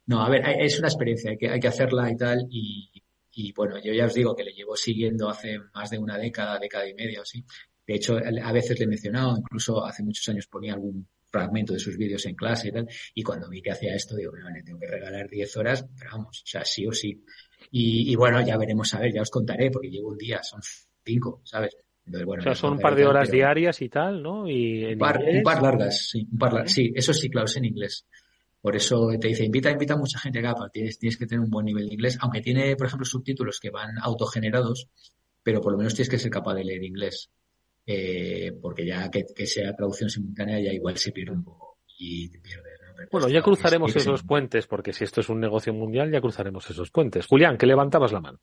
No, 0.08 0.24
a 0.24 0.30
ver, 0.30 0.44
es 0.60 0.80
una 0.80 0.88
experiencia, 0.88 1.32
hay 1.32 1.38
que, 1.38 1.50
hay 1.50 1.60
que 1.60 1.68
hacerla 1.68 2.12
y 2.12 2.18
tal. 2.18 2.48
Y, 2.50 3.54
bueno, 3.54 3.78
yo 3.84 3.94
ya 3.94 4.06
os 4.06 4.14
digo 4.16 4.36
que 4.36 4.44
le 4.44 4.52
llevo 4.52 4.76
siguiendo 4.76 5.30
hace 5.30 5.60
más 5.74 5.92
de 5.92 6.00
una 6.00 6.18
década, 6.18 6.58
década 6.58 6.88
y 6.90 6.94
media 6.96 7.20
o 7.20 7.24
así. 7.24 7.44
De 7.86 7.96
hecho, 7.96 8.18
a 8.18 8.52
veces 8.52 8.80
le 8.80 8.86
he 8.86 8.88
mencionado, 8.88 9.38
incluso 9.38 9.86
hace 9.86 10.04
muchos 10.04 10.28
años 10.30 10.48
ponía 10.48 10.74
algún 10.74 11.08
fragmento 11.30 11.74
de 11.74 11.80
sus 11.80 11.98
vídeos 11.98 12.26
en 12.26 12.36
clase 12.36 12.70
y 12.70 12.72
tal. 12.72 12.88
Y 13.14 13.22
cuando 13.22 13.48
vi 13.48 13.62
que 13.62 13.72
hacía 13.72 13.94
esto, 13.94 14.16
digo, 14.16 14.32
bueno, 14.32 14.50
le 14.50 14.64
tengo 14.64 14.80
que 14.80 14.88
regalar 14.88 15.30
10 15.30 15.58
horas, 15.58 15.86
pero 15.98 16.12
vamos, 16.12 16.42
o 16.44 16.48
sea, 16.48 16.66
sí 16.66 16.88
o 16.88 16.92
sí. 16.92 17.24
Y, 17.72 18.12
y 18.12 18.16
bueno, 18.16 18.42
ya 18.42 18.58
veremos 18.58 18.92
a 18.96 19.00
ver, 19.00 19.14
ya 19.14 19.22
os 19.22 19.30
contaré, 19.30 19.70
porque 19.70 19.90
llevo 19.90 20.10
un 20.10 20.18
día, 20.18 20.42
son 20.42 20.62
cinco, 21.06 21.42
¿sabes? 21.46 21.78
O 22.12 22.42
sea, 22.42 22.56
son 22.56 22.74
un 22.74 22.80
par 22.80 22.96
de 22.96 23.06
horas 23.06 23.30
diarias 23.30 23.82
y 23.82 23.90
tal, 23.90 24.22
¿no? 24.22 24.48
Y 24.48 24.94
un, 24.94 24.98
par, 24.98 25.22
largas, 25.62 26.10
sí, 26.10 26.28
un 26.32 26.38
par 26.38 26.70
sí, 26.70 26.92
eso 26.96 27.14
sí, 27.14 27.30
claro, 27.30 27.46
es 27.46 27.58
en 27.58 27.66
inglés. 27.66 28.06
Por 28.62 28.76
eso 28.76 29.10
te 29.20 29.28
dice, 29.28 29.46
invita, 29.46 29.72
invita 29.72 29.94
a 29.94 29.98
mucha 29.98 30.20
gente 30.20 30.40
acá, 30.40 30.56
tienes, 30.72 30.98
tienes 30.98 31.18
que 31.18 31.26
tener 31.26 31.44
un 31.44 31.50
buen 31.50 31.66
nivel 31.66 31.88
de 31.88 31.94
inglés, 31.94 32.18
aunque 32.22 32.42
tiene, 32.42 32.76
por 32.76 32.88
ejemplo, 32.88 33.06
subtítulos 33.06 33.60
que 33.60 33.70
van 33.70 33.98
autogenerados, 34.02 34.90
pero 35.44 35.62
por 35.62 35.74
lo 35.74 35.78
menos 35.78 35.94
tienes 35.94 36.10
que 36.10 36.20
ser 36.20 36.32
capaz 36.32 36.56
de 36.56 36.64
leer 36.64 36.84
inglés. 36.84 37.30
Eh, 37.86 38.52
porque 38.62 38.86
ya 38.86 39.10
que, 39.10 39.24
sea 39.46 39.74
traducción 39.74 40.10
simultánea 40.10 40.60
ya 40.60 40.74
igual 40.74 40.98
se 40.98 41.14
pierde 41.14 41.32
un 41.32 41.44
poco 41.46 41.78
y 41.98 42.30
te 42.30 42.40
pierdes. 42.40 42.78
Bueno, 43.12 43.30
ya 43.30 43.42
cruzaremos 43.42 43.96
esos 43.96 44.24
puentes, 44.24 44.68
porque 44.68 44.92
si 44.92 45.04
esto 45.04 45.22
es 45.22 45.30
un 45.30 45.40
negocio 45.40 45.74
mundial, 45.74 46.12
ya 46.12 46.20
cruzaremos 46.20 46.70
esos 46.70 46.92
puentes. 46.92 47.28
Julián, 47.28 47.58
que 47.58 47.66
levantabas 47.66 48.12
la 48.12 48.20
mano. 48.20 48.40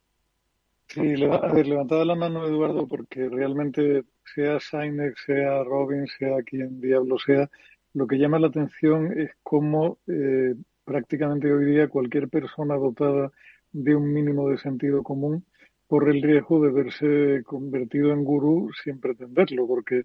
Sí, 0.94 1.24
a 1.24 1.52
ver, 1.52 1.66
levantaba 1.66 2.04
la 2.04 2.14
mano 2.14 2.46
Eduardo 2.46 2.86
porque 2.86 3.28
realmente 3.28 4.04
sea 4.32 4.60
Sainex, 4.60 5.24
sea 5.26 5.64
Robin, 5.64 6.06
sea 6.06 6.40
quien 6.44 6.80
diablo 6.80 7.18
sea, 7.18 7.50
lo 7.94 8.06
que 8.06 8.16
llama 8.16 8.38
la 8.38 8.46
atención 8.46 9.12
es 9.18 9.32
cómo 9.42 9.98
eh, 10.06 10.54
prácticamente 10.84 11.52
hoy 11.52 11.64
día 11.64 11.88
cualquier 11.88 12.28
persona 12.28 12.76
dotada 12.76 13.32
de 13.72 13.96
un 13.96 14.12
mínimo 14.12 14.48
de 14.48 14.58
sentido 14.58 15.02
común 15.02 15.44
corre 15.88 16.12
el 16.12 16.22
riesgo 16.22 16.64
de 16.64 16.70
verse 16.70 17.42
convertido 17.44 18.12
en 18.12 18.24
gurú 18.24 18.70
sin 18.84 19.00
pretenderlo, 19.00 19.66
porque 19.66 20.04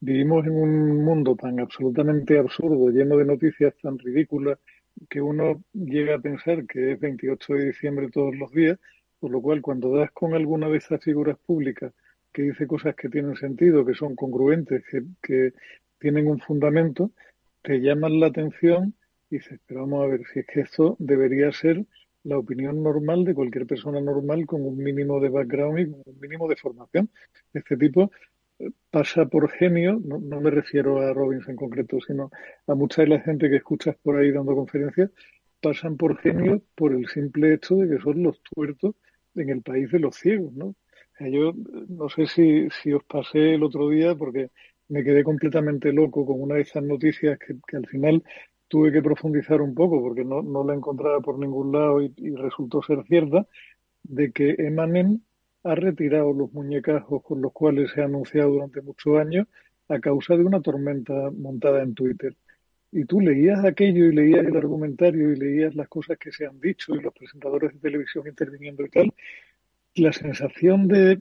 vivimos 0.00 0.46
en 0.46 0.54
un 0.54 1.04
mundo 1.04 1.36
tan 1.36 1.60
absolutamente 1.60 2.38
absurdo, 2.38 2.88
lleno 2.88 3.18
de 3.18 3.26
noticias 3.26 3.74
tan 3.82 3.98
ridículas, 3.98 4.58
que 5.10 5.20
uno 5.20 5.62
llega 5.74 6.14
a 6.16 6.18
pensar 6.18 6.66
que 6.66 6.92
es 6.92 7.00
28 7.00 7.54
de 7.54 7.66
diciembre 7.66 8.08
todos 8.10 8.34
los 8.36 8.50
días 8.52 8.78
por 9.20 9.30
lo 9.30 9.40
cual, 9.42 9.60
cuando 9.60 9.94
das 9.94 10.10
con 10.12 10.34
alguna 10.34 10.68
de 10.68 10.78
esas 10.78 11.02
figuras 11.04 11.36
públicas 11.38 11.92
que 12.32 12.42
dice 12.42 12.66
cosas 12.66 12.94
que 12.96 13.08
tienen 13.08 13.36
sentido, 13.36 13.84
que 13.84 13.94
son 13.94 14.16
congruentes, 14.16 14.82
que, 15.22 15.52
tienen 15.98 16.28
un 16.28 16.38
fundamento, 16.40 17.10
te 17.60 17.78
llaman 17.78 18.20
la 18.20 18.28
atención 18.28 18.94
y 19.28 19.36
dices, 19.36 19.60
pero 19.66 19.82
vamos 19.82 20.02
a 20.02 20.06
ver, 20.06 20.22
si 20.32 20.38
es 20.40 20.46
que 20.46 20.60
esto 20.60 20.96
debería 20.98 21.52
ser 21.52 21.84
la 22.24 22.38
opinión 22.38 22.82
normal 22.82 23.24
de 23.24 23.34
cualquier 23.34 23.66
persona 23.66 24.00
normal 24.00 24.46
con 24.46 24.64
un 24.64 24.78
mínimo 24.78 25.20
de 25.20 25.28
background 25.28 25.78
y 25.78 25.82
un 25.84 26.18
mínimo 26.18 26.48
de 26.48 26.56
formación. 26.56 27.10
Este 27.52 27.76
tipo 27.76 28.10
eh, 28.58 28.70
pasa 28.90 29.26
por 29.26 29.50
genio, 29.50 30.00
no, 30.02 30.18
no 30.18 30.40
me 30.40 30.50
refiero 30.50 31.02
a 31.02 31.12
Robbins 31.12 31.46
en 31.50 31.56
concreto, 31.56 31.98
sino 32.00 32.30
a 32.66 32.74
mucha 32.74 33.02
de 33.02 33.08
la 33.08 33.20
gente 33.20 33.50
que 33.50 33.56
escuchas 33.56 33.96
por 34.02 34.16
ahí 34.16 34.30
dando 34.32 34.54
conferencias, 34.54 35.10
pasan 35.60 35.98
por 35.98 36.16
genio 36.18 36.62
por 36.74 36.94
el 36.94 37.06
simple 37.08 37.52
hecho 37.52 37.76
de 37.76 37.90
que 37.90 38.02
son 38.02 38.22
los 38.22 38.40
tuertos 38.42 38.94
en 39.34 39.50
el 39.50 39.62
país 39.62 39.90
de 39.90 39.98
los 40.00 40.16
ciegos, 40.16 40.52
¿no? 40.54 40.74
yo 41.28 41.52
no 41.88 42.08
sé 42.08 42.26
si, 42.26 42.68
si 42.70 42.92
os 42.92 43.04
pasé 43.04 43.54
el 43.54 43.62
otro 43.62 43.88
día 43.90 44.14
porque 44.14 44.50
me 44.88 45.04
quedé 45.04 45.22
completamente 45.22 45.92
loco 45.92 46.24
con 46.26 46.40
una 46.40 46.56
de 46.56 46.62
esas 46.62 46.82
noticias 46.82 47.38
que, 47.38 47.76
al 47.76 47.86
final 47.86 48.24
tuve 48.68 48.92
que 48.92 49.02
profundizar 49.02 49.60
un 49.60 49.74
poco 49.74 50.00
porque 50.00 50.24
no, 50.24 50.42
no 50.42 50.64
la 50.64 50.74
encontraba 50.74 51.20
por 51.20 51.38
ningún 51.38 51.72
lado 51.72 52.02
y, 52.02 52.12
resultó 52.36 52.82
ser 52.82 53.04
cierta, 53.04 53.46
de 54.02 54.32
que 54.32 54.54
Emanem 54.58 55.20
ha 55.64 55.74
retirado 55.74 56.32
los 56.32 56.52
muñecajos 56.52 57.22
con 57.22 57.42
los 57.42 57.52
cuales 57.52 57.90
se 57.92 58.00
ha 58.00 58.06
anunciado 58.06 58.50
durante 58.50 58.80
muchos 58.82 59.18
años 59.18 59.46
a 59.88 60.00
causa 60.00 60.36
de 60.36 60.44
una 60.44 60.60
tormenta 60.62 61.30
montada 61.36 61.82
en 61.82 61.94
Twitter. 61.94 62.36
Y 62.92 63.04
tú 63.04 63.20
leías 63.20 63.64
aquello 63.64 64.06
y 64.06 64.14
leías 64.14 64.46
el 64.46 64.56
argumentario 64.56 65.32
y 65.32 65.36
leías 65.36 65.74
las 65.74 65.88
cosas 65.88 66.18
que 66.18 66.32
se 66.32 66.46
han 66.46 66.60
dicho 66.60 66.94
y 66.94 67.00
los 67.00 67.14
presentadores 67.14 67.72
de 67.72 67.78
televisión 67.78 68.26
interviniendo 68.26 68.84
y 68.84 68.88
tal, 68.88 69.14
la 69.94 70.12
sensación 70.12 70.88
de 70.88 71.20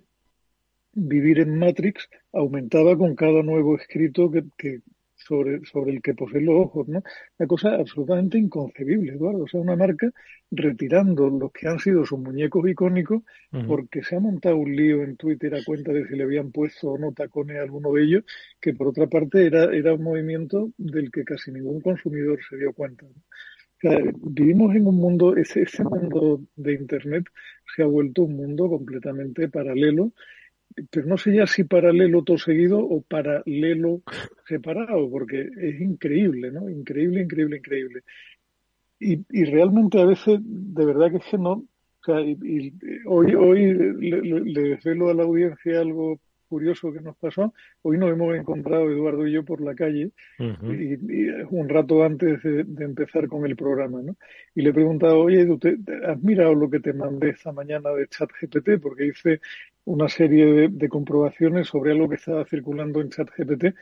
vivir 0.93 1.39
en 1.39 1.57
Matrix 1.57 2.09
aumentaba 2.33 2.97
con 2.97 3.15
cada 3.15 3.43
nuevo 3.43 3.77
escrito 3.77 4.31
que, 4.57 4.81
sobre, 5.19 5.65
sobre 5.65 5.91
el 5.91 6.01
que 6.01 6.13
posee 6.13 6.41
los 6.41 6.55
ojos, 6.55 6.87
¿no? 6.87 7.03
Una 7.37 7.47
cosa 7.47 7.75
absolutamente 7.75 8.37
inconcebible, 8.37 9.13
Eduardo. 9.13 9.43
O 9.43 9.47
sea, 9.47 9.59
una 9.59 9.75
marca 9.75 10.11
retirando 10.51 11.29
los 11.29 11.51
que 11.51 11.67
han 11.67 11.79
sido 11.79 12.05
sus 12.05 12.19
muñecos 12.19 12.67
icónicos 12.67 13.23
porque 13.67 14.03
se 14.03 14.15
ha 14.15 14.19
montado 14.19 14.57
un 14.57 14.75
lío 14.75 15.03
en 15.03 15.17
Twitter 15.17 15.53
a 15.53 15.63
cuenta 15.63 15.91
de 15.91 16.07
si 16.07 16.15
le 16.15 16.23
habían 16.23 16.51
puesto 16.51 16.91
o 16.91 16.97
no 16.97 17.11
tacones 17.11 17.57
a 17.57 17.63
alguno 17.63 17.93
de 17.93 18.03
ellos, 18.03 18.23
que 18.59 18.73
por 18.73 18.87
otra 18.87 19.07
parte 19.07 19.45
era, 19.45 19.65
era 19.75 19.93
un 19.93 20.03
movimiento 20.03 20.71
del 20.77 21.11
que 21.11 21.23
casi 21.23 21.51
ningún 21.51 21.81
consumidor 21.81 22.39
se 22.49 22.57
dio 22.57 22.73
cuenta. 22.73 23.05
vivimos 24.21 24.75
en 24.75 24.87
un 24.87 24.95
mundo, 24.95 25.35
ese, 25.35 25.63
ese 25.63 25.83
mundo 25.83 26.41
de 26.55 26.73
Internet 26.73 27.25
se 27.75 27.83
ha 27.83 27.85
vuelto 27.85 28.23
un 28.23 28.35
mundo 28.35 28.69
completamente 28.69 29.49
paralelo 29.49 30.11
pero 30.89 31.07
no 31.07 31.17
sé 31.17 31.35
ya 31.35 31.47
si 31.47 31.63
paralelo 31.63 32.23
todo 32.23 32.37
seguido 32.37 32.79
o 32.79 33.01
paralelo 33.01 34.01
separado, 34.47 35.09
porque 35.09 35.49
es 35.57 35.81
increíble, 35.81 36.51
¿no? 36.51 36.69
Increíble, 36.69 37.21
increíble, 37.21 37.57
increíble. 37.57 38.03
Y, 38.99 39.25
y 39.29 39.45
realmente 39.45 39.99
a 39.99 40.05
veces, 40.05 40.39
de 40.41 40.85
verdad 40.85 41.11
que 41.11 41.17
es 41.17 41.25
que 41.25 41.37
no, 41.37 41.51
o 41.51 42.05
sea, 42.05 42.21
y, 42.21 42.73
hoy, 43.05 43.35
hoy 43.35 43.73
le, 43.73 44.21
le, 44.21 44.61
desvelo 44.69 45.09
a 45.09 45.13
la 45.13 45.23
audiencia 45.23 45.79
algo 45.79 46.19
curioso 46.49 46.91
que 46.91 46.99
nos 46.99 47.15
pasó. 47.15 47.53
Hoy 47.83 47.97
nos 47.97 48.11
hemos 48.11 48.35
encontrado, 48.35 48.89
Eduardo 48.89 49.25
y 49.27 49.33
yo, 49.33 49.45
por 49.45 49.61
la 49.61 49.75
calle, 49.75 50.11
y, 50.39 51.29
un 51.51 51.69
rato 51.69 52.03
antes 52.03 52.41
de, 52.43 52.83
empezar 52.83 53.27
con 53.27 53.45
el 53.45 53.55
programa, 53.55 54.01
¿no? 54.01 54.17
Y 54.55 54.63
le 54.63 54.71
he 54.71 54.73
preguntado, 54.73 55.19
oye, 55.19 55.47
¿has 56.07 56.21
mirado 56.21 56.55
lo 56.55 56.69
que 56.69 56.79
te 56.79 56.91
mandé 56.91 57.29
esta 57.29 57.51
mañana 57.51 57.91
de 57.91 58.07
ChatGPT? 58.07 58.81
Porque 58.81 59.07
hice 59.07 59.39
una 59.85 60.07
serie 60.07 60.69
de, 60.69 60.89
comprobaciones 60.89 61.67
sobre 61.67 61.91
algo 61.91 62.09
que 62.09 62.15
estaba 62.15 62.45
circulando 62.45 63.01
en 63.01 63.09
ChatGPT 63.09 63.75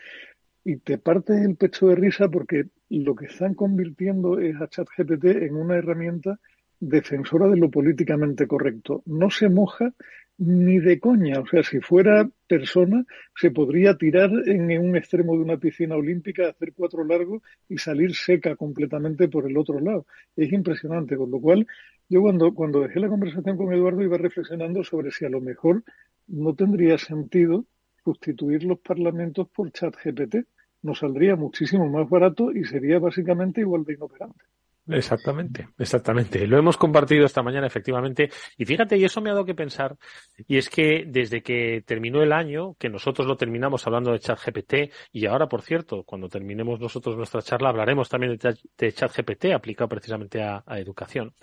y 0.64 0.78
te 0.78 0.98
parte 0.98 1.34
el 1.42 1.56
pecho 1.56 1.88
de 1.88 1.96
risa 1.96 2.30
porque 2.30 2.66
lo 2.90 3.16
que 3.16 3.26
están 3.26 3.54
convirtiendo 3.54 4.40
es 4.40 4.56
a 4.62 4.68
ChatGPT 4.68 5.26
en 5.26 5.56
una 5.56 5.76
herramienta 5.76 6.40
defensora 6.80 7.48
de 7.48 7.58
lo 7.58 7.70
políticamente 7.70 8.48
correcto. 8.48 9.02
No 9.06 9.30
se 9.30 9.50
moja 9.50 9.94
ni 10.38 10.80
de 10.80 11.00
coña. 11.00 11.40
O 11.40 11.48
sea, 11.48 11.64
si 11.64 11.80
fuera 11.80 12.30
persona, 12.48 13.06
se 13.36 13.52
podría 13.52 13.98
tirar 13.98 14.32
en 14.46 14.80
un 14.80 14.96
extremo 14.96 15.36
de 15.36 15.44
una 15.44 15.58
piscina 15.58 15.96
olímpica, 15.96 16.50
hacer 16.50 16.74
cuatro 16.74 17.04
largos 17.04 17.42
y 17.68 17.78
salir 17.78 18.16
seca 18.16 18.56
completamente 18.56 19.28
por 19.28 19.50
el 19.50 19.58
otro 19.58 19.80
lado. 19.80 20.06
Es 20.36 20.52
impresionante. 20.52 21.18
Con 21.18 21.32
lo 21.32 21.40
cual, 21.40 21.68
yo 22.10 22.22
cuando, 22.22 22.54
cuando 22.54 22.82
dejé 22.82 23.00
la 23.00 23.10
conversación 23.10 23.58
con 23.58 23.74
Eduardo 23.74 24.04
iba 24.04 24.18
reflexionando 24.18 24.84
sobre 24.84 25.12
si 25.12 25.26
a 25.26 25.30
lo 25.30 25.42
mejor 25.42 25.84
no 26.28 26.54
tendría 26.56 26.98
sentido 26.98 27.66
sustituir 28.04 28.64
los 28.64 28.80
parlamentos 28.80 29.50
por 29.50 29.72
chat 29.72 29.96
GPT. 30.04 30.48
Nos 30.84 31.00
saldría 31.00 31.36
muchísimo 31.36 31.90
más 31.90 32.08
barato 32.10 32.52
y 32.52 32.64
sería 32.64 33.00
básicamente 33.00 33.62
igual 33.62 33.84
de 33.84 33.94
inoperante. 33.94 34.46
Exactamente, 34.90 35.68
exactamente. 35.78 36.48
Lo 36.48 36.58
hemos 36.58 36.78
compartido 36.78 37.26
esta 37.26 37.44
mañana, 37.44 37.68
efectivamente. 37.68 38.30
Y 38.58 38.66
fíjate, 38.66 38.98
y 38.98 39.04
eso 39.04 39.22
me 39.22 39.30
ha 39.30 39.34
dado 39.34 39.46
que 39.46 39.54
pensar, 39.54 39.98
y 40.48 40.58
es 40.58 40.70
que 40.70 41.04
desde 41.06 41.42
que 41.42 41.84
terminó 41.86 42.22
el 42.22 42.32
año, 42.32 42.76
que 42.76 42.90
nosotros 42.90 43.28
lo 43.28 43.36
terminamos 43.36 43.86
hablando 43.86 44.12
de 44.12 44.20
ChatGPT, 44.20 44.74
y 45.12 45.26
ahora, 45.26 45.48
por 45.48 45.62
cierto, 45.62 46.04
cuando 46.04 46.30
terminemos 46.30 46.80
nosotros 46.80 47.18
nuestra 47.18 47.42
charla, 47.42 47.70
hablaremos 47.70 48.08
también 48.08 48.38
de, 48.78 48.94
ChatGPT 48.94 49.46
aplicado 49.54 49.90
precisamente 49.90 50.42
a, 50.42 50.64
educación. 50.78 51.34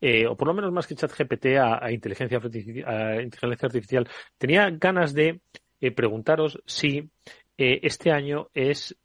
Eh, 0.00 0.26
o 0.26 0.36
por 0.36 0.48
lo 0.48 0.54
menos 0.54 0.72
más 0.72 0.86
que 0.86 0.94
ChatGPT 0.94 1.46
a, 1.58 1.84
a, 1.84 1.92
inteligencia, 1.92 2.38
a 2.38 3.22
inteligencia 3.22 3.66
artificial. 3.66 4.08
Tenía 4.38 4.70
ganas 4.70 5.14
de 5.14 5.40
eh, 5.80 5.90
preguntaros 5.92 6.60
si 6.66 7.10
eh, 7.56 7.80
este 7.82 8.10
año 8.10 8.48
es 8.54 8.96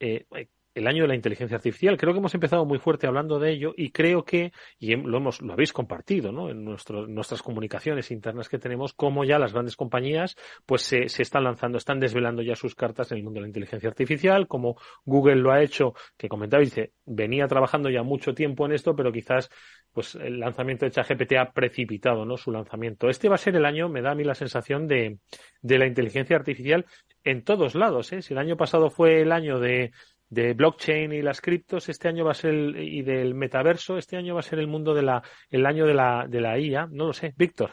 el 0.74 0.88
año 0.88 1.04
de 1.04 1.08
la 1.08 1.16
inteligencia 1.16 1.58
artificial. 1.58 1.98
Creo 1.98 2.14
que 2.14 2.20
hemos 2.20 2.34
empezado 2.34 2.66
muy 2.66 2.80
fuerte 2.80 3.08
hablando 3.08 3.40
de 3.40 3.52
ello 3.52 3.74
y 3.76 3.92
creo 3.92 4.24
que, 4.24 4.52
y 4.78 4.96
lo, 4.96 5.18
hemos, 5.18 5.42
lo 5.42 5.54
habéis 5.54 5.74
compartido 5.74 6.32
¿no? 6.32 6.50
en 6.50 6.64
nuestras 6.64 7.42
comunicaciones 7.42 8.12
internas 8.12 8.50
que 8.50 8.60
tenemos, 8.60 8.94
como 8.94 9.24
ya 9.24 9.40
las 9.40 9.54
grandes 9.54 9.76
compañías 9.76 10.36
pues 10.66 10.84
se, 10.84 11.10
se, 11.10 11.24
están 11.24 11.44
lanzando, 11.44 11.78
están 11.78 12.00
desvelando 12.00 12.42
ya 12.42 12.56
sus 12.56 12.76
cartas 12.76 13.12
en 13.12 13.18
el 13.18 13.24
mundo 13.24 13.40
de 13.40 13.42
la 13.42 13.48
inteligencia 13.48 13.90
artificial, 13.90 14.48
como 14.48 14.78
Google 15.06 15.38
lo 15.38 15.52
ha 15.52 15.62
hecho, 15.62 15.94
que 16.18 16.30
comentaba, 16.30 16.62
dice, 16.62 16.94
venía 17.06 17.48
trabajando 17.48 17.90
ya 17.90 18.04
mucho 18.04 18.34
tiempo 18.34 18.66
en 18.66 18.74
esto, 18.74 18.96
pero 18.96 19.12
quizás 19.12 19.50
pues 19.92 20.16
el 20.16 20.40
lanzamiento 20.40 20.86
de 20.86 20.92
ChatGPT 20.92 21.34
ha 21.34 21.52
precipitado 21.52 22.26
¿no? 22.26 22.38
su 22.38 22.52
lanzamiento. 22.52 23.10
Este 23.10 23.28
va 23.28 23.36
a 23.36 23.40
ser 23.40 23.56
el 23.56 23.66
año, 23.66 23.90
me 23.90 24.02
da 24.02 24.12
a 24.12 24.16
mí 24.16 24.24
la 24.24 24.36
sensación 24.36 24.88
de, 24.88 25.18
de 25.62 25.78
la 25.80 25.88
inteligencia 25.88 26.36
artificial 26.36 26.86
en 27.24 27.44
todos 27.44 27.76
lados. 27.76 28.14
¿eh? 28.14 28.22
Si 28.22 28.34
el 28.34 28.40
año 28.40 28.56
pasado 28.56 28.90
fue 28.90 29.22
el 29.22 29.32
año 29.32 29.60
de 29.60 29.92
de 30.30 30.54
blockchain 30.54 31.12
y 31.12 31.22
las 31.22 31.42
criptos, 31.42 31.90
este 31.90 32.08
año 32.08 32.24
va 32.24 32.32
a 32.32 32.36
ser 32.36 32.54
el, 32.54 32.78
y 32.78 33.02
del 33.02 33.34
metaverso, 33.34 33.98
este 33.98 34.16
año 34.16 34.36
va 34.36 34.42
a 34.42 34.44
ser 34.44 34.60
el 34.60 34.68
mundo 34.68 34.94
de 34.94 35.02
la, 35.02 35.24
el 35.50 35.66
año 35.66 35.86
de 35.86 35.94
la, 35.94 36.28
de 36.30 36.42
la 36.42 36.60
IA, 36.60 36.88
no 36.92 37.08
lo 37.08 37.14
sé. 37.14 37.34
Víctor. 37.36 37.72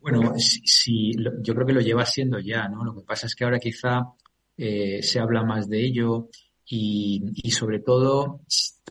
Bueno, 0.00 0.34
sí, 0.36 1.12
yo 1.42 1.54
creo 1.54 1.66
que 1.66 1.72
lo 1.72 1.80
lleva 1.80 2.04
siendo 2.04 2.38
ya, 2.38 2.68
¿no? 2.68 2.84
Lo 2.84 2.94
que 2.94 3.04
pasa 3.04 3.26
es 3.26 3.34
que 3.34 3.44
ahora 3.44 3.58
quizá 3.58 4.02
eh, 4.56 5.02
se 5.02 5.18
habla 5.18 5.42
más 5.42 5.68
de 5.68 5.84
ello 5.84 6.28
y, 6.66 7.22
y, 7.34 7.50
sobre 7.50 7.80
todo 7.80 8.42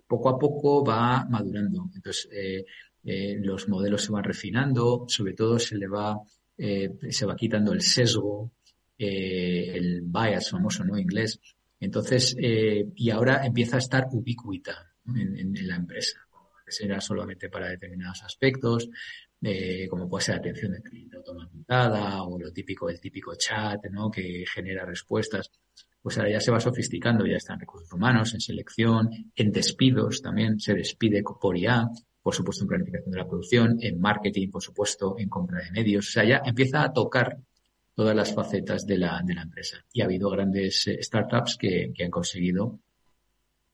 poco 0.07 0.29
a 0.29 0.37
poco 0.37 0.83
va 0.83 1.25
madurando. 1.29 1.89
Entonces, 1.95 2.27
eh, 2.31 2.65
eh, 3.03 3.37
los 3.39 3.69
modelos 3.69 4.01
se 4.01 4.11
van 4.11 4.23
refinando, 4.23 5.05
sobre 5.07 5.33
todo 5.33 5.59
se 5.59 5.77
le 5.77 5.87
va, 5.87 6.19
se 6.57 7.25
va 7.25 7.35
quitando 7.35 7.71
el 7.71 7.81
sesgo, 7.81 8.51
el 8.97 10.01
bias 10.01 10.49
famoso, 10.49 10.83
¿no? 10.83 10.97
Inglés, 10.97 11.39
entonces, 11.79 12.35
eh, 12.39 12.85
y 12.95 13.09
ahora 13.09 13.45
empieza 13.45 13.75
a 13.75 13.79
estar 13.79 14.07
ubicuita 14.11 14.93
en, 15.05 15.67
la 15.67 15.75
empresa. 15.75 16.19
Será 16.67 16.99
solamente 16.99 17.49
para 17.49 17.69
determinados 17.69 18.23
aspectos, 18.23 18.89
eh, 19.41 19.87
como 19.87 20.09
puede 20.09 20.25
ser 20.25 20.35
atención 20.35 20.73
de 20.73 20.81
cliente 20.81 21.17
automatizada 21.17 22.23
o 22.23 22.37
lo 22.37 22.51
típico, 22.51 22.89
el 22.89 22.99
típico 22.99 23.35
chat, 23.35 23.85
¿no? 23.91 24.11
Que 24.11 24.43
genera 24.53 24.85
respuestas. 24.85 25.51
Pues 26.01 26.17
ahora 26.17 26.31
ya 26.31 26.41
se 26.41 26.51
va 26.51 26.59
sofisticando, 26.59 27.25
ya 27.25 27.37
está 27.37 27.53
en 27.53 27.61
recursos 27.61 27.91
humanos, 27.93 28.33
en 28.33 28.41
selección, 28.41 29.09
en 29.35 29.51
despidos 29.51 30.21
también, 30.21 30.59
se 30.59 30.73
despide 30.73 31.23
por 31.23 31.57
IA, 31.57 31.89
por 32.21 32.33
supuesto 32.33 32.63
en 32.63 32.69
planificación 32.69 33.11
de 33.11 33.17
la 33.17 33.27
producción, 33.27 33.77
en 33.79 33.99
marketing, 33.99 34.49
por 34.49 34.61
supuesto, 34.61 35.15
en 35.17 35.29
compra 35.29 35.63
de 35.63 35.71
medios. 35.71 36.09
O 36.09 36.11
sea, 36.11 36.25
ya 36.25 36.41
empieza 36.43 36.83
a 36.83 36.91
tocar 36.91 37.37
todas 37.97 38.15
las 38.15 38.31
facetas 38.31 38.85
de 38.85 38.99
la, 38.99 39.23
de 39.25 39.33
la 39.33 39.41
empresa. 39.41 39.83
Y 39.91 40.01
ha 40.01 40.05
habido 40.05 40.29
grandes 40.29 40.85
eh, 40.85 41.01
startups 41.01 41.57
que, 41.57 41.91
que 41.95 42.03
han 42.03 42.11
conseguido 42.11 42.79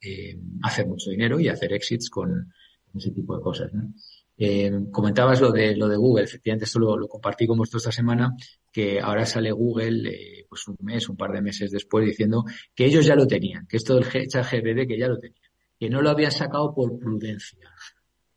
eh, 0.02 0.40
hacer 0.62 0.88
mucho 0.88 1.10
dinero 1.10 1.42
y 1.42 1.50
hacer 1.50 1.74
exits 1.74 2.10
con, 2.10 2.54
ese 2.96 3.12
tipo 3.12 3.36
de 3.36 3.42
cosas. 3.44 3.74
¿no? 3.74 3.94
Eh, 4.38 4.72
comentabas 4.92 5.42
lo 5.42 5.52
de 5.52 5.76
lo 5.76 5.90
de 5.90 5.98
Google, 5.98 6.24
efectivamente 6.24 6.64
esto 6.64 6.80
lo, 6.80 7.06
compartí 7.10 7.46
con 7.46 7.58
vosotros 7.58 7.84
esta 7.84 7.92
semana, 7.92 8.34
que 8.72 9.02
ahora 9.02 9.26
sale 9.26 9.52
Google 9.52 10.10
eh, 10.10 10.46
pues 10.48 10.66
un 10.70 10.78
mes, 10.80 11.10
un 11.10 11.18
par 11.18 11.34
de 11.34 11.42
meses 11.42 11.70
después 11.70 12.06
diciendo 12.06 12.46
que 12.74 12.86
ellos 12.86 13.06
ya 13.06 13.16
lo 13.16 13.28
tenían, 13.28 13.68
que 13.68 13.76
esto 13.76 13.96
del 13.96 14.06
ChatGPT 14.06 14.88
que 14.88 14.98
ya 14.98 15.10
lo 15.10 15.20
tenían, 15.20 15.52
que 15.78 15.90
no 15.90 16.02
lo 16.02 16.10
habían 16.10 16.32
sacado 16.32 16.74
por 16.74 16.98
prudencia. 16.98 17.70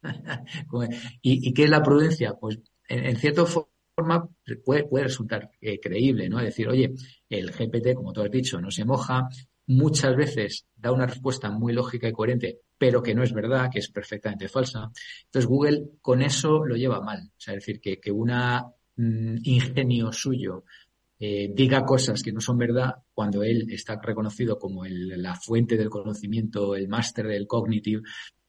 ¿Y, 1.22 1.48
¿Y, 1.48 1.54
qué 1.54 1.64
es 1.64 1.70
la 1.70 1.82
prudencia? 1.82 2.34
Pues 2.34 2.58
en, 2.88 3.06
en 3.06 3.16
cierto 3.16 3.46
forma 3.96 4.28
puede, 4.64 4.84
puede 4.84 5.04
resultar 5.04 5.50
eh, 5.60 5.80
creíble, 5.80 6.28
¿no? 6.28 6.38
Decir, 6.38 6.68
oye, 6.68 6.92
el 7.30 7.50
GPT, 7.50 7.94
como 7.94 8.12
tú 8.12 8.20
has 8.20 8.30
dicho, 8.30 8.60
no 8.60 8.70
se 8.70 8.84
moja, 8.84 9.28
muchas 9.66 10.14
veces 10.14 10.66
da 10.76 10.92
una 10.92 11.06
respuesta 11.06 11.50
muy 11.50 11.72
lógica 11.72 12.06
y 12.06 12.12
coherente, 12.12 12.60
pero 12.78 13.02
que 13.02 13.14
no 13.14 13.22
es 13.22 13.32
verdad, 13.32 13.70
que 13.72 13.78
es 13.78 13.90
perfectamente 13.90 14.48
falsa. 14.48 14.90
Entonces 15.24 15.48
Google 15.48 15.84
con 16.02 16.22
eso 16.22 16.64
lo 16.64 16.76
lleva 16.76 17.00
mal. 17.00 17.20
O 17.26 17.40
sea, 17.40 17.54
es 17.54 17.60
decir, 17.60 17.80
que, 17.80 17.98
que 17.98 18.12
un 18.12 18.30
mm, 18.30 19.38
ingenio 19.42 20.12
suyo 20.12 20.64
eh, 21.18 21.50
diga 21.54 21.86
cosas 21.86 22.22
que 22.22 22.32
no 22.32 22.40
son 22.40 22.58
verdad 22.58 22.96
cuando 23.14 23.42
él 23.42 23.66
está 23.70 23.98
reconocido 24.00 24.58
como 24.58 24.84
la 24.84 25.34
fuente 25.34 25.78
del 25.78 25.88
conocimiento, 25.88 26.76
el 26.76 26.88
máster 26.88 27.26
del 27.26 27.46
cognitive, 27.46 28.02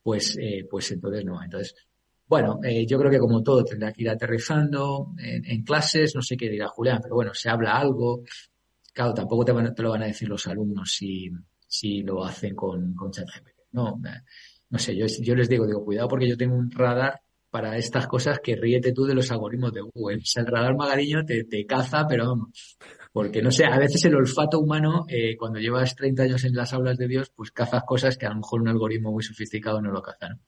pues, 0.04 0.38
eh, 0.38 0.68
pues 0.70 0.92
entonces 0.92 1.24
no. 1.24 1.42
Entonces, 1.42 1.74
bueno, 2.28 2.60
eh, 2.64 2.86
yo 2.86 2.98
creo 3.00 3.10
que 3.10 3.20
como 3.20 3.42
todo 3.42 3.64
tendrá 3.64 3.92
que 3.92 4.04
ir 4.04 4.10
aterrizando 4.10 5.14
en, 5.18 5.64
clases, 5.64 6.14
no 6.16 6.22
sé 6.22 6.36
qué 6.36 6.50
dirá 6.50 6.68
Julián, 6.68 7.00
pero 7.02 7.16
bueno, 7.16 7.34
se 7.34 7.50
habla 7.50 7.78
algo. 7.78 8.24
Claro, 8.94 9.14
tampoco 9.14 9.46
te, 9.46 9.54
te 9.72 9.84
lo 9.84 9.92
van 9.92 10.04
a 10.04 10.08
decir 10.08 10.28
los 10.28 10.46
alumnos 10.48 10.92
si, 10.92 11.30
si 11.68 12.02
lo 12.02 12.24
hacen 12.26 12.56
con, 12.56 12.96
ChatGPT. 13.12 13.72
No, 13.72 14.00
eh, 14.06 14.22
no 14.70 14.80
sé, 14.80 14.96
yo, 14.96 15.06
yo 15.22 15.36
les 15.36 15.48
digo, 15.48 15.66
digo, 15.66 15.86
cuidado 15.86 16.08
porque 16.10 16.28
yo 16.28 16.36
tengo 16.36 16.56
un 16.56 16.70
radar 16.72 17.22
para 17.50 17.78
estas 17.78 18.08
cosas 18.08 18.40
que 18.44 18.56
ríete 18.56 18.92
tú 18.92 19.06
de 19.06 19.16
los 19.16 19.32
algoritmos 19.32 19.74
de 19.74 19.82
Google. 19.82 20.18
O 20.18 20.40
el 20.40 20.46
radar 20.48 20.76
magariño 20.76 21.24
te, 21.26 21.46
te 21.46 21.66
caza, 21.66 22.06
pero 22.08 22.28
vamos, 22.28 22.78
porque 23.14 23.42
no 23.42 23.52
sé, 23.52 23.66
a 23.66 23.80
veces 23.80 24.04
el 24.06 24.16
olfato 24.16 24.60
humano, 24.60 25.06
eh, 25.08 25.36
cuando 25.38 25.60
llevas 25.60 25.96
30 25.96 26.24
años 26.24 26.44
en 26.44 26.56
las 26.56 26.74
aulas 26.74 26.98
de 26.98 27.08
Dios, 27.08 27.32
pues 27.36 27.52
cazas 27.52 27.84
cosas 27.84 28.18
que 28.18 28.26
a 28.26 28.30
lo 28.30 28.36
mejor 28.36 28.62
un 28.62 28.68
algoritmo 28.68 29.12
muy 29.12 29.24
sofisticado 29.24 29.82
no 29.82 29.92
lo 29.92 30.02
caza, 30.02 30.30
¿no? 30.30 30.40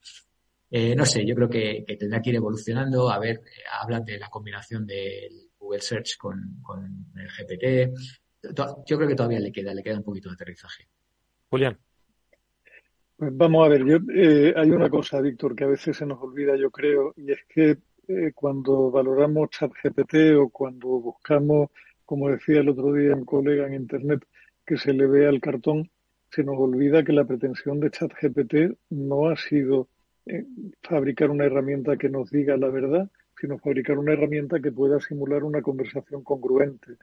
Eh, 0.72 0.96
no 0.96 1.06
sé, 1.06 1.26
yo 1.26 1.36
creo 1.36 1.50
que, 1.50 1.86
tendrá 1.98 2.22
que 2.22 2.30
ir 2.30 2.36
evolucionando. 2.36 3.10
A 3.10 3.20
ver, 3.20 3.38
eh, 3.38 3.64
hablan 3.82 4.06
de 4.06 4.20
la 4.20 4.30
combinación 4.30 4.86
del 4.86 5.50
Google 5.58 5.82
Search 5.82 6.18
con, 6.18 6.40
el 7.16 7.28
GPT. 7.28 7.94
yo 8.86 8.98
creo 8.98 9.08
que 9.08 9.16
todavía 9.16 9.40
le 9.40 9.52
queda, 9.52 9.74
le 9.74 9.84
queda 9.84 9.98
un 9.98 10.04
poquito 10.04 10.30
de 10.30 10.36
aterrizaje. 10.36 10.88
Julián. 11.50 11.78
Pues 13.20 13.36
vamos 13.36 13.66
a 13.66 13.70
ver, 13.70 13.84
yo, 13.84 13.98
eh, 14.16 14.54
hay 14.56 14.72
una 14.72 14.90
cosa, 14.90 15.20
Víctor, 15.20 15.54
que 15.54 15.66
a 15.66 15.68
veces 15.68 15.98
se 15.98 16.06
nos 16.06 16.22
olvida, 16.22 16.56
yo 16.56 16.72
creo, 16.72 17.14
y 17.18 17.34
es 17.34 17.40
que 17.50 17.78
eh, 18.08 18.32
cuando 18.34 18.90
valoramos 18.90 19.50
ChatGPT 19.50 20.38
o 20.40 20.48
cuando 20.50 20.88
buscamos, 20.88 21.70
como 22.06 22.30
decía 22.30 22.62
el 22.62 22.70
otro 22.70 22.94
día 22.94 23.14
un 23.14 23.26
colega 23.26 23.68
en 23.68 23.74
Internet, 23.74 24.26
que 24.66 24.78
se 24.78 24.94
le 24.94 25.06
vea 25.06 25.28
el 25.28 25.42
cartón, 25.42 25.92
se 26.32 26.46
nos 26.46 26.56
olvida 26.58 27.04
que 27.04 27.12
la 27.12 27.26
pretensión 27.26 27.82
de 27.82 27.92
ChatGPT 27.92 28.78
no 28.92 29.28
ha 29.28 29.36
sido 29.36 29.90
fabricar 30.82 31.30
una 31.30 31.46
herramienta 31.46 31.98
que 31.98 32.10
nos 32.10 32.30
diga 32.30 32.58
la 32.58 32.70
verdad, 32.70 33.10
sino 33.40 33.58
fabricar 33.58 33.98
una 33.98 34.14
herramienta 34.14 34.60
que 34.60 34.72
pueda 34.72 35.00
simular 35.00 35.44
una 35.44 35.62
conversación 35.62 36.24
congruente. 36.24 36.94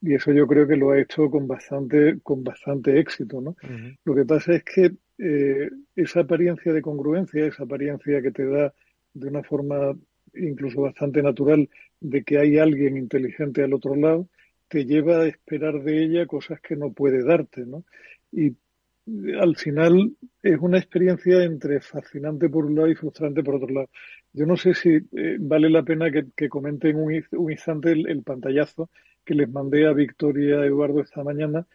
Y 0.00 0.14
eso 0.14 0.32
yo 0.32 0.46
creo 0.46 0.66
que 0.66 0.76
lo 0.76 0.90
ha 0.90 1.00
hecho 1.00 1.30
con 1.30 1.46
bastante, 1.48 2.20
con 2.22 2.44
bastante 2.44 2.98
éxito, 2.98 3.40
¿no? 3.40 3.56
Lo 4.04 4.14
que 4.14 4.24
pasa 4.24 4.54
es 4.54 4.64
que 4.64 4.92
eh, 5.18 5.70
esa 5.94 6.20
apariencia 6.20 6.72
de 6.72 6.82
congruencia, 6.82 7.46
esa 7.46 7.64
apariencia 7.64 8.20
que 8.20 8.30
te 8.30 8.46
da 8.46 8.74
de 9.14 9.28
una 9.28 9.42
forma 9.42 9.96
incluso 10.34 10.82
bastante 10.82 11.22
natural 11.22 11.68
de 12.00 12.22
que 12.22 12.38
hay 12.38 12.58
alguien 12.58 12.98
inteligente 12.98 13.62
al 13.62 13.72
otro 13.72 13.94
lado, 13.96 14.28
te 14.68 14.84
lleva 14.84 15.22
a 15.22 15.26
esperar 15.26 15.82
de 15.82 16.04
ella 16.04 16.26
cosas 16.26 16.60
que 16.60 16.76
no 16.76 16.92
puede 16.92 17.24
darte, 17.24 17.64
¿no? 17.64 17.84
Y 18.30 18.56
al 19.40 19.56
final 19.56 20.12
es 20.42 20.58
una 20.60 20.78
experiencia 20.78 21.44
entre 21.44 21.80
fascinante 21.80 22.48
por 22.48 22.66
un 22.66 22.74
lado 22.74 22.88
y 22.88 22.94
frustrante 22.94 23.42
por 23.42 23.56
otro 23.56 23.68
lado. 23.68 23.88
Yo 24.32 24.46
no 24.46 24.56
sé 24.56 24.74
si 24.74 24.90
eh, 24.90 25.36
vale 25.38 25.70
la 25.70 25.82
pena 25.82 26.10
que, 26.10 26.26
que 26.36 26.48
comenten 26.48 26.96
un, 26.96 27.24
un 27.32 27.50
instante 27.50 27.92
el, 27.92 28.22
pantallazo 28.22 28.90
que 29.24 29.34
les 29.34 29.50
mandé 29.50 29.86
a 29.86 29.92
Victoria 29.92 30.64
Eduardo 30.64 31.00
esta 31.00 31.22
mañana, 31.22 31.66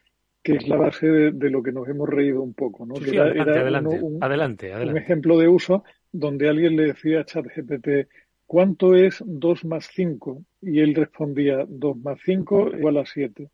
que 0.43 0.53
es 0.53 0.67
la 0.67 0.75
base 0.75 1.07
de, 1.07 1.49
lo 1.49 1.61
que 1.63 1.71
nos 1.71 1.87
hemos 1.87 2.09
reído 2.09 2.41
un 2.41 2.53
poco. 2.53 2.85
¿no? 2.85 2.95
era, 2.95 3.23
adelante, 3.23 3.99
un, 4.01 4.23
adelante, 4.23 4.73
un, 4.75 4.97
ejemplo 4.97 5.37
de 5.37 5.47
uso 5.47 5.83
donde 6.11 6.49
alguien 6.49 6.75
le 6.75 6.87
decía 6.87 7.21
a 7.21 7.25
ChatGPT, 7.25 8.09
¿cuánto 8.45 8.95
es 8.95 9.23
2 9.25 9.65
más 9.65 9.89
5? 9.93 10.43
Y 10.61 10.79
él 10.79 10.95
respondía, 10.95 11.65
2 11.67 11.97
más 11.97 12.19
5 12.25 12.71
igual 12.77 12.97
a 12.97 13.05
7. 13.05 13.49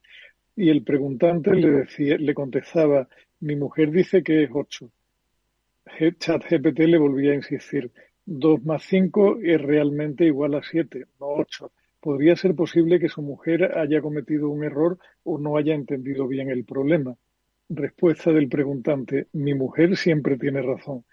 Y 0.56 0.70
el 0.70 0.84
preguntante 0.84 1.54
le, 1.54 1.70
decía, 1.70 2.18
le 2.18 2.34
contestaba, 2.34 3.08
mi 3.40 3.56
mujer 3.56 3.92
dice 3.92 4.24
que 4.24 4.44
es 4.44 4.50
8. 4.54 4.90
ChatGPT 6.20 6.80
le 6.80 6.98
volvía 6.98 7.32
a 7.32 7.36
insistir, 7.36 7.92
2 8.26 8.66
más 8.66 8.84
5 8.84 9.40
es 9.42 9.62
realmente 9.62 10.26
igual 10.26 10.56
a 10.56 10.62
7, 10.62 11.06
no 11.20 11.28
8. 11.28 11.72
Podría 12.00 12.36
ser 12.36 12.56
posible 12.56 13.00
que 13.00 13.10
su 13.10 13.22
mujer 13.22 13.78
haya 13.78 14.02
cometido 14.02 14.50
un 14.50 14.64
error 14.64 14.98
o 15.24 15.38
no 15.38 15.58
haya 15.58 15.74
entendido 15.74 16.28
bien 16.28 16.50
el 16.50 16.66
problema. 16.66 17.16
Respuesta 17.70 18.32
del 18.32 18.50
preguntante, 18.50 19.28
mi 19.34 19.54
mujer 19.54 19.96
siempre 19.98 20.38
tiene 20.38 20.62
razón. 20.62 21.06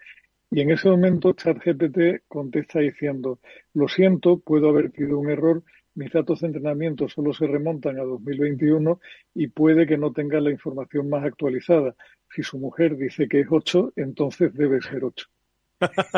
Y 0.51 0.61
en 0.61 0.71
ese 0.71 0.89
momento 0.89 1.33
ChatGPT 1.33 2.23
contesta 2.27 2.79
diciendo, 2.79 3.39
lo 3.73 3.87
siento, 3.87 4.39
puedo 4.39 4.69
haber 4.69 4.91
tenido 4.91 5.17
un 5.17 5.29
error, 5.29 5.63
mis 5.95 6.11
datos 6.11 6.41
de 6.41 6.47
entrenamiento 6.47 7.07
solo 7.07 7.33
se 7.33 7.47
remontan 7.47 7.97
a 7.99 8.03
2021 8.03 8.99
y 9.33 9.47
puede 9.47 9.87
que 9.87 9.97
no 9.97 10.11
tenga 10.11 10.39
la 10.39 10.51
información 10.51 11.09
más 11.09 11.23
actualizada. 11.25 11.95
Si 12.29 12.43
su 12.43 12.59
mujer 12.59 12.97
dice 12.97 13.27
que 13.27 13.41
es 13.41 13.47
8, 13.49 13.93
entonces 13.95 14.53
debe 14.53 14.81
ser 14.81 15.03
8. 15.03 15.25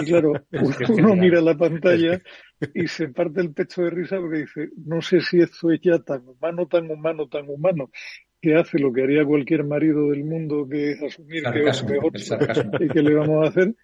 Y 0.01 0.05
claro, 0.05 0.33
uno 0.89 1.15
mira 1.15 1.41
la 1.41 1.55
pantalla 1.55 2.21
y 2.73 2.87
se 2.87 3.09
parte 3.09 3.41
el 3.41 3.53
pecho 3.53 3.83
de 3.83 3.89
risa 3.89 4.17
porque 4.17 4.39
dice, 4.39 4.69
no 4.85 5.01
sé 5.01 5.21
si 5.21 5.39
esto 5.39 5.71
es 5.71 5.79
ya 5.81 5.99
tan 5.99 6.27
humano, 6.27 6.67
tan 6.67 6.89
humano, 6.89 7.27
tan 7.27 7.49
humano, 7.49 7.89
que 8.41 8.55
hace 8.55 8.79
lo 8.79 8.93
que 8.93 9.03
haría 9.03 9.25
cualquier 9.25 9.63
marido 9.63 10.09
del 10.09 10.23
mundo, 10.23 10.67
que 10.69 10.91
es 10.91 11.03
asumir 11.03 11.43
que 11.51 11.67
es 11.67 11.83
8 11.83 12.37
y 12.79 12.87
que 12.87 13.01
le 13.01 13.13
vamos 13.15 13.45
a 13.45 13.49
hacer, 13.49 13.75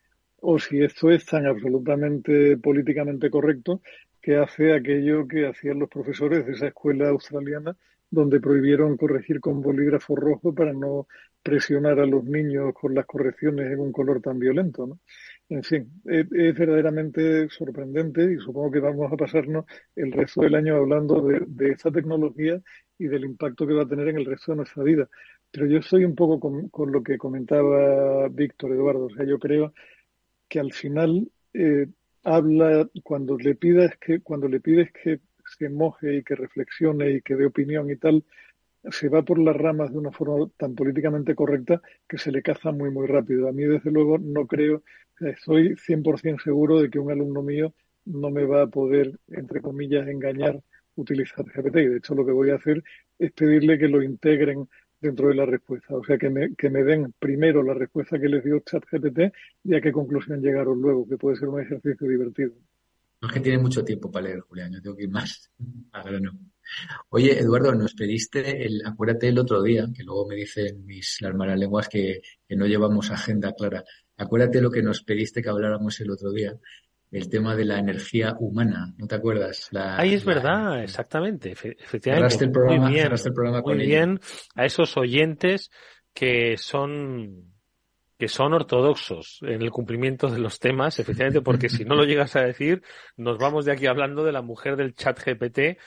o 0.45 0.59
si 0.59 0.83
esto 0.83 1.09
es 1.09 1.25
tan 1.25 1.45
absolutamente 1.45 2.57
políticamente 2.57 3.29
correcto 3.29 3.81
que 4.21 4.35
hace 4.35 4.73
aquello 4.73 5.27
que 5.27 5.47
hacían 5.47 5.79
los 5.79 5.89
profesores 5.89 6.45
de 6.45 6.51
esa 6.53 6.67
escuela 6.67 7.09
australiana 7.09 7.75
donde 8.09 8.41
prohibieron 8.41 8.97
corregir 8.97 9.39
con 9.39 9.61
bolígrafo 9.61 10.15
rojo 10.15 10.53
para 10.53 10.73
no 10.73 11.07
presionar 11.41 11.99
a 11.99 12.05
los 12.05 12.23
niños 12.25 12.73
con 12.73 12.93
las 12.93 13.05
correcciones 13.05 13.71
en 13.71 13.79
un 13.79 13.91
color 13.91 14.21
tan 14.21 14.37
violento. 14.37 14.85
¿no? 14.85 14.99
En 15.49 15.63
fin, 15.63 15.89
es, 16.05 16.29
verdaderamente 16.29 17.49
sorprendente 17.49 18.33
y 18.33 18.37
supongo 18.37 18.69
que 18.69 18.79
vamos 18.81 19.11
a 19.11 19.17
pasarnos 19.17 19.65
el 19.95 20.11
resto 20.11 20.41
del 20.41 20.55
año 20.55 20.75
hablando 20.75 21.21
de, 21.21 21.41
de, 21.47 21.71
esta 21.71 21.89
tecnología 21.89 22.61
y 22.99 23.07
del 23.07 23.25
impacto 23.25 23.65
que 23.65 23.73
va 23.73 23.83
a 23.83 23.87
tener 23.87 24.09
en 24.09 24.17
el 24.17 24.25
resto 24.25 24.51
de 24.51 24.57
nuestra 24.57 24.83
vida. 24.83 25.09
Pero 25.51 25.67
yo 25.67 25.79
estoy 25.79 26.05
un 26.05 26.15
poco 26.15 26.39
con 26.69 26.91
lo 26.91 27.01
que 27.01 27.17
comentaba 27.17 28.27
Víctor 28.29 28.73
Eduardo. 28.73 29.05
O 29.05 29.09
sea, 29.09 29.25
yo 29.25 29.39
creo 29.39 29.73
que 30.53 30.59
al 30.59 30.71
final 30.71 31.31
eh, 31.55 31.87
habla 32.23 32.87
cuando 33.01 33.35
le 33.39 33.55
pidas 33.55 33.97
que 33.99 34.19
cuando 34.19 34.47
le 34.47 34.59
pides 34.59 34.91
que 34.91 35.19
se 35.57 35.67
moje 35.67 36.17
y 36.17 36.23
que 36.23 36.35
reflexione 36.35 37.09
y 37.09 37.21
que 37.23 37.35
dé 37.35 37.47
opinión 37.47 37.89
y 37.89 37.95
tal 37.95 38.23
se 38.91 39.09
va 39.09 39.23
por 39.23 39.39
las 39.39 39.55
ramas 39.55 39.91
de 39.91 39.97
una 39.97 40.11
forma 40.11 40.47
tan 40.55 40.75
políticamente 40.75 41.33
correcta 41.33 41.81
que 42.07 42.19
se 42.19 42.31
le 42.31 42.43
caza 42.43 42.71
muy 42.71 42.91
muy 42.91 43.07
rápido. 43.07 43.47
A 43.47 43.51
mí 43.51 43.63
desde 43.63 43.89
luego 43.89 44.19
no 44.19 44.45
creo, 44.45 44.83
estoy 45.21 45.75
100% 45.75 46.43
seguro 46.43 46.79
de 46.81 46.91
que 46.91 46.99
un 46.99 47.11
alumno 47.11 47.41
mío 47.41 47.73
no 48.05 48.29
me 48.29 48.45
va 48.45 48.61
a 48.61 48.67
poder, 48.67 49.11
entre 49.29 49.59
comillas, 49.59 50.07
engañar 50.07 50.61
utilizar 50.95 51.45
GPT. 51.45 51.77
Y 51.77 51.87
de 51.87 51.97
hecho 51.97 52.13
lo 52.13 52.27
que 52.27 52.31
voy 52.31 52.51
a 52.51 52.57
hacer 52.57 52.83
es 53.17 53.31
pedirle 53.31 53.79
que 53.79 53.87
lo 53.87 54.03
integren 54.03 54.69
dentro 55.03 55.27
de 55.27 55.35
la 55.35 55.45
respuesta. 55.45 55.95
O 55.95 56.03
sea, 56.03 56.17
que 56.17 56.29
me, 56.29 56.55
que 56.55 56.69
me 56.69 56.83
den 56.83 57.13
primero 57.19 57.61
la 57.61 57.73
respuesta 57.73 58.19
que 58.19 58.27
les 58.27 58.43
dio 58.43 58.59
ChatGPT 58.59 59.33
y 59.65 59.75
a 59.75 59.81
qué 59.81 59.91
conclusión 59.91 60.41
llegaron 60.41 60.81
luego, 60.81 61.07
que 61.07 61.17
puede 61.17 61.35
ser 61.35 61.49
un 61.49 61.61
ejercicio 61.61 62.07
divertido. 62.07 62.53
No 63.21 63.27
es 63.27 63.33
que 63.33 63.39
tiene 63.39 63.59
mucho 63.59 63.85
tiempo 63.85 64.11
para 64.11 64.27
leer, 64.27 64.39
Julián, 64.41 64.73
yo 64.73 64.81
tengo 64.81 64.95
que 64.97 65.03
ir 65.03 65.09
más 65.09 65.51
Ahora 65.91 66.19
no. 66.19 66.31
Oye, 67.09 67.39
Eduardo, 67.39 67.73
nos 67.75 67.93
pediste, 67.93 68.65
el, 68.65 68.81
acuérdate 68.85 69.27
el 69.27 69.37
otro 69.37 69.61
día, 69.61 69.87
que 69.95 70.03
luego 70.03 70.27
me 70.27 70.35
dicen 70.35 70.85
mis 70.85 71.21
las 71.21 71.35
malas 71.35 71.59
lenguas 71.59 71.87
que, 71.89 72.21
que 72.47 72.55
no 72.55 72.65
llevamos 72.65 73.11
agenda 73.11 73.53
clara. 73.53 73.83
Acuérdate 74.17 74.61
lo 74.61 74.71
que 74.71 74.81
nos 74.81 75.03
pediste 75.03 75.41
que 75.41 75.49
habláramos 75.49 75.99
el 75.99 76.11
otro 76.11 76.31
día, 76.31 76.57
el 77.13 77.29
tema 77.29 77.55
de 77.55 77.65
la 77.65 77.77
energía 77.77 78.35
humana, 78.39 78.93
¿no 78.97 79.07
te 79.07 79.15
acuerdas? 79.15 79.69
Ahí 79.99 80.15
es 80.15 80.25
verdad, 80.25 80.83
exactamente, 80.83 81.51
efectivamente. 81.51 82.47
muy 82.47 82.91
bien, 82.91 83.11
muy 83.63 83.77
bien 83.77 84.19
a 84.55 84.65
esos 84.65 84.97
oyentes 84.97 85.69
que 86.13 86.57
son 86.57 87.53
que 88.17 88.27
son 88.27 88.53
ortodoxos 88.53 89.39
en 89.41 89.61
el 89.61 89.69
cumplimiento 89.69 90.29
de 90.29 90.39
los 90.39 90.59
temas, 90.59 90.97
efectivamente, 90.99 91.41
porque 91.41 91.67
si 91.67 91.83
no 91.83 91.95
lo 91.95 92.03
llegas 92.05 92.35
a 92.35 92.41
decir, 92.41 92.81
nos 93.17 93.37
vamos 93.37 93.65
de 93.65 93.73
aquí 93.73 93.85
hablando 93.85 94.23
de 94.23 94.31
la 94.31 94.41
mujer 94.41 94.75
del 94.75 94.95
chat 94.95 95.19
GPT 95.19 95.77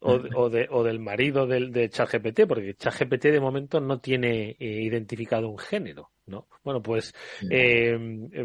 o, 0.00 0.20
o, 0.34 0.50
de, 0.50 0.66
o 0.70 0.82
del 0.82 0.98
marido 0.98 1.46
del, 1.46 1.72
de 1.72 1.88
ChatGPT, 1.88 2.46
porque 2.46 2.74
ChatGPT 2.74 3.26
de 3.26 3.40
momento 3.40 3.80
no 3.80 4.00
tiene 4.00 4.50
eh, 4.58 4.82
identificado 4.82 5.48
un 5.48 5.58
género, 5.58 6.10
¿no? 6.26 6.48
Bueno, 6.64 6.82
pues 6.82 7.14
eh, 7.50 7.96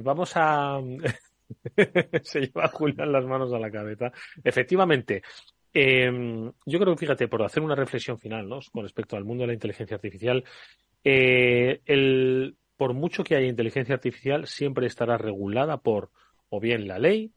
vamos 0.02 0.34
a 0.36 0.80
se 2.24 2.42
lleva 2.42 2.68
Julián 2.68 3.12
las 3.12 3.26
manos 3.26 3.54
a 3.54 3.60
la 3.60 3.72
cabeza. 3.72 4.12
Efectivamente, 4.44 5.22
em, 5.74 6.52
yo 6.66 6.80
creo 6.80 6.94
que, 6.94 7.00
fíjate, 7.00 7.28
por 7.28 7.44
hacer 7.44 7.64
una 7.64 7.76
reflexión 7.76 8.18
final 8.18 8.48
¿no? 8.48 8.60
con 8.72 8.84
respecto 8.84 9.16
al 9.16 9.26
mundo 9.26 9.44
de 9.44 9.48
la 9.48 9.54
inteligencia 9.54 9.96
artificial, 9.96 10.44
eh, 11.04 11.82
el, 11.86 12.58
por 12.78 12.94
mucho 12.94 13.24
que 13.24 13.36
haya 13.36 13.48
inteligencia 13.48 13.96
artificial, 13.96 14.48
siempre 14.48 14.88
estará 14.88 15.18
regulada 15.18 15.78
por 15.78 16.10
o 16.50 16.60
bien 16.60 16.88
la 16.88 17.00
ley, 17.00 17.32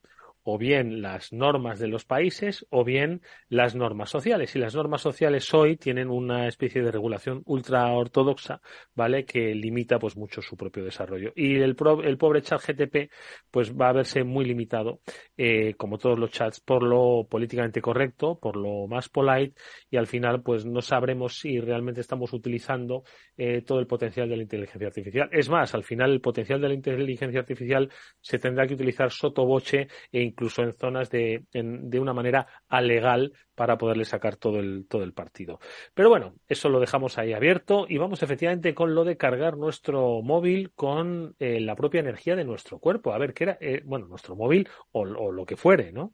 o 0.47 0.59
bien 0.59 1.01
las 1.01 1.33
normas 1.33 1.79
de 1.79 1.87
los 1.87 2.05
países 2.05 2.65
o 2.69 2.83
bien 2.83 3.21
las 3.49 3.75
normas 3.75 4.11
sociales. 4.11 4.55
Y 4.55 4.59
las 4.59 4.75
normas 4.75 5.01
sociales 5.01 5.51
hoy 5.55 5.75
tienen 5.75 6.09
una 6.09 6.47
especie 6.47 6.83
de 6.83 6.91
regulación 6.91 7.41
ultra 7.45 7.91
ortodoxa, 7.91 8.61
¿vale? 8.93 9.25
Que 9.25 9.55
limita 9.55 9.97
pues 9.97 10.15
mucho 10.15 10.43
su 10.43 10.55
propio 10.55 10.85
desarrollo. 10.85 11.33
Y 11.35 11.55
el, 11.55 11.75
el 12.03 12.17
pobre 12.17 12.43
chat 12.43 12.61
GTP 12.61 13.11
pues 13.49 13.75
va 13.75 13.89
a 13.89 13.93
verse 13.93 14.23
muy 14.23 14.45
limitado, 14.45 15.01
eh, 15.35 15.73
como 15.73 15.97
todos 15.97 16.19
los 16.19 16.29
chats, 16.29 16.59
por 16.59 16.83
lo 16.83 17.25
políticamente 17.27 17.81
correcto, 17.81 18.37
por 18.39 18.55
lo 18.55 18.85
más 18.87 19.09
polite 19.09 19.59
y 19.89 19.97
al 19.97 20.05
final 20.05 20.43
pues 20.43 20.63
no 20.63 20.81
sabremos 20.81 21.39
si 21.39 21.59
realmente 21.59 22.01
estamos 22.01 22.33
utilizando 22.33 23.03
eh, 23.35 23.63
todo 23.63 23.79
el 23.79 23.87
potencial 23.87 24.29
de 24.29 24.37
la 24.37 24.43
inteligencia 24.43 24.87
artificial. 24.87 25.27
Es 25.31 25.49
más, 25.49 25.73
al 25.73 25.83
final 25.83 26.11
el 26.11 26.21
potencial 26.21 26.61
de 26.61 26.67
la 26.67 26.75
inteligencia 26.75 27.39
artificial 27.39 27.89
se 28.21 28.37
tendrá 28.37 28.67
que 28.67 28.75
utilizar 28.75 29.11
sotoboche 29.11 29.87
e 30.11 30.21
incluso 30.35 30.63
en 30.63 30.73
zonas 30.73 31.09
de, 31.09 31.45
de 31.53 31.99
una 31.99 32.13
manera 32.13 32.45
alegal 32.67 33.31
para 33.55 33.77
poderle 33.77 34.03
sacar 34.03 34.35
todo 34.35 34.59
el, 34.59 34.85
todo 34.87 35.03
el 35.03 35.13
partido. 35.13 35.59
Pero 35.93 36.09
bueno, 36.09 36.35
eso 36.47 36.67
lo 36.67 36.81
dejamos 36.81 37.17
ahí 37.17 37.31
abierto 37.31 37.85
y 37.87 37.97
vamos 37.97 38.21
efectivamente 38.21 38.75
con 38.75 38.93
lo 38.93 39.05
de 39.05 39.15
cargar 39.15 39.57
nuestro 39.57 40.21
móvil 40.21 40.71
con 40.75 41.35
eh, 41.39 41.61
la 41.61 41.75
propia 41.75 42.01
energía 42.01 42.35
de 42.35 42.43
nuestro 42.43 42.79
cuerpo. 42.79 43.13
A 43.13 43.17
ver, 43.17 43.33
¿qué 43.33 43.45
era? 43.45 43.57
Eh, 43.61 43.81
bueno, 43.85 44.07
nuestro 44.07 44.35
móvil 44.35 44.67
o, 44.91 45.05
lo 45.05 45.45
que 45.45 45.55
fuere, 45.55 45.93
¿no? 45.93 46.13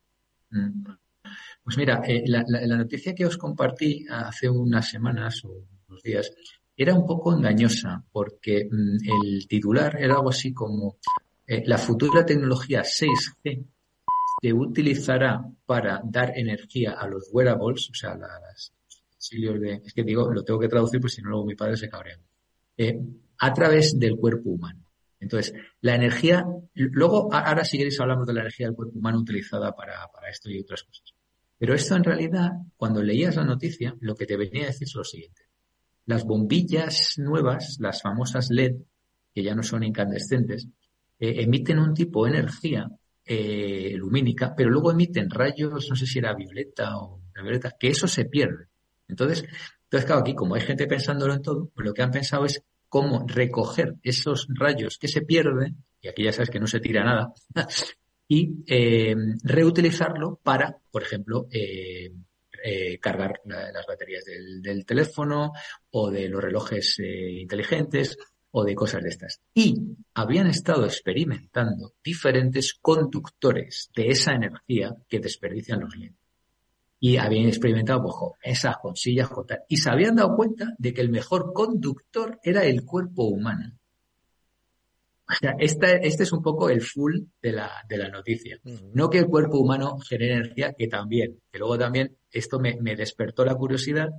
Mm. 0.51 0.83
Pues 1.63 1.77
mira, 1.77 2.01
eh, 2.05 2.23
la, 2.27 2.43
noticia 2.77 3.15
que 3.15 3.25
os 3.25 3.37
compartí 3.37 4.05
hace 4.09 4.49
unas 4.49 4.89
semanas 4.89 5.43
o 5.45 5.65
unos 5.87 6.03
días, 6.03 6.31
era 6.75 6.93
un 6.93 7.05
poco 7.05 7.33
engañosa 7.33 8.03
porque 8.11 8.67
mm, 8.69 8.97
el 9.03 9.47
titular 9.47 9.97
era 9.99 10.15
algo 10.15 10.29
así 10.29 10.53
como 10.53 10.97
la 11.65 11.77
futura 11.77 12.25
tecnología 12.25 12.81
6G 12.81 13.65
se 14.41 14.51
utilizará 14.51 15.45
para 15.65 16.01
dar 16.03 16.33
energía 16.35 16.93
a 16.93 17.07
los 17.07 17.29
wearables, 17.31 17.89
o 17.91 17.93
sea, 17.93 18.15
las 18.15 18.73
de, 19.29 19.81
es 19.85 19.93
que 19.93 20.03
digo, 20.03 20.33
lo 20.33 20.43
tengo 20.43 20.59
que 20.59 20.67
traducir 20.67 20.99
porque 20.99 21.15
si 21.15 21.21
no 21.21 21.29
luego 21.29 21.45
mi 21.45 21.55
padre 21.55 21.77
se 21.77 21.87
cabrea, 21.87 22.17
eh, 22.75 22.99
a 23.37 23.53
través 23.53 23.97
del 23.99 24.15
cuerpo 24.15 24.49
humano. 24.49 24.83
Entonces, 25.19 25.53
la 25.81 25.93
energía, 25.93 26.43
luego, 26.73 27.31
ahora 27.31 27.63
si 27.63 27.77
queréis 27.77 27.99
hablamos 27.99 28.25
de 28.25 28.33
la 28.33 28.41
energía 28.41 28.65
del 28.65 28.75
cuerpo 28.75 28.97
humano 28.97 29.19
utilizada 29.19 29.75
para, 29.75 30.07
para 30.11 30.29
esto 30.29 30.49
y 30.49 30.59
otras 30.59 30.83
cosas. 30.83 31.13
Pero 31.59 31.75
esto 31.75 31.95
en 31.95 32.03
realidad, 32.03 32.49
cuando 32.75 33.03
leías 33.03 33.35
la 33.35 33.45
noticia, 33.45 33.95
lo 33.99 34.15
que 34.15 34.25
te 34.25 34.35
venía 34.35 34.63
a 34.63 34.67
decir 34.67 34.87
es 34.87 34.95
lo 34.95 35.03
siguiente. 35.03 35.43
Las 36.07 36.25
bombillas 36.25 37.19
nuevas, 37.19 37.77
las 37.79 38.01
famosas 38.01 38.49
LED, 38.49 38.77
que 39.35 39.43
ya 39.43 39.53
no 39.53 39.61
son 39.61 39.83
incandescentes, 39.83 40.67
eh, 41.19 41.43
emiten 41.43 41.77
un 41.77 41.93
tipo 41.93 42.25
de 42.25 42.31
energía 42.31 42.89
eh, 43.25 43.93
lumínica, 43.95 44.53
pero 44.55 44.69
luego 44.69 44.91
emiten 44.91 45.29
rayos, 45.29 45.87
no 45.89 45.95
sé 45.95 46.05
si 46.05 46.19
era 46.19 46.33
violeta 46.33 46.97
o 46.97 47.21
violeta, 47.35 47.75
que 47.79 47.89
eso 47.89 48.07
se 48.07 48.25
pierde. 48.25 48.67
Entonces, 49.07 49.43
entonces, 49.91 50.05
claro, 50.05 50.21
aquí 50.21 50.33
como 50.33 50.55
hay 50.55 50.61
gente 50.61 50.87
pensándolo 50.87 51.33
en 51.33 51.41
todo, 51.41 51.69
pues 51.75 51.85
lo 51.85 51.93
que 51.93 52.01
han 52.01 52.11
pensado 52.11 52.45
es 52.45 52.63
cómo 52.87 53.25
recoger 53.27 53.95
esos 54.03 54.47
rayos 54.49 54.97
que 54.97 55.07
se 55.07 55.21
pierden, 55.21 55.83
y 56.01 56.07
aquí 56.07 56.23
ya 56.23 56.31
sabes 56.31 56.49
que 56.49 56.59
no 56.59 56.67
se 56.67 56.79
tira 56.79 57.03
nada, 57.03 57.33
y 58.27 58.63
eh, 58.67 59.15
reutilizarlo 59.43 60.39
para, 60.41 60.77
por 60.89 61.03
ejemplo, 61.03 61.47
eh, 61.51 62.09
eh, 62.63 62.99
cargar 62.99 63.41
las 63.43 63.85
baterías 63.85 64.23
del, 64.25 64.85
teléfono 64.85 65.51
o 65.89 66.09
de 66.09 66.29
los 66.29 66.41
relojes 66.41 66.99
inteligentes 66.99 68.17
o 68.51 68.63
de 68.63 68.75
cosas 68.75 69.03
de 69.03 69.09
estas. 69.09 69.41
Y 69.53 69.75
habían 70.13 70.47
estado 70.47 70.85
experimentando 70.85 71.93
diferentes 72.03 72.73
conductores 72.81 73.89
de 73.95 74.09
esa 74.09 74.33
energía 74.33 74.95
que 75.07 75.19
desperdician 75.19 75.79
los 75.79 75.95
LED 75.95 76.13
y 77.03 77.17
habían 77.17 77.47
experimentado 77.47 78.03
pues, 78.03 78.15
esas 78.43 78.77
con 78.77 78.95
sillas, 78.95 79.27
y 79.67 79.77
se 79.77 79.89
habían 79.89 80.15
dado 80.15 80.35
cuenta 80.35 80.75
de 80.77 80.93
que 80.93 81.01
el 81.01 81.09
mejor 81.09 81.51
conductor 81.51 82.39
era 82.43 82.63
el 82.63 82.85
cuerpo 82.85 83.23
humano. 83.23 83.73
O 85.27 85.33
sea, 85.33 85.55
este 85.59 86.05
es 86.05 86.31
un 86.31 86.43
poco 86.43 86.69
el 86.69 86.81
full 86.81 87.21
de 87.41 87.53
la, 87.53 87.71
de 87.89 87.97
la 87.97 88.09
noticia. 88.09 88.59
No 88.93 89.09
que 89.09 89.17
el 89.17 89.25
cuerpo 89.25 89.57
humano 89.59 89.97
genere 89.97 90.35
energía, 90.35 90.73
que 90.77 90.87
también, 90.87 91.39
que 91.51 91.57
luego 91.57 91.79
también 91.79 92.17
esto 92.29 92.59
me, 92.59 92.77
me 92.79 92.95
despertó 92.95 93.45
la 93.45 93.55
curiosidad 93.55 94.09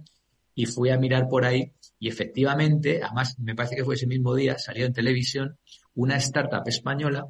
y 0.54 0.66
fui 0.66 0.90
a 0.90 0.98
mirar 0.98 1.28
por 1.28 1.44
ahí 1.44 1.72
y 1.98 2.08
efectivamente, 2.08 3.00
además 3.00 3.38
me 3.38 3.54
parece 3.54 3.76
que 3.76 3.84
fue 3.84 3.94
ese 3.94 4.08
mismo 4.08 4.34
día, 4.34 4.58
salió 4.58 4.86
en 4.86 4.92
televisión 4.92 5.58
una 5.94 6.16
startup 6.16 6.66
española 6.66 7.26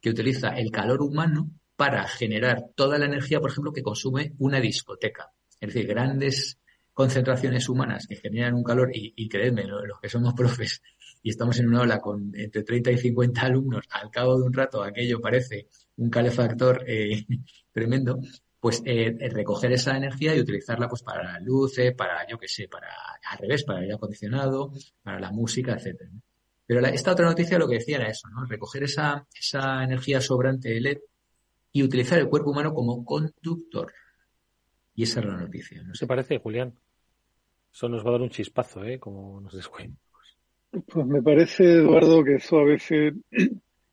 que 0.00 0.10
utiliza 0.10 0.48
el 0.48 0.72
calor 0.72 1.00
humano 1.00 1.50
para 1.76 2.08
generar 2.08 2.64
toda 2.74 2.98
la 2.98 3.06
energía, 3.06 3.40
por 3.40 3.50
ejemplo, 3.50 3.72
que 3.72 3.82
consume 3.82 4.32
una 4.38 4.60
discoteca. 4.60 5.30
Es 5.60 5.72
decir, 5.72 5.86
grandes 5.86 6.58
concentraciones 6.92 7.68
humanas 7.68 8.06
que 8.08 8.16
generan 8.16 8.54
un 8.54 8.64
calor, 8.64 8.90
y, 8.92 9.12
y 9.16 9.28
creedme, 9.28 9.64
los 9.64 10.00
que 10.00 10.08
somos 10.08 10.34
profes 10.36 10.82
y 11.22 11.30
estamos 11.30 11.58
en 11.58 11.68
una 11.68 11.82
ola 11.82 12.00
con 12.00 12.32
entre 12.34 12.62
30 12.62 12.92
y 12.92 12.98
50 12.98 13.42
alumnos, 13.42 13.84
al 13.90 14.10
cabo 14.10 14.38
de 14.38 14.46
un 14.46 14.52
rato 14.52 14.82
aquello 14.82 15.20
parece 15.20 15.68
un 15.96 16.08
calefactor 16.08 16.84
eh, 16.86 17.24
tremendo, 17.72 18.18
pues 18.66 18.82
eh, 18.84 19.16
recoger 19.30 19.70
esa 19.70 19.96
energía 19.96 20.34
y 20.34 20.40
utilizarla 20.40 20.88
pues 20.88 21.00
para 21.00 21.22
las 21.22 21.40
luces, 21.40 21.94
para, 21.94 22.26
yo 22.26 22.36
qué 22.36 22.48
sé, 22.48 22.66
para, 22.66 22.88
al 23.30 23.38
revés, 23.38 23.62
para 23.62 23.78
el 23.78 23.84
aire 23.84 23.94
acondicionado, 23.94 24.72
para 25.04 25.20
la 25.20 25.30
música, 25.30 25.74
etcétera. 25.74 26.10
Pero 26.66 26.84
esta 26.84 27.12
otra 27.12 27.26
noticia 27.26 27.60
lo 27.60 27.68
que 27.68 27.76
decía 27.76 27.98
era 27.98 28.08
eso, 28.08 28.28
¿no? 28.28 28.44
Recoger 28.44 28.82
esa, 28.82 29.24
esa 29.38 29.84
energía 29.84 30.20
sobrante 30.20 30.70
de 30.70 30.80
LED 30.80 30.98
y 31.70 31.84
utilizar 31.84 32.18
el 32.18 32.28
cuerpo 32.28 32.50
humano 32.50 32.74
como 32.74 33.04
conductor. 33.04 33.92
Y 34.96 35.04
esa 35.04 35.20
es 35.20 35.26
la 35.26 35.36
noticia. 35.36 35.84
¿No 35.84 35.94
se 35.94 36.08
parece, 36.08 36.40
Julián? 36.40 36.74
Eso 37.72 37.88
nos 37.88 38.04
va 38.04 38.08
a 38.08 38.12
dar 38.14 38.22
un 38.22 38.30
chispazo, 38.30 38.82
¿eh? 38.82 38.98
Como 38.98 39.40
nos 39.40 39.54
descuento. 39.54 40.00
Pues 40.88 41.06
me 41.06 41.22
parece, 41.22 41.62
Eduardo, 41.62 42.24
que 42.24 42.34
eso 42.34 42.58
a 42.58 42.64
veces 42.64 43.14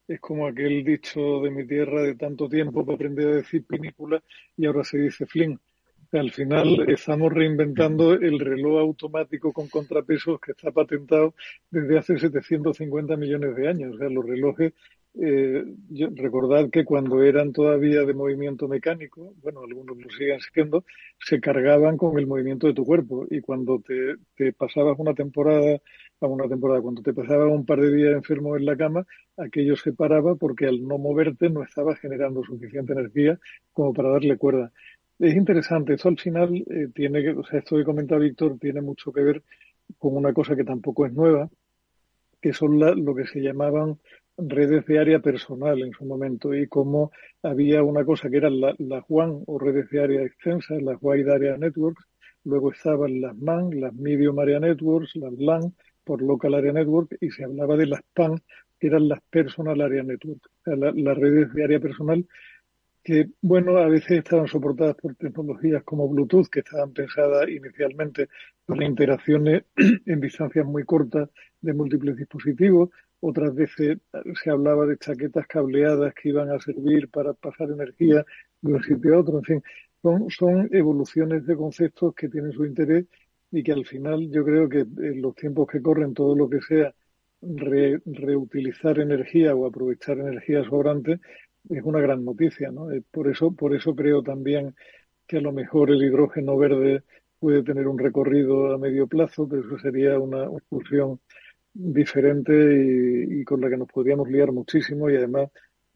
es 0.07 0.19
como 0.19 0.47
aquel 0.47 0.83
dicho 0.83 1.41
de 1.41 1.51
mi 1.51 1.65
tierra 1.65 2.03
de 2.03 2.15
tanto 2.15 2.49
tiempo 2.49 2.85
para 2.85 2.95
aprender 2.95 3.27
a 3.27 3.35
decir 3.37 3.65
pinícula 3.65 4.21
y 4.57 4.65
ahora 4.65 4.83
se 4.83 4.97
dice 4.97 5.25
fling. 5.25 5.57
Al 6.11 6.31
final 6.31 6.85
estamos 6.89 7.33
reinventando 7.33 8.13
el 8.13 8.39
reloj 8.39 8.79
automático 8.79 9.51
con 9.51 9.67
contrapesos 9.67 10.39
que 10.39 10.51
está 10.51 10.71
patentado 10.71 11.33
desde 11.71 11.97
hace 11.97 12.19
750 12.19 13.17
millones 13.17 13.55
de 13.55 13.67
años. 13.67 13.95
O 13.95 13.97
sea, 13.97 14.09
los 14.09 14.23
relojes 14.23 14.73
eh, 15.15 15.63
recordad 16.15 16.71
que 16.71 16.85
cuando 16.85 17.21
eran 17.21 17.53
todavía 17.53 18.01
de 18.01 18.13
movimiento 18.15 18.67
mecánico, 18.67 19.35
bueno, 19.43 19.61
algunos 19.61 19.95
lo 19.97 20.09
siguen 20.09 20.39
siendo, 20.39 20.85
se 21.19 21.39
cargaban 21.39 21.97
con 21.97 22.17
el 22.17 22.25
movimiento 22.25 22.65
de 22.65 22.73
tu 22.73 22.83
cuerpo 22.83 23.27
y 23.29 23.41
cuando 23.41 23.79
te, 23.79 24.53
pasabas 24.53 24.97
una 24.97 25.13
temporada, 25.13 25.79
a 26.19 26.27
una 26.27 26.47
temporada, 26.47 26.81
cuando 26.81 27.03
te 27.03 27.13
pasabas 27.13 27.51
un 27.51 27.65
par 27.65 27.81
de 27.81 27.93
días 27.95 28.13
enfermo 28.13 28.57
en 28.57 28.65
la 28.65 28.75
cama, 28.75 29.05
aquello 29.37 29.75
se 29.75 29.93
paraba 29.93 30.35
porque 30.35 30.65
al 30.65 30.81
no 30.87 30.97
moverte 30.97 31.49
no 31.49 31.63
estaba 31.63 31.95
generando 31.95 32.43
suficiente 32.43 32.93
energía 32.93 33.39
como 33.71 33.93
para 33.93 34.09
darle 34.09 34.37
cuerda. 34.37 34.71
Es 35.19 35.35
interesante, 35.35 35.93
esto 35.93 36.09
al 36.09 36.17
final 36.17 36.55
eh, 36.55 36.87
tiene 36.93 37.21
que, 37.21 37.31
o 37.31 37.43
sea, 37.43 37.59
esto 37.59 37.77
que 37.77 37.83
comenta 37.83 38.17
Víctor 38.17 38.57
tiene 38.59 38.81
mucho 38.81 39.11
que 39.11 39.21
ver 39.21 39.43
con 39.99 40.15
una 40.15 40.33
cosa 40.33 40.55
que 40.55 40.63
tampoco 40.63 41.05
es 41.05 41.13
nueva, 41.13 41.49
que 42.41 42.51
son 42.51 42.79
lo 42.79 43.15
que 43.15 43.27
se 43.27 43.39
llamaban 43.41 43.99
redes 44.37 44.85
de 44.85 44.99
área 44.99 45.19
personal 45.19 45.81
en 45.81 45.91
su 45.91 46.05
momento 46.05 46.53
y 46.53 46.67
como 46.67 47.11
había 47.41 47.83
una 47.83 48.03
cosa 48.03 48.29
que 48.29 48.37
eran 48.37 48.59
las 48.59 48.79
la 48.79 49.05
WAN 49.07 49.43
o 49.45 49.59
redes 49.59 49.89
de 49.89 50.01
área 50.01 50.23
extensas, 50.23 50.81
las 50.81 50.97
Wide 51.01 51.31
Area 51.31 51.57
Networks, 51.57 52.03
luego 52.43 52.71
estaban 52.71 53.21
las 53.21 53.35
MAN, 53.37 53.79
las 53.79 53.93
Medium 53.93 54.39
Area 54.39 54.59
Networks, 54.59 55.15
las 55.15 55.33
LAN 55.33 55.73
por 56.03 56.21
Local 56.21 56.53
Area 56.53 56.73
Network 56.73 57.15
y 57.21 57.29
se 57.29 57.43
hablaba 57.43 57.77
de 57.77 57.87
las 57.87 58.01
PAN, 58.13 58.41
que 58.79 58.87
eran 58.87 59.07
las 59.07 59.21
Personal 59.29 59.79
Area 59.81 60.03
Network, 60.03 60.41
las 60.65 61.17
redes 61.17 61.53
de 61.53 61.63
área 61.63 61.79
personal 61.79 62.25
que, 63.03 63.29
bueno, 63.41 63.77
a 63.77 63.87
veces 63.87 64.19
estaban 64.19 64.47
soportadas 64.47 64.95
por 64.95 65.15
tecnologías 65.15 65.83
como 65.83 66.07
Bluetooth, 66.07 66.47
que 66.47 66.59
estaban 66.59 66.93
pensadas 66.93 67.49
inicialmente 67.49 68.29
para 68.65 68.85
interacciones 68.85 69.63
en 70.05 70.21
distancias 70.21 70.65
muy 70.65 70.83
cortas 70.85 71.29
de 71.61 71.73
múltiples 71.73 72.15
dispositivos, 72.15 72.89
otras 73.19 73.55
veces 73.55 73.99
se 74.41 74.49
hablaba 74.49 74.85
de 74.85 74.97
chaquetas 74.97 75.47
cableadas 75.47 76.13
que 76.13 76.29
iban 76.29 76.49
a 76.49 76.59
servir 76.59 77.09
para 77.09 77.33
pasar 77.33 77.69
energía 77.69 78.25
de 78.61 78.73
un 78.73 78.83
sitio 78.83 79.15
a 79.15 79.19
otro. 79.19 79.37
En 79.37 79.43
fin, 79.43 79.63
son, 80.01 80.29
son 80.29 80.69
evoluciones 80.73 81.45
de 81.45 81.55
conceptos 81.55 82.13
que 82.15 82.27
tienen 82.27 82.51
su 82.51 82.65
interés 82.65 83.05
y 83.51 83.63
que 83.63 83.71
al 83.71 83.85
final 83.85 84.29
yo 84.29 84.43
creo 84.43 84.67
que 84.67 84.79
en 84.79 85.21
los 85.21 85.35
tiempos 85.35 85.67
que 85.67 85.81
corren 85.81 86.13
todo 86.13 86.35
lo 86.35 86.49
que 86.49 86.59
sea 86.61 86.93
reutilizar 87.41 88.99
energía 88.99 89.55
o 89.55 89.65
aprovechar 89.65 90.17
energía 90.17 90.63
sobrante 90.63 91.19
es 91.69 91.83
una 91.83 91.99
gran 91.99 92.25
noticia, 92.25 92.71
¿no? 92.71 92.91
Eh, 92.91 93.03
por 93.11 93.27
eso, 93.27 93.51
por 93.51 93.75
eso 93.75 93.95
creo 93.95 94.21
también 94.23 94.75
que 95.27 95.37
a 95.37 95.41
lo 95.41 95.51
mejor 95.51 95.91
el 95.91 96.03
hidrógeno 96.03 96.57
verde 96.57 97.03
puede 97.39 97.63
tener 97.63 97.87
un 97.87 97.99
recorrido 97.99 98.73
a 98.73 98.77
medio 98.77 99.07
plazo, 99.07 99.47
pero 99.47 99.65
eso 99.65 99.77
sería 99.79 100.19
una 100.19 100.45
excursión 100.45 101.19
diferente 101.73 102.53
y, 103.29 103.43
con 103.43 103.61
la 103.61 103.69
que 103.69 103.77
nos 103.77 103.87
podríamos 103.87 104.29
liar 104.29 104.51
muchísimo 104.51 105.09
y 105.09 105.15
además 105.15 105.49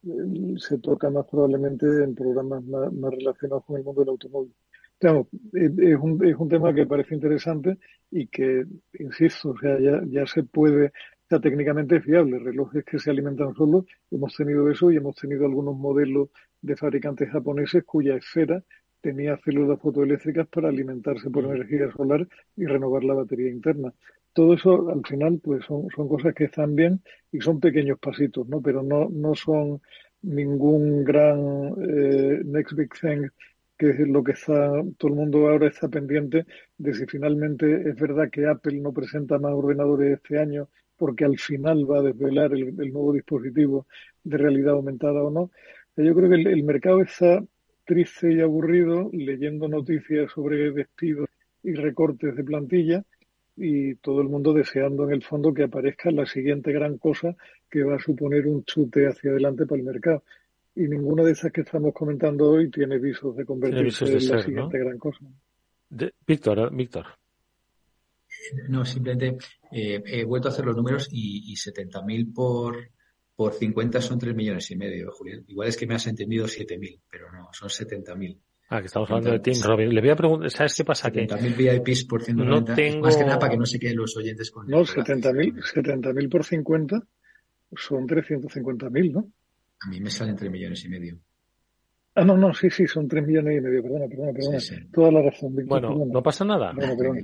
eh, 0.03 0.56
se 0.58 0.80
toca 0.80 1.10
más 1.10 1.25
probablemente 1.27 1.86
en 2.03 2.15
programas 2.15 2.63
más, 2.63 2.91
relacionados 3.13 3.63
con 3.65 3.77
el 3.77 3.84
mundo 3.84 4.01
del 4.01 4.10
automóvil. 4.10 4.53
es, 4.99 5.97
un, 5.99 6.25
es 6.25 6.36
un 6.36 6.49
tema 6.49 6.73
que 6.73 6.86
parece 6.86 7.15
interesante 7.15 7.77
y 8.12 8.27
que, 8.27 8.65
insisto, 8.99 9.51
o 9.51 9.58
sea, 9.58 9.80
ya, 9.80 10.01
ya 10.08 10.25
se 10.25 10.43
puede, 10.43 10.92
o 11.30 11.42
técnicamente 11.42 11.98
es 11.98 12.04
fiable, 12.04 12.40
relojes 12.40 12.84
que 12.86 13.00
se 13.00 13.10
alimentan 13.10 13.54
solos, 13.54 13.86
hemos 14.12 14.36
tenido 14.36 14.69
eso 14.69 14.92
y 14.92 14.98
hemos 14.98 15.15
tenido 15.15 15.46
algunos 15.46 15.75
modelos 15.75 16.30
de 16.62 16.75
fabricantes 16.75 17.30
japoneses 17.30 17.84
cuya 17.84 18.15
esfera 18.15 18.63
tenía 19.02 19.38
células 19.38 19.80
fotoeléctricas 19.80 20.48
para 20.48 20.69
alimentarse 20.69 21.30
por 21.30 21.46
energía 21.46 21.92
solar 21.92 22.28
y 22.56 22.65
renovar 22.65 23.04
la 23.04 23.13
batería 23.13 23.50
interna. 23.50 23.94
Todo 24.34 24.54
eso 24.54 24.90
al 24.90 25.02
final 25.06 25.40
pues 25.44 25.65
son, 25.65 25.88
son 25.96 26.08
cosas 26.08 26.34
que 26.34 26.46
están 26.46 26.75
bien 26.75 27.02
y 27.32 27.42
son 27.42 27.60
pequeños 27.60 28.00
pasitos, 28.00 28.48
¿no? 28.48 28.62
Pero 28.62 28.84
no, 28.84 29.10
no 29.10 29.36
son 29.36 29.82
ningún 30.21 31.04
gran 31.04 31.73
eh, 31.82 32.42
next 32.46 32.73
big 32.75 32.92
thing 33.00 33.28
que 33.78 33.92
es 33.92 34.00
lo 34.00 34.23
que 34.23 34.32
está, 34.32 34.71
todo 34.98 35.12
el 35.12 35.15
mundo 35.15 35.48
ahora 35.50 35.67
está 35.67 35.88
pendiente 35.88 36.46
de 36.78 36.94
si 36.96 37.06
finalmente 37.06 37.90
es 37.90 37.96
verdad 37.96 38.30
que 38.32 38.48
Apple 38.48 38.80
no 38.80 38.92
presenta 38.92 39.38
más 39.38 39.54
ordenadores 39.54 40.15
este 40.15 40.40
año 40.40 40.67
porque 40.98 41.25
al 41.25 41.37
final 41.37 41.89
va 41.89 42.00
a 42.00 42.04
desvelar 42.04 42.54
el, 42.54 42.75
nuevo 42.75 43.13
dispositivo 43.13 43.85
de 44.23 44.37
realidad 44.37 44.73
aumentada 44.73 45.23
o 45.23 45.29
no. 45.29 45.52
Yo 45.95 46.13
creo 46.13 46.29
que 46.29 46.35
el 46.35 46.63
mercado 46.63 47.02
está 47.02 47.43
triste 47.85 48.33
y 48.33 48.41
aburrido 48.41 49.10
leyendo 49.13 49.67
noticias 49.67 50.31
sobre 50.31 50.71
despidos 50.71 51.29
y 51.63 51.73
recortes 51.73 52.35
de 52.35 52.43
plantilla 52.43 53.04
y 53.56 53.95
todo 53.95 54.21
el 54.21 54.29
mundo 54.29 54.54
deseando 54.54 55.06
en 55.06 55.13
el 55.13 55.23
fondo 55.23 55.54
que 55.54 55.63
aparezca 55.63 56.12
la 56.12 56.25
siguiente 56.25 56.71
gran 56.71 56.98
cosa 56.98 57.35
que 57.69 57.83
va 57.83 57.95
a 57.95 58.00
suponer 58.00 58.45
un 58.45 58.63
chute 58.65 59.08
hacia 59.08 59.31
adelante 59.31 59.65
para 59.65 59.79
el 59.79 59.85
mercado. 59.85 60.23
Y 60.75 60.87
ninguna 60.87 61.23
de 61.23 61.31
esas 61.31 61.52
que 61.52 61.62
estamos 61.62 61.93
comentando 61.93 62.52
hoy 62.52 62.69
tiene 62.69 63.00
visos 63.00 63.35
de 63.35 63.45
convertirse 63.45 64.06
en 64.06 64.29
la 64.29 64.43
siguiente 64.43 64.77
gran 64.77 64.98
cosa. 65.00 65.25
Víctor, 66.27 66.75
Víctor. 66.75 67.06
No, 68.69 68.85
simplemente 68.85 69.37
eh, 69.71 70.02
he 70.06 70.23
vuelto 70.23 70.48
a 70.48 70.52
hacer 70.52 70.65
los 70.65 70.75
números 70.75 71.08
y, 71.12 71.52
y 71.52 71.56
70.000 71.56 72.33
por, 72.33 72.91
por 73.35 73.54
50 73.54 74.02
son 74.02 74.19
3 74.19 74.35
millones 74.35 74.69
y 74.71 74.75
medio, 74.75 75.12
Julián. 75.12 75.43
Igual 75.48 75.67
es 75.67 75.77
que 75.77 75.87
me 75.87 75.95
has 75.95 76.08
entendido 76.08 76.45
7.000, 76.45 77.02
pero 77.10 77.31
no, 77.31 77.50
son 77.52 77.69
70.000. 77.69 78.39
Ah, 78.69 78.81
que 78.81 78.87
estamos 78.87 79.10
hablando 79.10 79.31
de 79.31 79.39
Tim 79.39 79.62
Robin. 79.63 79.93
Le 79.93 80.02
voy 80.02 80.10
a 80.10 80.15
preguntar, 80.15 80.52
¿sabes 80.52 80.75
qué 80.75 80.83
pasa? 80.83 81.10
Que 81.10 81.25
70.000 81.25 81.83
VIPs 81.83 82.04
por 82.06 82.21
190. 82.21 82.71
No 82.71 82.75
tengo... 82.75 83.06
Más 83.06 83.15
que 83.15 83.23
nada 83.23 83.39
para 83.39 83.52
que 83.52 83.58
no 83.58 83.65
se 83.65 83.79
queden 83.79 83.98
los 83.98 84.17
oyentes 84.17 84.52
con... 84.52 84.67
No, 84.67 84.81
70.000 84.81 85.63
70 85.63 86.10
por 86.29 86.43
50 86.43 87.02
son 87.75 88.08
350.000, 88.08 89.12
¿no? 89.12 89.31
A 89.79 89.89
mí 89.89 90.02
me 90.02 90.10
salen 90.10 90.35
3 90.35 90.52
millones 90.52 90.83
y 90.83 90.89
medio. 90.89 91.19
Ah, 92.20 92.26
no, 92.26 92.36
no, 92.36 92.52
sí, 92.52 92.72
sí, 92.72 92.88
son 92.88 93.08
3 93.08 93.28
millones 93.28 93.60
y 93.60 93.62
medio, 93.62 93.84
perdona, 93.84 94.08
perdona, 94.08 94.34
perdona. 94.34 94.58
Toda 94.92 95.12
la 95.12 95.22
razón, 95.22 95.56
Bueno, 95.68 96.04
no 96.08 96.24
pasa 96.24 96.44
nada. 96.44 96.74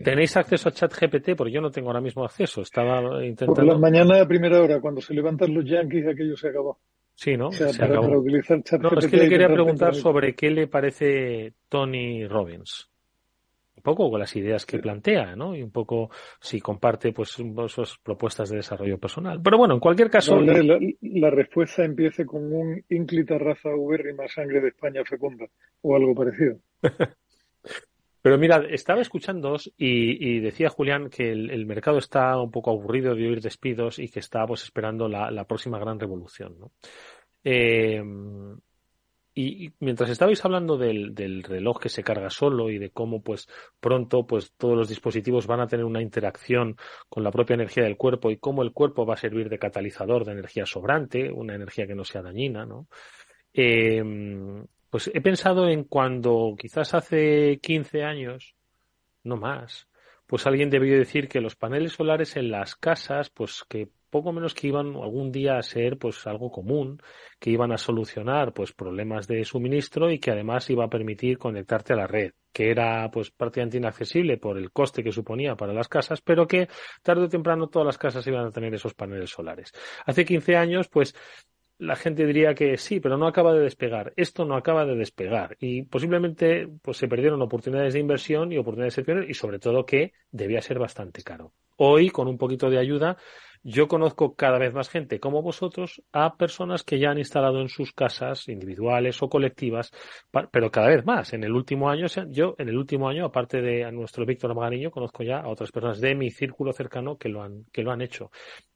¿Tenéis 0.03 0.37
acceso 0.37 0.69
a 0.69 0.71
ChatGPT? 0.71 1.35
Porque 1.35 1.51
yo 1.51 1.61
no 1.61 1.71
tengo 1.71 1.87
ahora 1.87 1.99
mismo 1.99 2.23
acceso. 2.23 2.61
Estaba 2.61 3.25
intentando... 3.25 3.55
Por 3.55 3.65
las 3.65 3.79
mañanas 3.79 4.21
a 4.21 4.27
primera 4.27 4.61
hora, 4.61 4.79
cuando 4.79 5.01
se 5.01 5.15
levantan 5.15 5.51
los 5.51 5.65
yankees, 5.65 6.05
aquello 6.07 6.37
se 6.37 6.49
acabó. 6.49 6.77
Sí, 7.15 7.35
¿no? 7.35 7.51
se 7.51 7.65
acabó. 7.83 8.07
no, 8.07 8.99
es 8.99 9.07
que 9.07 9.17
le 9.17 9.29
quería 9.29 9.47
preguntar 9.47 9.95
sobre 9.95 10.35
qué 10.35 10.51
le 10.51 10.67
parece 10.67 11.53
Tony 11.69 12.27
Robbins 12.27 12.92
poco 13.83 14.09
con 14.09 14.19
las 14.19 14.35
ideas 14.35 14.65
que 14.65 14.79
plantea, 14.79 15.35
¿no? 15.35 15.55
Y 15.55 15.61
un 15.61 15.71
poco 15.71 16.09
si 16.39 16.59
comparte 16.59 17.11
pues 17.11 17.29
sus 17.29 17.99
propuestas 17.99 18.49
de 18.49 18.57
desarrollo 18.57 18.97
personal. 18.97 19.39
Pero 19.43 19.57
bueno, 19.57 19.75
en 19.75 19.79
cualquier 19.79 20.09
caso. 20.09 20.41
la, 20.41 21.29
respuesta 21.29 21.83
empiece 21.83 22.25
con 22.25 22.51
un 22.51 22.83
ínclita 22.89 23.37
raza 23.37 23.69
más 24.17 24.31
sangre 24.31 24.61
de 24.61 24.69
España 24.69 25.03
fecunda 25.05 25.45
o 25.81 25.95
algo 25.95 26.15
parecido. 26.15 26.57
Pero 28.21 28.37
mira, 28.37 28.63
estaba 28.69 29.01
escuchándoos 29.01 29.73
y, 29.77 30.35
y 30.35 30.39
decía 30.39 30.69
Julián 30.69 31.09
que 31.09 31.29
el, 31.29 31.65
mercado 31.65 31.97
está 31.97 32.39
un 32.39 32.51
poco 32.51 32.71
aburrido 32.71 33.15
de 33.15 33.27
oír 33.27 33.41
despidos 33.41 33.99
y 33.99 34.07
que 34.07 34.19
está 34.19 34.47
pues 34.47 34.63
esperando 34.63 35.09
la, 35.09 35.29
la 35.29 35.43
próxima 35.43 35.77
gran 35.77 35.99
revolución, 35.99 36.57
¿no? 36.57 36.71
Eh, 37.43 38.01
y, 39.35 39.71
mientras 39.79 40.09
estabais 40.09 40.43
hablando 40.45 40.77
del, 40.77 41.15
del, 41.15 41.43
reloj 41.43 41.79
que 41.79 41.89
se 41.89 42.03
carga 42.03 42.29
solo 42.29 42.69
y 42.69 42.77
de 42.77 42.91
cómo 42.91 43.21
pues 43.21 43.47
pronto 43.79 44.27
pues 44.27 44.53
todos 44.57 44.77
los 44.77 44.89
dispositivos 44.89 45.47
van 45.47 45.61
a 45.61 45.67
tener 45.67 45.85
una 45.85 46.01
interacción 46.01 46.77
con 47.09 47.23
la 47.23 47.31
propia 47.31 47.55
energía 47.55 47.83
del 47.83 47.97
cuerpo 47.97 48.29
y 48.29 48.37
cómo 48.37 48.61
el 48.61 48.73
cuerpo 48.73 49.05
va 49.05 49.15
a 49.15 49.17
servir 49.17 49.49
de 49.49 49.59
catalizador 49.59 50.25
de 50.25 50.33
energía 50.33 50.65
sobrante, 50.65 51.31
una 51.31 51.55
energía 51.55 51.87
que 51.87 51.95
no 51.95 52.03
sea 52.03 52.21
dañina, 52.21 52.65
¿no? 52.65 52.87
Em, 53.53 54.65
pues 54.89 55.09
he 55.13 55.21
pensado 55.21 55.67
en 55.67 55.85
cuando 55.85 56.55
quizás 56.57 56.93
hace 56.93 57.59
15 57.61 58.03
años, 58.03 58.55
no 59.23 59.37
más, 59.37 59.87
pues 60.27 60.45
alguien 60.45 60.69
debió 60.69 60.97
decir 60.97 61.27
que 61.27 61.41
los 61.41 61.55
paneles 61.55 61.93
solares 61.93 62.35
en 62.37 62.51
las 62.51 62.75
casas, 62.75 63.29
pues 63.29 63.63
que 63.67 63.89
poco 64.13 64.31
menos 64.31 64.53
que 64.53 64.67
iban 64.67 64.95
algún 64.95 65.31
día 65.31 65.57
a 65.57 65.63
ser 65.63 65.97
pues 65.97 66.27
algo 66.27 66.51
común, 66.51 67.01
que 67.39 67.49
iban 67.49 67.71
a 67.71 67.79
solucionar 67.79 68.53
pues 68.53 68.71
problemas 68.71 69.27
de 69.27 69.43
suministro 69.43 70.11
y 70.11 70.19
que 70.19 70.29
además 70.29 70.69
iba 70.69 70.85
a 70.85 70.89
permitir 70.89 71.39
conectarte 71.39 71.93
a 71.93 71.95
la 71.95 72.05
red, 72.05 72.31
que 72.53 72.69
era 72.69 73.09
pues 73.11 73.31
prácticamente 73.31 73.77
inaccesible 73.77 74.37
por 74.37 74.59
el 74.59 74.71
coste 74.71 75.03
que 75.03 75.11
suponía 75.11 75.55
para 75.55 75.73
las 75.73 75.87
casas, 75.87 76.21
pero 76.21 76.45
que 76.47 76.67
tarde 77.01 77.23
o 77.23 77.27
temprano 77.27 77.69
todas 77.69 77.87
las 77.87 77.97
casas 77.97 78.25
iban 78.27 78.45
a 78.45 78.51
tener 78.51 78.71
esos 78.75 78.93
paneles 78.93 79.31
solares. 79.31 79.71
Hace 80.05 80.23
15 80.23 80.57
años 80.57 80.89
pues 80.89 81.15
la 81.79 81.95
gente 81.95 82.27
diría 82.27 82.53
que 82.53 82.77
sí, 82.77 82.99
pero 82.99 83.17
no 83.17 83.25
acaba 83.25 83.51
de 83.51 83.61
despegar. 83.61 84.13
Esto 84.15 84.45
no 84.45 84.55
acaba 84.55 84.85
de 84.85 84.95
despegar 84.95 85.57
y 85.59 85.81
posiblemente 85.83 86.69
pues 86.83 86.97
se 86.97 87.07
perdieron 87.07 87.41
oportunidades 87.41 87.95
de 87.95 87.99
inversión 87.99 88.51
y 88.51 88.59
oportunidades 88.59 88.95
de 88.95 89.03
servicio 89.03 89.29
y 89.29 89.33
sobre 89.33 89.57
todo 89.57 89.87
que 89.87 90.13
debía 90.29 90.61
ser 90.61 90.77
bastante 90.77 91.23
caro. 91.23 91.51
Hoy, 91.77 92.09
con 92.09 92.27
un 92.27 92.37
poquito 92.37 92.69
de 92.69 92.77
ayuda, 92.77 93.17
yo 93.63 93.87
conozco 93.87 94.35
cada 94.35 94.59
vez 94.59 94.73
más 94.73 94.89
gente 94.89 95.19
como 95.19 95.41
vosotros 95.41 96.03
a 96.11 96.35
personas 96.35 96.83
que 96.83 96.99
ya 96.99 97.11
han 97.11 97.17
instalado 97.17 97.61
en 97.61 97.69
sus 97.69 97.93
casas 97.93 98.49
individuales 98.49 99.21
o 99.23 99.29
colectivas, 99.29 99.91
pero 100.51 100.69
cada 100.69 100.87
vez 100.87 101.05
más. 101.05 101.33
En 101.33 101.43
el 101.43 101.53
último 101.53 101.89
año, 101.89 102.07
yo 102.29 102.55
en 102.57 102.69
el 102.69 102.77
último 102.77 103.07
año, 103.07 103.25
aparte 103.25 103.61
de 103.61 103.85
a 103.85 103.91
nuestro 103.91 104.25
Víctor 104.25 104.53
Magariño, 104.53 104.91
conozco 104.91 105.23
ya 105.23 105.39
a 105.39 105.47
otras 105.47 105.71
personas 105.71 106.01
de 106.01 106.13
mi 106.13 106.29
círculo 106.29 106.73
cercano 106.73 107.17
que 107.17 107.29
lo 107.29 107.41
han, 107.41 107.65
que 107.71 107.83
lo 107.83 107.91
han 107.91 108.01
hecho. 108.01 108.31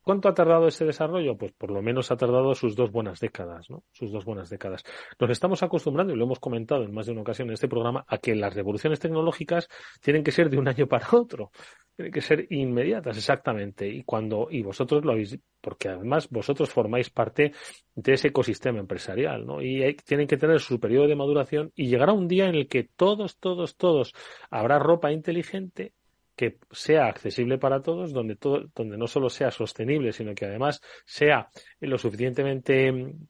¿Cuánto 0.08 0.30
ha 0.30 0.34
tardado 0.34 0.70
ese 0.70 0.86
desarrollo? 0.86 1.36
Pues 1.36 1.52
por 1.52 1.70
lo 1.70 1.82
menos 1.82 2.12
ha 2.12 2.16
tardado 2.16 2.56
sus 2.56 2.78
dos 2.78 2.94
buenas 2.94 3.20
décadas, 3.20 3.70
¿no? 3.70 3.84
Sus 3.92 4.10
dos 4.10 4.24
buenas 4.24 4.50
décadas. 4.50 4.86
Nos 5.20 5.30
estamos 5.30 5.64
acostumbrando, 5.64 6.14
y 6.14 6.16
lo 6.16 6.24
hemos 6.24 6.40
comentado 6.40 6.84
en 6.84 6.94
más 6.94 7.08
de 7.08 7.12
una 7.12 7.24
ocasión 7.24 7.50
en 7.50 7.56
este 7.56 7.68
programa, 7.68 8.06
a 8.08 8.18
que 8.18 8.34
las 8.34 8.56
revoluciones 8.56 9.02
tecnológicas 9.02 9.68
tienen 10.00 10.24
que 10.24 10.32
ser 10.32 10.50
de 10.50 10.60
un 10.60 10.70
año 10.70 10.88
para 10.88 11.10
otro. 11.12 11.52
Tienen 11.94 12.14
que 12.14 12.22
ser 12.22 12.48
inmediatas, 12.52 13.18
exactamente. 13.18 13.86
Y 13.86 14.06
cuando, 14.06 14.48
y 14.50 14.64
vosotros 14.64 15.04
lo 15.04 15.12
habéis, 15.12 15.38
porque 15.60 15.90
además 15.90 16.30
vosotros 16.30 16.70
formáis 16.70 17.10
parte 17.10 17.52
de 17.94 18.14
ese 18.14 18.30
ecosistema 18.30 18.80
empresarial, 18.80 19.46
¿no? 19.46 19.62
Y 19.62 19.94
tienen 20.06 20.28
que 20.28 20.38
tener 20.38 20.62
su 20.62 20.80
periodo 20.80 21.08
de 21.08 21.18
maduración 21.18 21.74
y 21.76 21.90
llegará 21.90 22.14
un 22.14 22.30
día 22.30 22.48
en 22.48 22.56
el 22.56 22.70
que 22.70 22.86
todos, 22.96 23.40
todos, 23.40 23.76
todos 23.76 24.14
habrá 24.50 24.80
ropa 24.80 25.12
inteligente 25.12 25.92
que 26.38 26.60
sea 26.72 27.08
accesible 27.08 27.58
para 27.58 27.82
todos, 27.82 28.14
donde, 28.14 28.36
todo, 28.36 28.70
donde 28.76 28.98
no 28.98 29.08
solo 29.08 29.30
sea 29.30 29.50
sostenible, 29.50 30.14
sino 30.14 30.36
que 30.36 30.46
además 30.46 30.82
sea 31.04 31.50
lo 31.80 31.98
suficientemente 31.98 32.92
mm, 32.92 33.28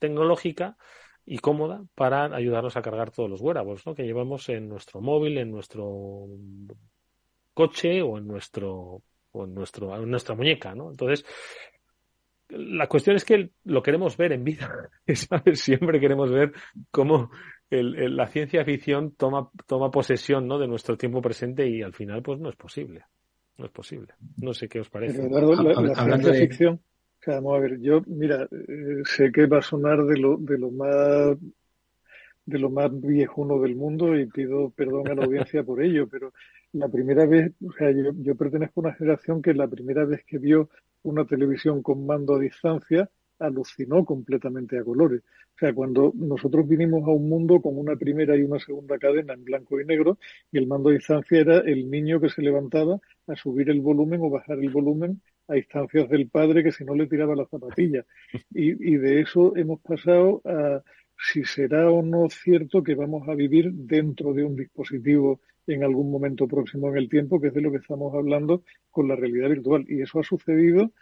tecnológica 0.00 0.76
y 1.24 1.38
cómoda 1.38 1.84
para 1.94 2.24
ayudarnos 2.24 2.76
a 2.76 2.82
cargar 2.82 3.12
todos 3.12 3.30
los 3.30 3.40
wearables 3.40 3.86
¿no? 3.86 3.94
que 3.94 4.02
llevamos 4.02 4.48
en 4.48 4.68
nuestro 4.68 5.00
móvil, 5.00 5.38
en 5.38 5.52
nuestro 5.52 6.26
coche 7.54 8.02
o 8.02 8.18
en 8.18 8.26
nuestro 8.26 9.02
o 9.30 9.44
en 9.44 9.54
nuestro 9.54 9.96
en 9.96 10.10
nuestra 10.10 10.34
muñeca, 10.34 10.74
¿no? 10.74 10.90
Entonces, 10.90 11.24
la 12.48 12.88
cuestión 12.88 13.16
es 13.16 13.24
que 13.24 13.50
lo 13.64 13.82
queremos 13.82 14.16
ver 14.16 14.32
en 14.32 14.44
vida, 14.44 14.90
Siempre 15.54 16.00
queremos 16.00 16.30
ver 16.30 16.52
cómo 16.90 17.30
la 17.70 18.26
ciencia 18.28 18.64
ficción 18.64 19.12
toma, 19.12 19.50
toma 19.66 19.90
posesión 19.90 20.46
¿no? 20.46 20.58
de 20.58 20.68
nuestro 20.68 20.96
tiempo 20.96 21.20
presente 21.20 21.68
y 21.68 21.82
al 21.82 21.92
final 21.92 22.22
pues 22.22 22.38
no 22.40 22.48
es 22.48 22.56
posible. 22.56 23.04
No 23.56 23.66
es 23.66 23.70
posible. 23.70 24.14
No 24.36 24.52
sé 24.52 24.68
qué 24.68 24.80
os 24.80 24.90
parece. 24.90 25.28
la, 25.28 25.94
ciencia 25.94 26.34
ficción, 26.34 26.80
vamos 27.26 27.56
a 27.56 27.60
ver, 27.60 27.80
yo, 27.80 28.02
mira, 28.06 28.48
eh, 28.50 29.02
sé 29.04 29.30
que 29.30 29.46
va 29.46 29.58
a 29.58 29.62
sonar 29.62 30.04
de 30.04 30.18
lo, 30.18 30.36
de 30.36 30.58
lo 30.58 30.70
más 30.70 31.36
de 32.46 32.58
lo 32.58 32.68
más 32.68 32.90
viejuno 33.00 33.58
del 33.60 33.74
mundo 33.74 34.18
y 34.18 34.26
pido 34.26 34.70
perdón 34.70 35.08
a 35.08 35.14
la 35.14 35.24
audiencia 35.24 35.62
por 35.62 35.82
ello, 35.82 36.06
pero 36.08 36.34
la 36.72 36.88
primera 36.88 37.24
vez, 37.24 37.52
o 37.66 37.72
sea, 37.72 37.90
yo, 37.90 38.10
yo 38.16 38.34
pertenezco 38.34 38.80
a 38.80 38.88
una 38.88 38.94
generación 38.94 39.40
que 39.40 39.54
la 39.54 39.66
primera 39.66 40.04
vez 40.04 40.24
que 40.26 40.38
vio 40.38 40.68
una 41.02 41.24
televisión 41.24 41.82
con 41.82 42.04
mando 42.04 42.34
a 42.34 42.40
distancia 42.40 43.08
alucinó 43.38 44.04
completamente 44.04 44.78
a 44.78 44.84
colores. 44.84 45.22
O 45.54 45.58
sea, 45.58 45.72
cuando 45.72 46.12
nosotros 46.16 46.66
vinimos 46.66 47.06
a 47.06 47.10
un 47.10 47.28
mundo 47.28 47.60
con 47.60 47.78
una 47.78 47.96
primera 47.96 48.36
y 48.36 48.42
una 48.42 48.58
segunda 48.58 48.98
cadena 48.98 49.34
en 49.34 49.44
blanco 49.44 49.80
y 49.80 49.84
negro, 49.84 50.18
y 50.50 50.58
el 50.58 50.66
mando 50.66 50.90
a 50.90 50.92
distancia 50.92 51.40
era 51.40 51.58
el 51.58 51.90
niño 51.90 52.20
que 52.20 52.28
se 52.28 52.42
levantaba 52.42 52.98
a 53.26 53.36
subir 53.36 53.70
el 53.70 53.80
volumen 53.80 54.20
o 54.22 54.30
bajar 54.30 54.58
el 54.58 54.70
volumen 54.70 55.20
a 55.48 55.56
instancias 55.56 56.08
del 56.08 56.28
padre 56.28 56.64
que 56.64 56.72
si 56.72 56.84
no 56.84 56.94
le 56.94 57.06
tiraba 57.06 57.36
la 57.36 57.46
zapatilla. 57.46 58.04
Y, 58.52 58.94
y 58.94 58.96
de 58.96 59.20
eso 59.20 59.56
hemos 59.56 59.80
pasado 59.80 60.40
a 60.44 60.82
si 61.16 61.44
será 61.44 61.90
o 61.90 62.02
no 62.02 62.28
cierto 62.28 62.82
que 62.82 62.94
vamos 62.94 63.28
a 63.28 63.34
vivir 63.34 63.72
dentro 63.72 64.32
de 64.32 64.44
un 64.44 64.56
dispositivo 64.56 65.40
en 65.66 65.82
algún 65.82 66.10
momento 66.10 66.46
próximo 66.46 66.88
en 66.88 66.98
el 66.98 67.08
tiempo, 67.08 67.40
que 67.40 67.48
es 67.48 67.54
de 67.54 67.62
lo 67.62 67.70
que 67.70 67.78
estamos 67.78 68.14
hablando 68.14 68.62
con 68.90 69.08
la 69.08 69.16
realidad 69.16 69.48
virtual. 69.48 69.84
Y 69.88 70.02
eso 70.02 70.20
ha 70.20 70.24
sucedido 70.24 70.92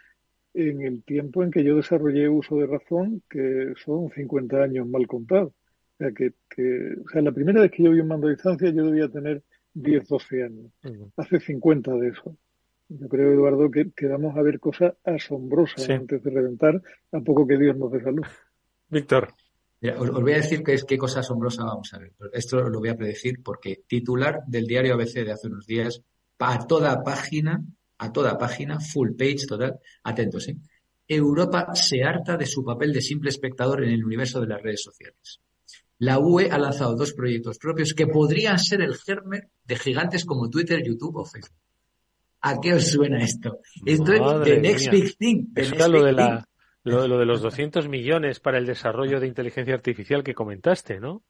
en 0.53 0.81
el 0.81 1.03
tiempo 1.03 1.43
en 1.43 1.51
que 1.51 1.63
yo 1.63 1.75
desarrollé 1.75 2.29
uso 2.29 2.57
de 2.57 2.67
razón, 2.67 3.21
que 3.29 3.73
son 3.83 4.09
50 4.11 4.61
años 4.61 4.87
mal 4.87 5.07
contados. 5.07 5.51
O 5.51 5.97
sea, 5.97 6.11
que, 6.11 6.33
que, 6.49 6.95
o 7.03 7.09
sea, 7.09 7.21
la 7.21 7.31
primera 7.31 7.61
vez 7.61 7.71
que 7.71 7.83
yo 7.83 7.91
vi 7.91 7.99
un 7.99 8.07
mando 8.07 8.27
a 8.27 8.31
distancia 8.31 8.69
yo 8.69 8.85
debía 8.85 9.09
tener 9.09 9.43
10, 9.73 10.07
12 10.07 10.43
años. 10.43 10.71
Hace 11.17 11.39
50 11.39 11.93
de 11.95 12.09
eso. 12.09 12.35
Yo 12.89 13.07
creo, 13.07 13.31
Eduardo, 13.31 13.71
que, 13.71 13.91
que 13.91 14.07
vamos 14.07 14.37
a 14.37 14.41
ver 14.41 14.59
cosas 14.59 14.93
asombrosas 15.03 15.89
antes 15.89 16.21
de 16.21 16.29
reventar, 16.29 16.81
a 17.11 17.19
poco 17.21 17.47
que 17.47 17.57
Dios 17.57 17.75
nos 17.77 17.91
dé 17.91 18.01
salud. 18.01 18.25
Víctor. 18.89 19.29
os, 19.97 20.11
voy 20.11 20.33
a 20.33 20.37
decir 20.37 20.63
qué 20.63 20.73
es 20.73 20.83
qué 20.83 20.97
cosa 20.97 21.21
asombrosa 21.21 21.63
vamos 21.63 21.93
a 21.93 21.99
ver. 21.99 22.11
Esto 22.33 22.69
lo 22.69 22.79
voy 22.79 22.89
a 22.89 22.95
predecir 22.95 23.41
porque 23.41 23.81
titular 23.87 24.41
del 24.45 24.67
diario 24.67 24.93
ABC 24.93 25.25
de 25.25 25.31
hace 25.31 25.47
unos 25.47 25.65
días, 25.65 26.03
para 26.37 26.67
toda 26.67 27.03
página, 27.03 27.63
a 28.03 28.11
toda 28.11 28.37
página, 28.37 28.79
full 28.79 29.11
page 29.17 29.47
total, 29.47 29.79
atentos, 30.03 30.47
¿eh? 30.49 30.57
Europa 31.07 31.73
se 31.73 32.03
harta 32.03 32.37
de 32.37 32.45
su 32.45 32.63
papel 32.63 32.91
de 32.91 33.01
simple 33.01 33.29
espectador 33.29 33.83
en 33.83 33.91
el 33.91 34.03
universo 34.03 34.41
de 34.41 34.47
las 34.47 34.61
redes 34.61 34.81
sociales. 34.81 35.41
La 35.99 36.19
UE 36.19 36.49
ha 36.51 36.57
lanzado 36.57 36.95
dos 36.95 37.13
proyectos 37.13 37.57
propios 37.57 37.93
que 37.93 38.07
podrían 38.07 38.59
ser 38.59 38.81
el 38.81 38.95
germen 38.95 39.49
de 39.65 39.75
gigantes 39.77 40.25
como 40.25 40.49
Twitter, 40.49 40.83
YouTube 40.83 41.15
o 41.17 41.25
Facebook. 41.25 41.59
¿A 42.41 42.59
qué 42.59 42.73
os 42.73 42.87
suena 42.87 43.23
esto? 43.23 43.59
Esto 43.85 44.11
es 44.13 44.43
the 44.43 44.59
next 44.59 44.91
big 44.91 45.17
thing. 45.17 45.45
lo 45.89 46.03
de, 46.03 46.11
la, 46.11 46.45
lo, 46.83 47.07
lo 47.07 47.17
de 47.17 47.25
los 47.25 47.41
200 47.41 47.87
millones 47.87 48.41
para 48.41 48.57
el 48.57 48.65
desarrollo 48.65 49.21
de 49.21 49.27
inteligencia 49.27 49.75
artificial 49.75 50.23
que 50.23 50.33
comentaste, 50.33 50.99
¿no? 50.99 51.23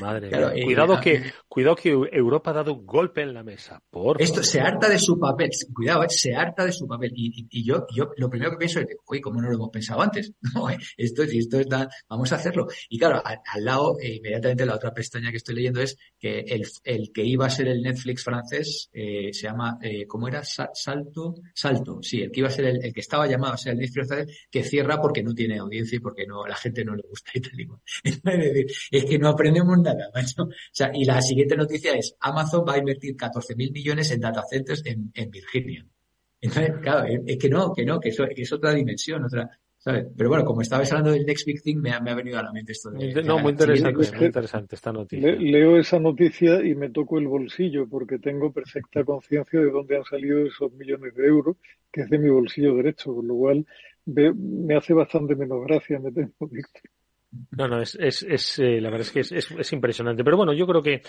Madre 0.00 0.28
mía. 0.28 0.52
cuidado, 0.64 1.00
que, 1.00 1.32
cuidado 1.48 1.76
que 1.76 1.90
Europa 1.90 2.50
ha 2.50 2.54
dado 2.54 2.74
un 2.74 2.86
golpe 2.86 3.22
en 3.22 3.34
la 3.34 3.42
mesa. 3.42 3.82
Por 3.90 4.20
Esto 4.22 4.42
se 4.42 4.60
harta 4.60 4.88
de 4.88 4.98
su 4.98 5.18
papel. 5.18 5.50
Cuidado, 5.74 6.04
eh, 6.04 6.08
se 6.08 6.34
harta 6.34 6.64
de 6.64 6.72
su 6.72 6.86
papel. 6.86 7.12
Y, 7.14 7.46
y, 7.50 7.64
yo, 7.64 7.86
yo 7.94 8.10
lo 8.16 8.30
primero 8.30 8.52
que 8.52 8.58
pienso 8.58 8.80
es, 8.80 8.86
uy, 9.08 9.20
¿cómo 9.20 9.40
no 9.40 9.48
lo 9.48 9.54
hemos 9.54 9.70
pensado 9.70 10.00
antes? 10.00 10.32
No, 10.54 10.68
eh, 10.68 10.78
esto, 10.96 11.22
esto 11.22 11.60
está, 11.60 11.88
vamos 12.08 12.32
a 12.32 12.36
hacerlo. 12.36 12.66
Y 12.88 12.98
claro, 12.98 13.22
al, 13.24 13.64
lado, 13.64 13.96
eh, 14.00 14.16
inmediatamente 14.16 14.66
la 14.66 14.74
otra 14.74 14.92
pestaña 14.92 15.30
que 15.30 15.36
estoy 15.36 15.54
leyendo 15.54 15.80
es 15.80 15.96
que 16.18 16.40
el, 16.40 16.66
el 16.82 17.12
que 17.12 17.24
iba 17.24 17.46
a 17.46 17.50
ser 17.50 17.68
el 17.68 17.80
Netflix 17.82 18.24
francés 18.24 18.90
se 18.92 19.32
llama, 19.32 19.78
¿cómo 20.08 20.26
era? 20.26 20.42
Salto, 20.44 21.34
Salto. 21.54 22.00
Sí, 22.02 22.22
el 22.22 22.32
que 22.32 22.40
iba 22.40 22.48
a 22.48 22.52
ser 22.52 22.64
el, 22.64 22.84
el 22.84 22.92
que 22.92 23.00
estaba 23.00 23.28
llamado 23.28 23.54
a 23.54 23.56
ser 23.56 23.74
el 23.74 23.78
Netflix 23.78 24.08
francés, 24.08 24.48
que 24.50 24.64
cierra 24.64 25.00
porque 25.00 25.22
no 25.22 25.34
tiene 25.34 25.58
audiencia 25.58 25.96
y 25.96 26.00
porque 26.00 26.26
no, 26.26 26.44
la 26.46 26.56
gente 26.56 26.84
no 26.84 26.96
le 26.96 27.02
gusta 27.02 27.30
y 27.34 27.40
tal 27.40 27.60
y 27.60 27.68
Es 28.90 29.04
que 29.04 29.18
no 29.18 29.28
aprendemos 29.28 29.79
nada, 29.82 30.10
O 30.14 30.50
sea, 30.72 30.90
y 30.94 31.04
la 31.04 31.20
siguiente 31.20 31.56
noticia 31.56 31.94
es 31.94 32.16
Amazon 32.20 32.64
va 32.66 32.74
a 32.74 32.78
invertir 32.78 33.16
14.000 33.16 33.72
millones 33.72 34.10
en 34.10 34.20
data 34.20 34.42
centers 34.48 34.82
en, 34.84 35.30
Virginia. 35.30 35.84
Entonces, 36.40 36.72
claro, 36.80 37.06
es 37.26 37.38
que 37.38 37.48
no, 37.48 37.72
que 37.72 37.84
no, 37.84 38.00
que, 38.00 38.08
eso, 38.08 38.24
es 38.24 38.52
otra 38.52 38.72
dimensión, 38.72 39.24
otra, 39.24 39.50
¿sabes? 39.76 40.06
Pero 40.16 40.28
bueno, 40.30 40.44
como 40.44 40.62
estabais 40.62 40.90
hablando 40.92 41.12
del 41.12 41.26
Next 41.26 41.46
Big 41.46 41.62
Thing, 41.62 41.78
me 41.78 41.90
ha, 41.90 42.00
venido 42.00 42.38
a 42.38 42.42
la 42.42 42.52
mente 42.52 42.72
esto 42.72 42.90
de... 42.90 43.22
No, 43.22 43.38
muy 43.38 43.52
interesante, 43.52 44.16
muy 44.16 44.26
interesante 44.26 44.74
esta 44.74 44.92
noticia. 44.92 45.32
leo 45.32 45.76
esa 45.76 45.98
noticia 45.98 46.64
y 46.64 46.74
me 46.74 46.90
toco 46.90 47.18
el 47.18 47.28
bolsillo 47.28 47.88
porque 47.88 48.18
tengo 48.18 48.52
perfecta 48.52 49.04
conciencia 49.04 49.60
de 49.60 49.70
dónde 49.70 49.96
han 49.96 50.04
salido 50.04 50.46
esos 50.46 50.72
millones 50.72 51.14
de 51.14 51.26
euros, 51.26 51.56
que 51.92 52.02
es 52.02 52.10
de 52.10 52.18
mi 52.18 52.30
bolsillo 52.30 52.74
derecho, 52.76 53.14
con 53.14 53.26
lo 53.28 53.34
cual 53.34 53.66
me 54.06 54.76
hace 54.76 54.92
bastante 54.92 55.36
menos 55.36 55.64
gracia, 55.66 55.98
me 55.98 56.12
tengo, 56.12 56.46
Víctor. 56.50 56.82
No, 57.52 57.68
no, 57.68 57.80
es, 57.80 57.96
es, 58.00 58.22
es 58.22 58.58
eh, 58.58 58.80
la 58.80 58.90
verdad 58.90 59.06
es 59.06 59.12
que 59.12 59.20
es, 59.20 59.32
es, 59.32 59.50
es, 59.52 59.72
impresionante. 59.72 60.24
Pero 60.24 60.36
bueno, 60.36 60.52
yo 60.52 60.66
creo 60.66 60.82
que 60.82 61.02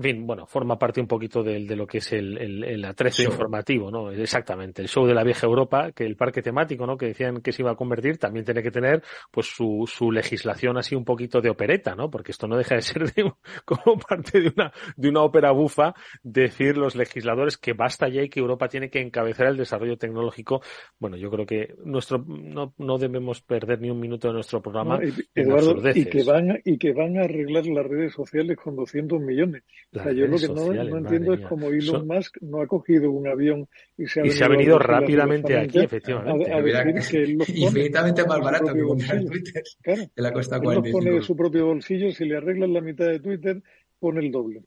en 0.00 0.02
fin, 0.02 0.26
bueno, 0.26 0.46
forma 0.46 0.78
parte 0.78 0.98
un 0.98 1.06
poquito 1.06 1.42
de, 1.42 1.62
de 1.66 1.76
lo 1.76 1.86
que 1.86 1.98
es 1.98 2.10
el, 2.12 2.38
el, 2.38 2.64
el 2.64 2.84
atrezo 2.86 3.22
informativo, 3.22 3.90
¿no? 3.90 4.10
Exactamente, 4.10 4.80
el 4.80 4.88
show 4.88 5.06
de 5.06 5.12
la 5.12 5.22
vieja 5.22 5.46
Europa, 5.46 5.92
que 5.92 6.06
el 6.06 6.16
parque 6.16 6.40
temático, 6.40 6.86
¿no? 6.86 6.96
Que 6.96 7.08
decían 7.08 7.42
que 7.42 7.52
se 7.52 7.60
iba 7.60 7.72
a 7.72 7.74
convertir, 7.74 8.16
también 8.16 8.46
tiene 8.46 8.62
que 8.62 8.70
tener, 8.70 9.02
pues, 9.30 9.48
su, 9.48 9.84
su 9.86 10.10
legislación 10.10 10.78
así 10.78 10.94
un 10.94 11.04
poquito 11.04 11.42
de 11.42 11.50
opereta, 11.50 11.94
¿no? 11.94 12.10
Porque 12.10 12.32
esto 12.32 12.48
no 12.48 12.56
deja 12.56 12.76
de 12.76 12.80
ser 12.80 13.12
de 13.12 13.30
como 13.66 13.98
parte 13.98 14.40
de 14.40 14.50
una, 14.56 14.72
de 14.96 15.08
una 15.10 15.20
ópera 15.20 15.50
bufa, 15.50 15.92
decir 16.22 16.78
los 16.78 16.96
legisladores 16.96 17.58
que 17.58 17.74
basta 17.74 18.08
ya 18.08 18.22
y 18.22 18.30
que 18.30 18.40
Europa 18.40 18.68
tiene 18.68 18.88
que 18.88 19.00
encabezar 19.02 19.48
el 19.48 19.58
desarrollo 19.58 19.98
tecnológico. 19.98 20.62
Bueno, 20.98 21.18
yo 21.18 21.30
creo 21.30 21.44
que 21.44 21.74
nuestro, 21.84 22.24
no, 22.26 22.72
no 22.78 22.96
debemos 22.96 23.42
perder 23.42 23.82
ni 23.82 23.90
un 23.90 24.00
minuto 24.00 24.28
de 24.28 24.34
nuestro 24.34 24.62
programa 24.62 24.98
y, 25.04 25.08
y 25.38 26.04
que 26.06 26.24
van, 26.24 26.58
y 26.64 26.78
que 26.78 26.94
van 26.94 27.18
a 27.18 27.24
arreglar 27.24 27.66
las 27.66 27.86
redes 27.86 28.14
sociales 28.14 28.56
con 28.56 28.76
200 28.76 29.20
millones 29.20 29.62
yo 29.92 30.26
lo 30.26 30.38
que 30.38 30.48
no, 30.48 30.98
entiendo 30.98 31.34
es 31.34 31.40
cómo 31.40 31.68
Elon 31.68 32.06
Musk 32.06 32.36
no 32.42 32.62
ha 32.62 32.66
cogido 32.66 33.10
un 33.10 33.26
avión 33.26 33.68
y 33.96 34.06
se 34.06 34.20
ha, 34.20 34.48
venido, 34.48 34.78
rápidamente 34.78 35.58
aquí, 35.58 35.80
efectivamente. 35.80 36.50
infinitamente 37.54 38.24
más 38.24 38.40
barato 38.40 38.72
que 38.72 38.82
comprar 38.82 39.24
Twitter. 39.24 39.62
Claro. 39.82 40.02
Que 40.14 40.22
la 40.22 40.32
cuesta 40.32 40.60
45. 40.60 40.98
pone 40.98 41.10
de 41.10 41.22
su 41.22 41.36
propio 41.36 41.66
bolsillo, 41.66 42.12
si 42.12 42.24
le 42.24 42.36
arreglan 42.36 42.72
la 42.72 42.80
mitad 42.80 43.06
de 43.06 43.18
Twitter, 43.18 43.62
pone 43.98 44.20
el 44.20 44.30
doble. 44.30 44.62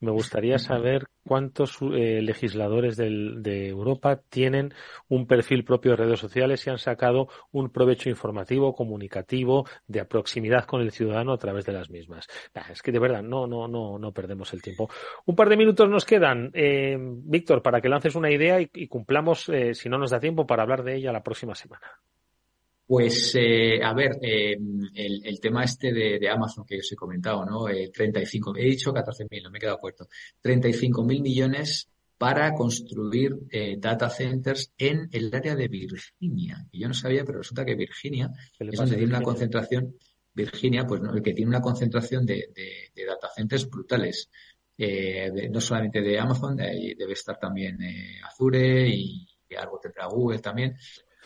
Me 0.00 0.10
gustaría 0.10 0.58
saber 0.58 1.06
cuántos 1.24 1.78
eh, 1.80 2.20
legisladores 2.22 2.96
de 2.96 3.68
Europa 3.68 4.20
tienen 4.28 4.74
un 5.08 5.26
perfil 5.26 5.64
propio 5.64 5.92
de 5.92 5.96
redes 5.96 6.20
sociales 6.20 6.66
y 6.66 6.70
han 6.70 6.78
sacado 6.78 7.28
un 7.50 7.70
provecho 7.70 8.10
informativo, 8.10 8.74
comunicativo, 8.74 9.66
de 9.86 10.04
proximidad 10.04 10.64
con 10.64 10.82
el 10.82 10.92
ciudadano 10.92 11.32
a 11.32 11.38
través 11.38 11.64
de 11.64 11.72
las 11.72 11.90
mismas. 11.90 12.26
es 12.70 12.82
que 12.82 12.92
de 12.92 12.98
verdad 12.98 13.22
no, 13.22 13.46
no, 13.46 13.68
no, 13.68 13.98
no 13.98 14.12
perdemos 14.12 14.52
el 14.52 14.62
tiempo. 14.62 14.88
Un 15.24 15.34
par 15.34 15.48
de 15.48 15.56
minutos 15.56 15.88
nos 15.88 16.04
quedan, 16.04 16.50
eh, 16.54 16.96
Víctor, 16.98 17.62
para 17.62 17.80
que 17.80 17.88
lances 17.88 18.14
una 18.14 18.30
idea 18.30 18.60
y, 18.60 18.88
cumplamos, 18.88 19.48
eh, 19.48 19.74
si 19.74 19.88
no 19.88 19.98
nos 19.98 20.10
da 20.10 20.20
tiempo, 20.20 20.46
para 20.46 20.62
hablar 20.62 20.84
de 20.84 20.96
ella 20.96 21.12
la 21.12 21.22
próxima 21.22 21.54
semana. 21.54 21.86
Pues, 22.86 23.34
eh, 23.34 23.82
a 23.82 23.92
ver, 23.92 24.16
eh, 24.22 24.56
el, 24.94 25.20
el, 25.24 25.40
tema 25.40 25.64
este 25.64 25.92
de, 25.92 26.20
de, 26.20 26.28
Amazon 26.28 26.64
que 26.64 26.78
os 26.78 26.92
he 26.92 26.94
comentado, 26.94 27.44
¿no? 27.44 27.68
Eh, 27.68 27.90
35, 27.92 28.54
he 28.56 28.62
dicho 28.62 28.94
14.000, 28.94 29.42
no 29.42 29.50
me 29.50 29.58
he 29.58 29.60
quedado 29.60 29.78
corto. 29.78 30.06
35.000 30.40 31.20
millones 31.20 31.88
para 32.16 32.52
construir 32.54 33.36
eh, 33.50 33.76
data 33.78 34.08
centers 34.08 34.72
en 34.78 35.08
el 35.12 35.34
área 35.34 35.56
de 35.56 35.66
Virginia. 35.66 36.64
Y 36.70 36.80
yo 36.80 36.88
no 36.88 36.94
sabía, 36.94 37.24
pero 37.24 37.38
resulta 37.38 37.64
que 37.64 37.74
Virginia 37.74 38.30
es 38.58 38.78
donde 38.78 38.96
tiene 38.96 39.12
una 39.12 39.22
concentración, 39.22 39.96
Virginia, 40.32 40.86
pues 40.86 41.00
no, 41.00 41.12
el 41.12 41.22
que 41.22 41.34
tiene 41.34 41.48
una 41.48 41.60
concentración 41.60 42.24
de, 42.24 42.50
de, 42.54 42.90
de 42.94 43.04
data 43.04 43.28
centers 43.34 43.68
brutales. 43.68 44.30
Eh, 44.78 45.48
no 45.50 45.60
solamente 45.60 46.02
de 46.02 46.18
Amazon, 46.18 46.56
debe 46.56 47.12
estar 47.12 47.38
también 47.38 47.82
eh, 47.82 48.20
Azure 48.22 48.88
y, 48.88 49.26
y 49.48 49.54
algo 49.56 49.80
tendrá 49.80 50.06
Google 50.06 50.38
también 50.38 50.76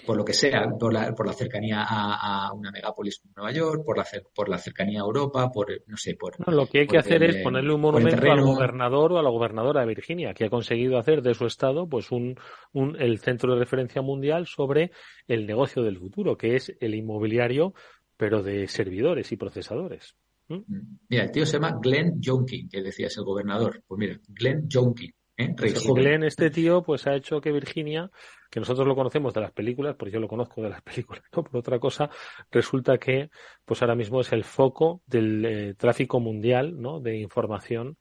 por 0.06 0.16
lo 0.16 0.24
que 0.24 0.32
sea, 0.32 0.68
por 0.78 0.92
la, 0.92 1.14
por 1.14 1.26
la 1.26 1.32
cercanía 1.32 1.84
a, 1.88 2.52
una 2.52 2.70
megápolis 2.70 3.20
como 3.20 3.34
Nueva 3.36 3.52
York, 3.52 3.82
por 3.84 3.96
la, 3.96 4.06
por 4.34 4.48
la 4.48 4.58
cercanía 4.58 5.00
a 5.00 5.04
Europa, 5.04 5.50
por, 5.50 5.68
no 5.86 5.96
sé, 5.96 6.14
por... 6.14 6.34
lo 6.52 6.66
que 6.66 6.80
hay 6.80 6.86
que 6.86 6.98
hacer 6.98 7.22
es 7.22 7.42
ponerle 7.42 7.72
un 7.72 7.80
monumento 7.80 8.30
al 8.30 8.42
gobernador 8.42 9.12
o 9.12 9.18
a 9.18 9.22
la 9.22 9.30
gobernadora 9.30 9.80
de 9.80 9.86
Virginia, 9.86 10.34
que 10.34 10.44
ha 10.44 10.50
conseguido 10.50 10.98
hacer 10.98 11.22
de 11.22 11.34
su 11.34 11.46
estado 11.46 11.88
pues 11.88 12.10
un, 12.10 12.36
un, 12.72 13.00
el 13.00 13.18
centro 13.18 13.54
de 13.54 13.60
referencia 13.60 14.02
mundial 14.02 14.46
sobre 14.46 14.92
el 15.26 15.46
negocio 15.46 15.82
del 15.82 15.98
futuro, 15.98 16.36
que 16.36 16.56
es 16.56 16.76
el 16.80 16.94
inmobiliario, 16.94 17.74
pero 18.16 18.42
de 18.42 18.68
servidores 18.68 19.32
y 19.32 19.36
procesadores. 19.36 20.14
¿Mm? 20.48 20.60
Mira, 21.08 21.24
el 21.24 21.30
tío 21.30 21.46
se 21.46 21.54
llama 21.54 21.78
Glenn 21.80 22.20
Youngkin, 22.20 22.68
que 22.68 22.82
decías 22.82 23.16
el 23.16 23.24
gobernador. 23.24 23.82
Pues 23.86 23.98
mira, 23.98 24.20
Glenn 24.28 24.68
Youngkin. 24.68 25.12
¿Eh? 25.40 25.54
Glenn, 25.94 26.24
este 26.24 26.50
tío, 26.50 26.82
pues 26.82 27.06
ha 27.06 27.14
hecho 27.14 27.40
que 27.40 27.52
Virginia 27.52 28.10
que 28.50 28.60
nosotros 28.60 28.86
lo 28.86 28.96
conocemos 28.96 29.32
de 29.32 29.40
las 29.40 29.52
películas, 29.52 29.94
porque 29.96 30.12
yo 30.12 30.20
lo 30.20 30.28
conozco 30.28 30.60
de 30.60 30.70
las 30.70 30.82
películas, 30.82 31.22
¿no? 31.34 31.44
Por 31.44 31.56
otra 31.56 31.78
cosa, 31.78 32.10
resulta 32.50 32.98
que, 32.98 33.30
pues 33.64 33.80
ahora 33.80 33.94
mismo 33.94 34.20
es 34.20 34.32
el 34.32 34.44
foco 34.44 35.02
del 35.06 35.44
eh, 35.44 35.74
tráfico 35.74 36.18
mundial, 36.18 36.80
¿no? 36.80 37.00
De 37.00 37.16
información, 37.16 37.96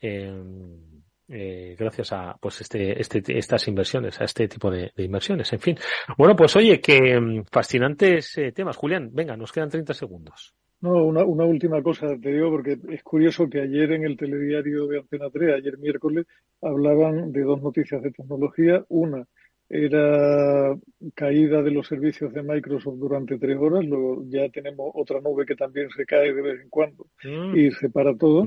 em, 0.00 1.02
eh, 1.28 1.76
gracias 1.78 2.12
a, 2.12 2.36
pues 2.40 2.60
este, 2.60 3.00
este, 3.00 3.22
estas 3.38 3.66
inversiones, 3.68 4.20
a 4.20 4.24
este 4.24 4.48
tipo 4.48 4.70
de, 4.70 4.92
inversiones. 4.96 5.52
En 5.52 5.60
fin. 5.60 5.76
Bueno, 6.18 6.34
pues 6.34 6.56
oye, 6.56 6.80
que 6.80 6.96
em, 6.96 7.44
fascinantes 7.50 8.36
eh, 8.38 8.52
temas. 8.52 8.76
Julián, 8.76 9.10
venga, 9.12 9.36
nos 9.36 9.52
quedan 9.52 9.70
30 9.70 9.94
segundos. 9.94 10.54
No, 10.82 11.04
una, 11.04 11.24
una 11.24 11.44
última 11.44 11.82
cosa 11.82 12.08
te 12.20 12.32
digo, 12.32 12.50
porque 12.50 12.76
es 12.90 13.02
curioso 13.02 13.48
que 13.48 13.60
ayer 13.60 13.92
en 13.92 14.04
el 14.04 14.16
telediario 14.16 14.86
de 14.88 14.98
Antena 14.98 15.30
3, 15.30 15.54
ayer 15.54 15.78
miércoles, 15.78 16.26
hablaban 16.60 17.32
de 17.32 17.42
dos 17.42 17.62
noticias 17.62 18.02
de 18.02 18.10
tecnología. 18.10 18.84
Una, 18.88 19.26
era 19.74 20.76
caída 21.14 21.62
de 21.62 21.70
los 21.70 21.86
servicios 21.86 22.30
de 22.34 22.42
Microsoft 22.42 22.98
durante 22.98 23.38
tres 23.38 23.56
horas, 23.58 23.82
luego 23.86 24.22
ya 24.28 24.46
tenemos 24.50 24.90
otra 24.94 25.18
nube 25.22 25.46
que 25.46 25.54
también 25.54 25.88
se 25.96 26.04
cae 26.04 26.34
de 26.34 26.42
vez 26.42 26.60
en 26.60 26.68
cuando 26.68 27.06
mm. 27.24 27.56
y 27.56 27.70
se 27.70 27.88
para 27.88 28.14
todo. 28.14 28.44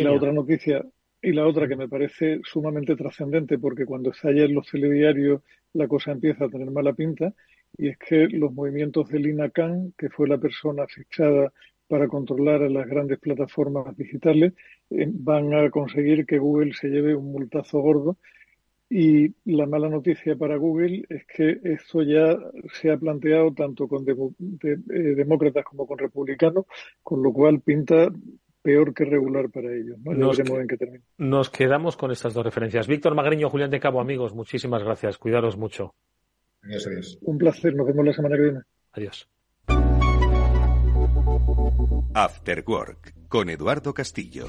Y 0.00 0.02
la 0.02 0.12
otra 0.12 0.32
noticia, 0.32 0.84
y 1.22 1.32
la 1.32 1.46
otra 1.46 1.68
que 1.68 1.76
me 1.76 1.88
parece 1.88 2.40
sumamente 2.42 2.96
trascendente, 2.96 3.58
porque 3.58 3.86
cuando 3.86 4.10
estalla 4.10 4.44
en 4.44 4.54
los 4.54 4.66
telediarios 4.68 5.40
la 5.72 5.86
cosa 5.86 6.10
empieza 6.10 6.46
a 6.46 6.48
tener 6.48 6.70
mala 6.72 6.94
pinta, 6.94 7.32
y 7.78 7.88
es 7.88 7.98
que 7.98 8.28
los 8.28 8.52
movimientos 8.52 9.08
de 9.08 9.18
Lina 9.18 9.50
Khan, 9.50 9.92
que 9.96 10.08
fue 10.08 10.28
la 10.28 10.38
persona 10.38 10.86
fichada 10.86 11.52
para 11.88 12.08
controlar 12.08 12.62
a 12.62 12.68
las 12.68 12.86
grandes 12.86 13.18
plataformas 13.18 13.96
digitales, 13.96 14.54
eh, 14.90 15.06
van 15.12 15.54
a 15.54 15.70
conseguir 15.70 16.26
que 16.26 16.38
Google 16.38 16.72
se 16.74 16.88
lleve 16.88 17.14
un 17.14 17.32
multazo 17.32 17.80
gordo 17.80 18.18
y 18.88 19.34
la 19.44 19.66
mala 19.66 19.88
noticia 19.88 20.36
para 20.36 20.56
Google 20.56 21.04
es 21.08 21.26
que 21.26 21.58
esto 21.64 22.02
ya 22.02 22.38
se 22.72 22.90
ha 22.90 22.96
planteado 22.96 23.52
tanto 23.52 23.88
con 23.88 24.04
eh, 24.08 24.76
demócratas 25.16 25.64
como 25.64 25.86
con 25.86 25.98
republicanos, 25.98 26.66
con 27.02 27.22
lo 27.22 27.32
cual 27.32 27.60
pinta 27.60 28.08
peor 28.62 28.94
que 28.94 29.04
regular 29.04 29.50
para 29.50 29.72
ellos. 29.72 29.98
Nos, 29.98 30.38
en 30.38 30.66
qué 30.68 31.00
nos 31.18 31.50
quedamos 31.50 31.96
con 31.96 32.12
estas 32.12 32.34
dos 32.34 32.44
referencias. 32.44 32.86
Víctor 32.86 33.14
Magriño, 33.14 33.50
Julián 33.50 33.70
de 33.70 33.80
Cabo, 33.80 34.00
amigos, 34.00 34.34
muchísimas 34.34 34.82
gracias. 34.82 35.18
Cuidaros 35.18 35.56
mucho. 35.56 35.94
Adiós, 36.66 36.86
adiós. 36.86 37.18
Un 37.22 37.38
placer. 37.38 37.74
Nos 37.74 37.86
vemos 37.86 38.04
la 38.04 38.12
semana 38.12 38.36
que 38.36 38.42
viene. 38.42 38.60
Adiós. 38.92 39.28
After 42.14 42.64
Work 42.66 43.14
con 43.28 43.50
Eduardo 43.50 43.94
Castillo. 43.94 44.46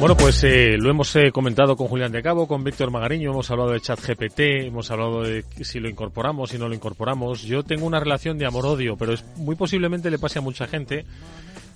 Bueno, 0.00 0.16
pues 0.16 0.42
eh, 0.44 0.78
lo 0.78 0.88
hemos 0.88 1.14
eh, 1.16 1.30
comentado 1.30 1.76
con 1.76 1.86
Julián 1.86 2.10
de 2.10 2.22
Cabo, 2.22 2.48
con 2.48 2.64
Víctor 2.64 2.90
Magariño, 2.90 3.32
hemos 3.32 3.50
hablado 3.50 3.72
de 3.72 3.82
ChatGPT, 3.82 4.40
hemos 4.64 4.90
hablado 4.90 5.22
de 5.22 5.44
si 5.60 5.78
lo 5.78 5.90
incorporamos, 5.90 6.48
si 6.48 6.58
no 6.58 6.68
lo 6.68 6.74
incorporamos. 6.74 7.42
Yo 7.42 7.64
tengo 7.64 7.84
una 7.84 8.00
relación 8.00 8.38
de 8.38 8.46
amor-odio, 8.46 8.96
pero 8.96 9.12
es 9.12 9.22
muy 9.36 9.56
posiblemente 9.56 10.10
le 10.10 10.18
pase 10.18 10.38
a 10.38 10.42
mucha 10.42 10.66
gente, 10.66 11.04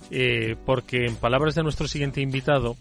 eh, 0.09 0.55
porque 0.65 1.05
en 1.05 1.17
palabras 1.17 1.53
de 1.53 1.61
nuestro 1.61 1.87
siguiente 1.87 2.19
invitado, 2.19 2.77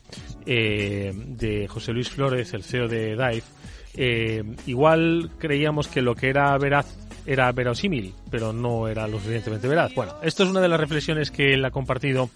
de 0.47 1.67
José 1.69 1.93
Luis 1.93 2.09
Flores, 2.09 2.55
el 2.55 2.65
CEO 2.65 2.89
de 2.89 3.15
Dive, 3.15 4.57
igual 4.67 5.31
creíamos 5.37 5.89
que 5.89 6.01
lo 6.01 6.15
que 6.15 6.31
era 6.31 6.57
veraz 6.57 7.04
era 7.27 7.51
verosímil, 7.53 8.15
pero 8.31 8.53
no 8.53 8.89
era 8.89 9.07
lo 9.07 9.19
suficientemente 9.19 9.69
veraz. 9.69 9.95
Bueno, 9.95 10.15
esto 10.23 10.45
es 10.45 10.51
una 10.51 10.61
de 10.61 10.69
las 10.69 10.81
reflexiones 10.81 11.31
que 11.31 11.55
él 11.55 11.65
ha 11.65 11.71
compartido 11.71 12.31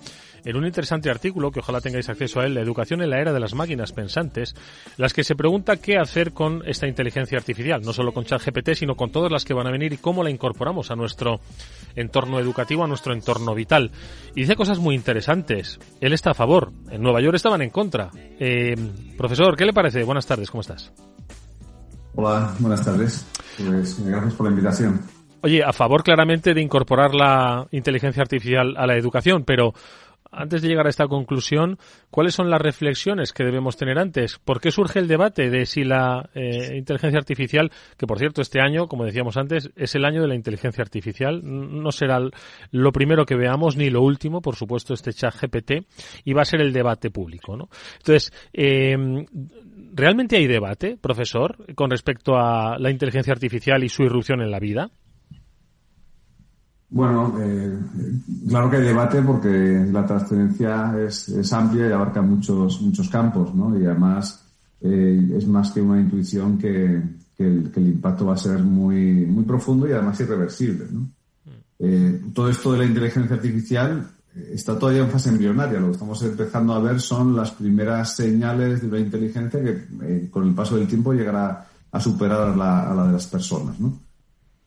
en 0.44 0.56
un 0.56 0.66
interesante 0.66 1.10
artículo, 1.10 1.50
que 1.50 1.60
ojalá 1.60 1.80
tengáis 1.80 2.08
acceso 2.08 2.40
a 2.40 2.46
él, 2.46 2.54
La 2.54 2.60
educación 2.60 3.02
en 3.02 3.10
la 3.10 3.20
era 3.20 3.32
de 3.32 3.40
las 3.40 3.54
máquinas 3.54 3.92
pensantes, 3.92 4.54
las 4.96 5.12
que 5.12 5.24
se 5.24 5.34
pregunta 5.34 5.76
qué 5.76 5.98
hacer 5.98 6.32
con 6.32 6.62
esta 6.66 6.86
inteligencia 6.86 7.38
artificial, 7.38 7.82
no 7.82 7.92
solo 7.92 8.12
con 8.12 8.24
ChatGPT, 8.24 8.74
sino 8.74 8.94
con 8.94 9.10
todas 9.10 9.30
las 9.30 9.44
que 9.44 9.54
van 9.54 9.66
a 9.66 9.70
venir 9.70 9.92
y 9.92 9.98
cómo 9.98 10.22
la 10.22 10.30
incorporamos 10.30 10.90
a 10.90 10.96
nuestro 10.96 11.40
entorno 11.96 12.38
educativo, 12.38 12.84
a 12.84 12.86
nuestro 12.86 13.12
entorno 13.12 13.54
vital. 13.54 13.90
Y 14.34 14.42
dice 14.42 14.56
cosas 14.56 14.78
muy 14.78 14.94
interesantes. 14.94 15.78
Él 16.00 16.12
está 16.12 16.30
a 16.30 16.34
favor. 16.34 16.72
En 16.90 17.02
Nueva 17.02 17.20
York 17.20 17.36
estaban 17.36 17.62
en 17.62 17.70
contra. 17.70 18.10
Eh, 18.38 18.76
profesor, 19.16 19.56
¿qué 19.56 19.66
le 19.66 19.72
parece? 19.72 20.04
Buenas 20.04 20.26
tardes, 20.26 20.50
¿cómo 20.50 20.60
estás? 20.60 20.92
Hola, 22.14 22.54
buenas 22.58 22.84
tardes. 22.84 23.26
Pues 23.56 24.04
gracias 24.04 24.34
por 24.34 24.46
la 24.46 24.50
invitación. 24.50 25.00
Oye, 25.42 25.62
a 25.62 25.72
favor 25.72 26.02
claramente 26.02 26.52
de 26.52 26.60
incorporar 26.60 27.14
la 27.14 27.66
inteligencia 27.70 28.22
artificial 28.22 28.74
a 28.76 28.86
la 28.86 28.96
educación, 28.96 29.44
pero 29.44 29.72
antes 30.30 30.62
de 30.62 30.68
llegar 30.68 30.86
a 30.86 30.90
esta 30.90 31.06
conclusión, 31.06 31.78
¿cuáles 32.10 32.34
son 32.34 32.50
las 32.50 32.60
reflexiones 32.60 33.32
que 33.32 33.44
debemos 33.44 33.76
tener 33.76 33.98
antes? 33.98 34.38
¿Por 34.38 34.60
qué 34.60 34.70
surge 34.70 34.98
el 34.98 35.08
debate 35.08 35.48
de 35.48 35.64
si 35.64 35.84
la 35.84 36.28
eh, 36.34 36.76
inteligencia 36.76 37.18
artificial, 37.18 37.70
que 37.96 38.06
por 38.06 38.18
cierto 38.18 38.42
este 38.42 38.60
año, 38.60 38.88
como 38.88 39.04
decíamos 39.04 39.36
antes, 39.36 39.70
es 39.74 39.94
el 39.94 40.04
año 40.04 40.20
de 40.20 40.28
la 40.28 40.34
inteligencia 40.34 40.82
artificial, 40.82 41.40
no 41.42 41.90
será 41.92 42.20
lo 42.70 42.92
primero 42.92 43.24
que 43.24 43.36
veamos 43.36 43.76
ni 43.76 43.90
lo 43.90 44.02
último, 44.02 44.42
por 44.42 44.56
supuesto, 44.56 44.92
este 44.92 45.12
chat 45.12 45.34
GPT, 45.34 45.86
y 46.24 46.32
va 46.34 46.42
a 46.42 46.46
ser 46.46 46.60
el 46.60 46.72
debate 46.72 47.10
público, 47.10 47.56
¿no? 47.56 47.68
Entonces, 47.98 48.32
em, 48.52 49.24
¿realmente 49.98 50.36
hay 50.36 50.46
debate, 50.46 50.96
profesor, 51.00 51.74
con 51.74 51.90
respecto 51.90 52.36
a 52.36 52.78
la 52.78 52.90
inteligencia 52.90 53.32
artificial 53.32 53.82
y 53.84 53.88
su 53.88 54.04
irrupción 54.04 54.40
en 54.40 54.50
la 54.50 54.60
vida? 54.60 54.90
Bueno, 56.90 57.36
eh, 57.38 57.78
claro 58.48 58.70
que 58.70 58.76
hay 58.78 58.84
debate 58.84 59.20
porque 59.20 59.86
la 59.92 60.06
trascendencia 60.06 60.94
es, 61.06 61.52
amplia 61.52 61.88
y 61.88 61.92
abarca 61.92 62.22
muchos, 62.22 62.80
muchos 62.80 63.10
campos, 63.10 63.54
¿no? 63.54 63.78
Y 63.78 63.84
además 63.84 64.46
eh, 64.80 65.34
es 65.36 65.46
más 65.46 65.70
que 65.72 65.82
una 65.82 66.00
intuición 66.00 66.56
que, 66.56 67.02
el, 67.38 67.72
impacto 67.76 68.26
va 68.26 68.34
a 68.34 68.38
ser 68.38 68.60
muy, 68.60 69.26
muy 69.26 69.44
profundo 69.44 69.86
y 69.86 69.92
además 69.92 70.18
irreversible, 70.20 70.86
¿no? 70.90 71.10
Eh, 71.80 72.20
todo 72.34 72.48
esto 72.48 72.72
de 72.72 72.78
la 72.78 72.84
inteligencia 72.86 73.36
artificial 73.36 74.10
está 74.52 74.78
todavía 74.78 75.02
en 75.02 75.10
fase 75.10 75.30
embrionaria. 75.30 75.80
Lo 75.80 75.86
que 75.86 75.92
estamos 75.92 76.22
empezando 76.22 76.74
a 76.74 76.80
ver 76.80 77.00
son 77.00 77.36
las 77.36 77.50
primeras 77.52 78.14
señales 78.14 78.80
de 78.80 78.88
una 78.88 78.98
inteligencia 78.98 79.60
que 79.62 80.28
con 80.30 80.46
el 80.46 80.54
paso 80.54 80.76
del 80.76 80.86
tiempo 80.86 81.12
llegará 81.12 81.66
a 81.90 82.00
superar 82.00 82.40
a 82.42 82.56
la, 82.56 82.94
la 82.94 83.06
de 83.06 83.12
las 83.12 83.26
personas, 83.26 83.78
¿no? 83.80 83.98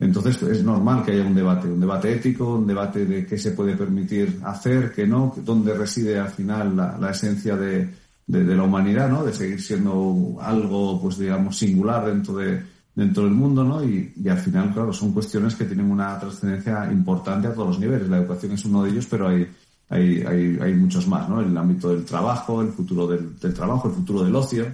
Entonces 0.02 0.42
es 0.42 0.64
normal 0.64 1.04
que 1.04 1.12
haya 1.12 1.24
un 1.24 1.34
debate, 1.34 1.68
un 1.68 1.78
debate 1.78 2.12
ético, 2.12 2.56
un 2.56 2.66
debate 2.66 3.06
de 3.06 3.24
qué 3.24 3.38
se 3.38 3.52
puede 3.52 3.76
permitir 3.76 4.40
hacer, 4.44 4.92
qué 4.92 5.06
no, 5.06 5.32
dónde 5.44 5.74
reside 5.74 6.18
al 6.18 6.30
final 6.30 6.76
la, 6.76 7.10
esencia 7.10 7.56
de, 7.56 7.88
la 8.26 8.62
humanidad, 8.64 9.08
¿no? 9.08 9.22
De 9.22 9.32
seguir 9.32 9.62
siendo 9.62 10.38
algo, 10.40 11.00
pues 11.00 11.18
digamos, 11.18 11.56
singular 11.56 12.06
dentro 12.06 12.34
de 12.34 12.72
dentro 12.94 13.24
del 13.24 13.32
mundo, 13.32 13.64
¿no? 13.64 13.82
Y, 13.84 14.12
al 14.28 14.38
final, 14.38 14.72
claro, 14.72 14.92
son 14.92 15.12
cuestiones 15.12 15.54
que 15.54 15.64
tienen 15.64 15.90
una 15.90 16.18
trascendencia 16.18 16.90
importante 16.92 17.48
a 17.48 17.54
todos 17.54 17.68
los 17.68 17.78
niveles. 17.78 18.08
La 18.08 18.18
educación 18.18 18.52
es 18.52 18.64
uno 18.64 18.82
de 18.82 18.90
ellos, 18.90 19.06
pero 19.08 19.28
hay, 19.28 19.48
hay, 19.92 20.58
hay, 20.60 20.74
muchos 20.74 21.06
más, 21.06 21.28
¿no? 21.28 21.40
El 21.40 21.56
ámbito 21.56 21.90
del 21.90 22.04
trabajo, 22.04 22.62
el 22.62 22.68
futuro 22.68 23.06
del, 23.06 23.38
del 23.38 23.52
trabajo, 23.52 23.88
el 23.88 23.94
futuro 23.94 24.24
del 24.24 24.34
ocio 24.34 24.66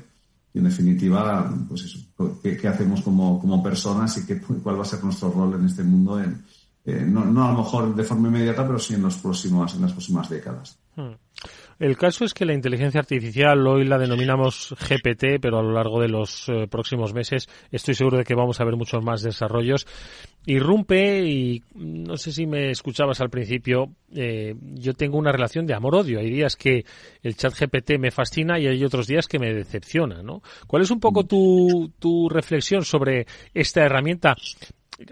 y 0.54 0.58
en 0.58 0.64
definitiva, 0.64 1.52
pues 1.68 1.84
eso, 1.84 1.98
qué, 2.42 2.68
hacemos 2.68 3.02
como, 3.02 3.40
como, 3.40 3.62
personas 3.62 4.16
y 4.18 4.26
qué, 4.26 4.40
cuál 4.40 4.78
va 4.78 4.82
a 4.82 4.86
ser 4.86 5.02
nuestro 5.04 5.30
rol 5.30 5.54
en 5.54 5.66
este 5.66 5.82
mundo, 5.82 6.20
en, 6.20 6.44
eh, 6.84 7.04
no, 7.06 7.24
no, 7.24 7.48
a 7.48 7.52
lo 7.52 7.58
mejor 7.58 7.94
de 7.94 8.04
forma 8.04 8.28
inmediata, 8.28 8.66
pero 8.66 8.78
sí 8.78 8.94
en, 8.94 9.02
los 9.02 9.16
próximos, 9.16 9.74
en 9.74 9.82
las 9.82 9.92
próximas 9.92 10.28
décadas. 10.28 10.78
Hmm. 10.96 11.12
El 11.78 11.96
caso 11.96 12.24
es 12.24 12.34
que 12.34 12.44
la 12.44 12.54
inteligencia 12.54 12.98
artificial 12.98 13.64
hoy 13.64 13.84
la 13.84 13.98
denominamos 13.98 14.74
GPT, 14.80 15.40
pero 15.40 15.60
a 15.60 15.62
lo 15.62 15.72
largo 15.72 16.00
de 16.00 16.08
los 16.08 16.48
eh, 16.48 16.66
próximos 16.68 17.14
meses 17.14 17.48
estoy 17.70 17.94
seguro 17.94 18.18
de 18.18 18.24
que 18.24 18.34
vamos 18.34 18.60
a 18.60 18.64
ver 18.64 18.74
muchos 18.74 19.04
más 19.04 19.22
desarrollos. 19.22 19.86
Irrumpe 20.44 21.24
y 21.24 21.62
no 21.76 22.16
sé 22.16 22.32
si 22.32 22.46
me 22.46 22.70
escuchabas 22.70 23.20
al 23.20 23.30
principio, 23.30 23.92
eh, 24.12 24.56
yo 24.60 24.94
tengo 24.94 25.18
una 25.18 25.30
relación 25.30 25.66
de 25.66 25.74
amor-odio. 25.74 26.18
Hay 26.18 26.30
días 26.30 26.56
que 26.56 26.84
el 27.22 27.36
chat 27.36 27.54
GPT 27.54 27.98
me 28.00 28.10
fascina 28.10 28.58
y 28.58 28.66
hay 28.66 28.84
otros 28.84 29.06
días 29.06 29.28
que 29.28 29.38
me 29.38 29.54
decepciona, 29.54 30.20
¿no? 30.20 30.42
¿Cuál 30.66 30.82
es 30.82 30.90
un 30.90 30.98
poco 30.98 31.26
tu, 31.26 31.92
tu 32.00 32.28
reflexión 32.28 32.84
sobre 32.84 33.26
esta 33.54 33.84
herramienta? 33.84 34.34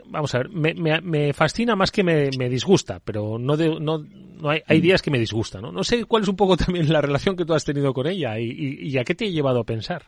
Vamos 0.09 0.35
a 0.35 0.39
ver, 0.39 0.51
me, 0.51 1.01
me, 1.01 1.33
fascina 1.33 1.77
más 1.77 1.91
que 1.91 2.03
me, 2.03 2.49
disgusta, 2.49 3.01
pero 3.05 3.39
no, 3.39 3.57
no, 3.57 3.99
no 3.99 4.51
hay, 4.51 4.61
hay, 4.67 4.81
días 4.81 5.03
que 5.03 5.11
me 5.11 5.19
disgusta, 5.19 5.61
¿no? 5.61 5.71
No 5.71 5.85
sé 5.85 6.05
cuál 6.05 6.23
es 6.23 6.29
un 6.29 6.37
poco 6.37 6.57
también 6.57 6.93
la 6.93 7.01
relación 7.01 7.37
que 7.37 7.45
tú 7.45 7.55
has 7.55 7.65
tenido 7.65 7.93
con 7.95 8.07
ella 8.07 8.39
y, 8.39 8.97
a 8.99 9.05
qué 9.05 9.15
te 9.15 9.27
ha 9.27 9.31
llevado 9.31 9.61
a 9.61 9.65
pensar. 9.65 10.03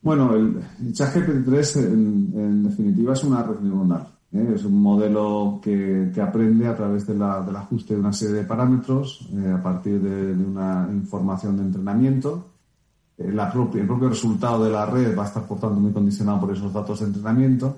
Bueno, 0.00 0.34
el, 0.34 0.92
ChatGPT 0.92 1.44
3 1.46 1.76
en, 1.76 2.64
definitiva 2.64 3.12
es 3.12 3.24
una 3.24 3.42
red 3.42 3.60
neuronal. 3.60 4.08
¿eh? 4.32 4.52
Es 4.54 4.64
un 4.64 4.80
modelo 4.80 5.60
que, 5.62 6.10
que, 6.12 6.20
aprende 6.20 6.66
a 6.66 6.76
través 6.76 7.06
de 7.06 7.14
la, 7.14 7.40
del 7.40 7.54
ajuste 7.54 7.94
de 7.94 8.00
una 8.00 8.12
serie 8.12 8.36
de 8.36 8.44
parámetros 8.44 9.28
eh, 9.32 9.52
a 9.52 9.62
partir 9.62 10.00
de, 10.00 10.32
una 10.32 10.88
información 10.90 11.56
de 11.56 11.62
entrenamiento. 11.62 12.48
Eh, 13.16 13.30
la 13.30 13.52
propia, 13.52 13.82
el 13.82 13.86
propio 13.86 14.08
resultado 14.08 14.64
de 14.64 14.70
la 14.70 14.86
red 14.86 15.16
va 15.16 15.22
a 15.22 15.26
estar, 15.26 15.46
por 15.46 15.60
tanto, 15.60 15.76
muy 15.76 15.92
condicionado 15.92 16.40
por 16.40 16.52
esos 16.52 16.72
datos 16.72 16.98
de 16.98 17.06
entrenamiento 17.06 17.76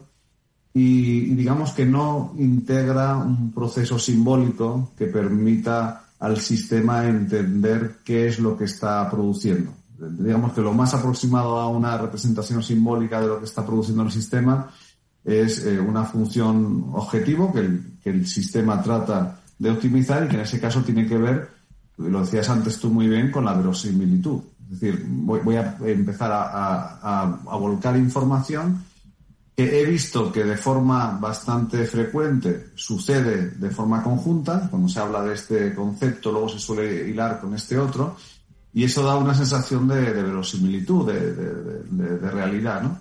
y, 0.77 1.35
digamos 1.37 1.71
que 1.71 1.87
no 1.87 2.35
integra 2.37 3.17
un 3.17 3.53
proceso 3.53 3.97
simbólico 3.97 4.91
que 4.99 5.07
permita 5.07 6.07
al 6.19 6.41
sistema 6.41 7.07
entender 7.07 7.99
qué 8.05 8.27
es 8.27 8.41
lo 8.41 8.57
que 8.57 8.65
está 8.65 9.09
produciendo. 9.09 9.73
Digamos 9.97 10.53
que 10.53 10.61
lo 10.61 10.73
más 10.73 10.93
aproximado 10.93 11.61
a 11.61 11.69
una 11.69 11.97
representación 11.97 12.61
simbólica 12.61 13.21
de 13.21 13.29
lo 13.29 13.39
que 13.39 13.45
está 13.45 13.65
produciendo 13.65 14.03
el 14.03 14.11
sistema 14.11 14.69
es 15.25 15.65
eh, 15.65 15.79
una 15.79 16.05
función 16.05 16.91
objetivo 16.93 17.53
que 17.53 17.61
el, 17.61 17.99
que 18.03 18.11
el, 18.11 18.27
sistema 18.27 18.83
trata 18.83 19.41
de 19.59 19.71
optimizar 19.71 20.25
y 20.25 20.29
que 20.29 20.35
en 20.35 20.43
ese 20.43 20.61
caso 20.61 20.83
tiene 20.83 21.07
que 21.07 21.17
ver, 21.17 21.51
lo 21.99 22.21
decías 22.21 22.51
antes 22.51 22.81
tú 22.81 22.91
muy 22.91 23.07
bien, 23.07 23.31
con 23.31 23.45
la 23.45 23.55
verosimilitud. 23.55 24.41
Es 24.73 24.81
decir, 24.81 25.07
voy, 25.09 25.55
a 25.55 25.77
empezar 25.85 26.33
a, 26.33 27.23
a 27.47 27.57
volcar 27.57 27.97
información 27.97 28.83
he 29.57 29.85
visto 29.85 30.33
que 30.33 30.43
de 30.45 30.57
forma 30.57 31.17
bastante 31.21 31.85
frecuente 31.87 32.71
sucede 32.75 33.51
de 33.51 33.71
forma 33.71 34.03
conjunta, 34.03 34.69
cuando 34.69 34.89
se 34.89 34.99
habla 34.99 35.23
de 35.23 35.35
este 35.35 35.75
concepto 35.75 36.33
luego 36.33 36.49
se 36.49 36.59
suele 36.59 37.09
hilar 37.09 37.41
con 37.41 37.55
este 37.55 37.79
otro, 37.79 38.17
y 38.73 38.83
eso 38.83 39.05
da 39.05 39.17
una 39.17 39.35
sensación 39.35 39.87
de, 39.87 40.01
verosimilitud, 40.01 41.09
de, 41.09 42.31
realidad, 42.31 42.83
¿no? 42.83 42.99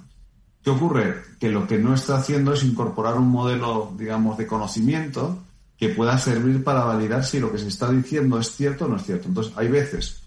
¿Qué 0.61 0.69
ocurre? 0.69 1.15
Que 1.39 1.49
lo 1.49 1.67
que 1.67 1.79
no 1.79 1.95
está 1.95 2.17
haciendo 2.17 2.53
es 2.53 2.63
incorporar 2.63 3.17
un 3.17 3.27
modelo, 3.27 3.91
digamos, 3.97 4.37
de 4.37 4.45
conocimiento 4.45 5.39
que 5.75 5.89
pueda 5.89 6.17
servir 6.19 6.63
para 6.63 6.85
validar 6.85 7.25
si 7.25 7.39
lo 7.39 7.51
que 7.51 7.57
se 7.57 7.67
está 7.67 7.91
diciendo 7.91 8.39
es 8.39 8.55
cierto 8.55 8.85
o 8.85 8.87
no 8.87 8.97
es 8.97 9.03
cierto. 9.03 9.27
Entonces, 9.27 9.51
hay 9.57 9.67
veces 9.67 10.21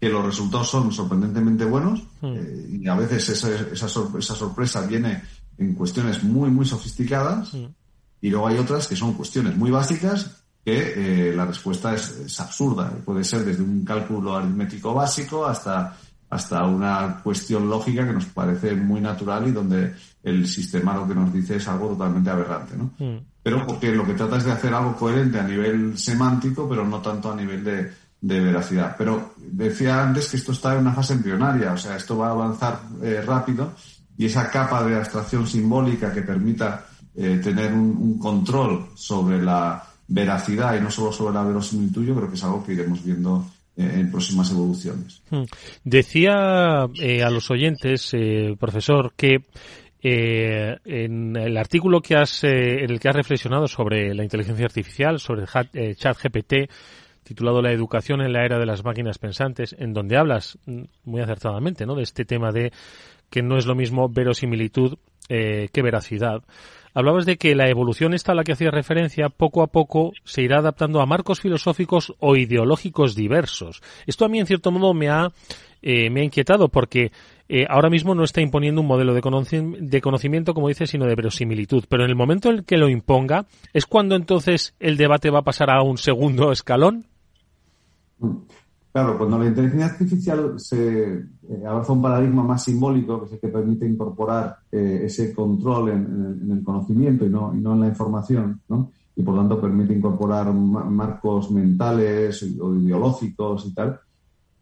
que 0.00 0.08
los 0.08 0.24
resultados 0.24 0.70
son 0.70 0.92
sorprendentemente 0.92 1.64
buenos 1.64 2.02
hmm. 2.20 2.34
eh, 2.36 2.66
y 2.70 2.88
a 2.88 2.94
veces 2.94 3.28
esa, 3.30 3.48
esa, 3.72 3.86
esa 3.86 4.34
sorpresa 4.34 4.86
viene 4.86 5.22
en 5.58 5.74
cuestiones 5.74 6.22
muy, 6.22 6.50
muy 6.50 6.66
sofisticadas 6.66 7.52
y 8.20 8.30
luego 8.30 8.46
hay 8.46 8.58
otras 8.58 8.86
que 8.86 8.96
son 8.96 9.14
cuestiones 9.14 9.56
muy 9.56 9.70
básicas 9.70 10.44
que 10.64 11.28
eh, 11.30 11.34
la 11.34 11.44
respuesta 11.44 11.94
es, 11.94 12.40
absurda. 12.40 12.90
Puede 13.04 13.22
ser 13.22 13.44
desde 13.44 13.62
un 13.62 13.84
cálculo 13.84 14.34
aritmético 14.34 14.94
básico 14.94 15.44
hasta, 15.44 15.94
hasta 16.30 16.64
una 16.64 17.20
cuestión 17.22 17.68
lógica 17.68 18.06
que 18.06 18.14
nos 18.14 18.24
parece 18.26 18.74
muy 18.74 19.00
natural 19.00 19.46
y 19.46 19.52
donde 19.52 19.94
el 20.22 20.48
sistema 20.48 20.96
lo 20.96 21.06
que 21.06 21.14
nos 21.14 21.32
dice 21.32 21.56
es 21.56 21.68
algo 21.68 21.88
totalmente 21.88 22.30
aberrante. 22.30 22.76
¿no? 22.78 22.90
Pero 23.42 23.66
porque 23.66 23.94
lo 23.94 24.06
que 24.06 24.14
trata 24.14 24.38
es 24.38 24.44
de 24.44 24.52
hacer 24.52 24.72
algo 24.72 24.96
coherente 24.96 25.38
a 25.38 25.46
nivel 25.46 25.98
semántico, 25.98 26.66
pero 26.66 26.86
no 26.86 27.02
tanto 27.02 27.30
a 27.30 27.36
nivel 27.36 27.62
de, 27.62 27.92
de 28.22 28.40
veracidad. 28.40 28.94
Pero 28.96 29.34
decía 29.36 30.02
antes 30.02 30.30
que 30.30 30.38
esto 30.38 30.52
está 30.52 30.72
en 30.72 30.80
una 30.80 30.94
fase 30.94 31.12
embrionaria, 31.12 31.74
o 31.74 31.76
sea, 31.76 31.96
esto 31.96 32.16
va 32.16 32.28
a 32.28 32.30
avanzar 32.30 32.80
eh, 33.02 33.20
rápido 33.20 33.74
y 34.16 34.26
esa 34.26 34.50
capa 34.50 34.84
de 34.84 34.96
abstracción 34.96 35.46
simbólica 35.46 36.12
que 36.12 36.22
permita 36.22 36.86
eh, 37.16 37.40
tener 37.42 37.72
un, 37.72 38.18
control 38.18 38.88
sobre 38.94 39.42
la 39.42 39.82
veracidad 40.08 40.76
y 40.76 40.80
no 40.80 40.90
solo 40.90 41.12
sobre 41.12 41.34
la 41.34 41.44
verosimilitud, 41.44 42.04
yo 42.04 42.14
creo 42.14 42.28
que 42.28 42.36
es 42.36 42.44
algo 42.44 42.64
que 42.64 42.72
iremos 42.72 43.02
viendo 43.04 43.46
en 43.76 44.08
próximas 44.08 44.50
evoluciones. 44.52 45.20
Hmm. 45.30 45.42
Decía 45.82 46.82
a 46.84 47.30
los 47.30 47.50
oyentes, 47.50 48.12
profesor, 48.56 49.14
que 49.16 49.42
eh, 50.06 50.76
en 50.84 51.34
el 51.34 51.56
artículo 51.56 52.02
que 52.02 52.14
has, 52.14 52.44
en 52.44 52.90
el 52.90 53.00
que 53.00 53.08
has 53.08 53.16
reflexionado 53.16 53.66
sobre 53.66 54.14
la 54.14 54.22
inteligencia 54.22 54.66
artificial, 54.66 55.18
sobre 55.18 55.46
el 55.72 55.96
chat 55.96 56.18
GPT, 56.22 56.70
titulado 57.22 57.62
La 57.62 57.72
educación 57.72 58.20
en 58.20 58.34
la 58.34 58.44
era 58.44 58.58
de 58.58 58.66
las 58.66 58.84
máquinas 58.84 59.16
pensantes, 59.16 59.74
en 59.78 59.94
donde 59.94 60.18
hablas 60.18 60.58
mm, 60.66 60.82
muy 61.04 61.22
acertadamente 61.22 61.86
¿no? 61.86 61.94
de 61.94 62.02
este 62.02 62.26
tema 62.26 62.52
de 62.52 62.70
que 63.30 63.42
no 63.42 63.56
es 63.56 63.66
lo 63.66 63.74
mismo 63.74 64.08
verosimilitud 64.08 64.98
eh, 65.28 65.68
que 65.72 65.82
veracidad. 65.82 66.42
Hablabas 66.96 67.26
de 67.26 67.36
que 67.36 67.56
la 67.56 67.68
evolución 67.68 68.14
esta 68.14 68.32
a 68.32 68.34
la 68.36 68.44
que 68.44 68.52
hacías 68.52 68.72
referencia 68.72 69.28
poco 69.28 69.62
a 69.62 69.66
poco 69.66 70.12
se 70.22 70.42
irá 70.42 70.58
adaptando 70.58 71.00
a 71.00 71.06
marcos 71.06 71.40
filosóficos 71.40 72.14
o 72.20 72.36
ideológicos 72.36 73.16
diversos. 73.16 73.82
Esto 74.06 74.24
a 74.24 74.28
mí 74.28 74.38
en 74.38 74.46
cierto 74.46 74.70
modo 74.70 74.94
me 74.94 75.08
ha, 75.08 75.32
eh, 75.82 76.08
me 76.10 76.20
ha 76.20 76.24
inquietado 76.24 76.68
porque 76.68 77.10
eh, 77.48 77.66
ahora 77.68 77.90
mismo 77.90 78.14
no 78.14 78.22
está 78.22 78.40
imponiendo 78.40 78.80
un 78.80 78.86
modelo 78.86 79.12
de, 79.12 80.00
conocimiento, 80.00 80.54
como 80.54 80.68
dices, 80.68 80.90
sino 80.90 81.06
de 81.06 81.16
verosimilitud. 81.16 81.84
Pero 81.88 82.04
en 82.04 82.10
el 82.10 82.16
momento 82.16 82.50
en 82.50 82.62
que 82.62 82.78
lo 82.78 82.88
imponga, 82.88 83.46
¿es 83.72 83.86
cuando 83.86 84.14
entonces 84.14 84.74
el 84.78 84.96
debate 84.96 85.30
va 85.30 85.40
a 85.40 85.44
pasar 85.44 85.70
a 85.70 85.82
un 85.82 85.98
segundo 85.98 86.52
escalón? 86.52 87.06
Claro, 88.94 89.18
cuando 89.18 89.40
la 89.40 89.46
inteligencia 89.46 89.86
artificial 89.86 90.54
se 90.56 91.14
eh, 91.14 91.66
avanza 91.66 91.92
un 91.92 92.00
paradigma 92.00 92.44
más 92.44 92.62
simbólico, 92.62 93.18
que 93.18 93.26
es 93.26 93.32
el 93.32 93.40
que 93.40 93.48
permite 93.48 93.88
incorporar 93.88 94.58
eh, 94.70 95.02
ese 95.06 95.34
control 95.34 95.88
en, 95.88 96.48
el 96.52 96.62
conocimiento 96.62 97.26
y 97.26 97.28
no, 97.28 97.52
en 97.52 97.80
la 97.80 97.88
información, 97.88 98.60
¿no? 98.68 98.92
y 99.16 99.22
por 99.24 99.34
tanto 99.34 99.60
permite 99.60 99.94
incorporar 99.94 100.52
marcos 100.52 101.50
mentales 101.50 102.40
o 102.60 102.76
ideológicos 102.76 103.66
y 103.66 103.74
tal, 103.74 103.98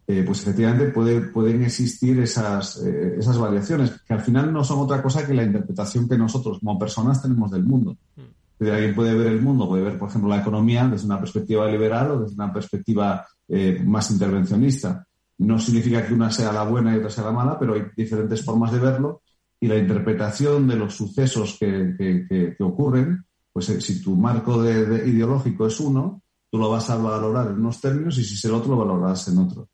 eh, 0.06 0.22
pues 0.26 0.40
efectivamente 0.40 0.86
pueden 0.86 1.64
existir 1.64 2.18
esas, 2.20 2.78
esas 2.78 3.36
variaciones, 3.36 4.00
que 4.00 4.14
al 4.14 4.22
final 4.22 4.50
no 4.50 4.64
son 4.64 4.78
otra 4.78 5.02
cosa 5.02 5.26
que 5.26 5.34
la 5.34 5.44
interpretación 5.44 6.08
que 6.08 6.16
nosotros 6.16 6.58
como 6.60 6.78
personas 6.78 7.20
tenemos 7.20 7.50
del 7.50 7.64
mundo. 7.64 7.98
Mm. 8.16 8.42
Alguien 8.70 8.94
puede 8.94 9.14
ver 9.14 9.26
el 9.26 9.42
mundo, 9.42 9.68
puede 9.68 9.82
ver, 9.82 9.98
por 9.98 10.08
ejemplo, 10.08 10.30
la 10.30 10.40
economía 10.40 10.86
desde 10.86 11.06
una 11.06 11.18
perspectiva 11.18 11.68
liberal 11.70 12.12
o 12.12 12.20
desde 12.20 12.34
una 12.34 12.52
perspectiva 12.52 13.26
eh, 13.54 13.78
más 13.84 14.10
intervencionista. 14.10 15.06
No 15.38 15.58
significa 15.58 16.06
que 16.06 16.14
una 16.14 16.30
sea 16.30 16.52
la 16.52 16.64
buena 16.64 16.94
y 16.94 16.98
otra 16.98 17.10
sea 17.10 17.24
la 17.24 17.32
mala, 17.32 17.58
pero 17.58 17.74
hay 17.74 17.82
diferentes 17.94 18.42
formas 18.42 18.72
de 18.72 18.78
verlo 18.78 19.20
y 19.60 19.66
la 19.66 19.76
interpretación 19.76 20.66
de 20.66 20.76
los 20.76 20.94
sucesos 20.94 21.58
que, 21.60 22.56
ocurren, 22.60 23.26
pues 23.52 23.68
eh, 23.68 23.80
si 23.82 24.02
tu 24.02 24.16
marco 24.16 24.62
de, 24.62 25.06
ideológico 25.06 25.66
es 25.66 25.78
uno, 25.80 26.22
tú 26.50 26.56
lo 26.56 26.70
vas 26.70 26.88
a 26.88 26.96
valorar 26.96 27.48
en 27.48 27.58
unos 27.58 27.78
términos 27.78 28.16
y 28.16 28.24
si 28.24 28.34
es 28.34 28.44
el 28.46 28.54
otro, 28.54 28.70
lo 28.70 28.78
valorarás 28.78 29.28
en 29.28 29.38
otro. 29.38 29.68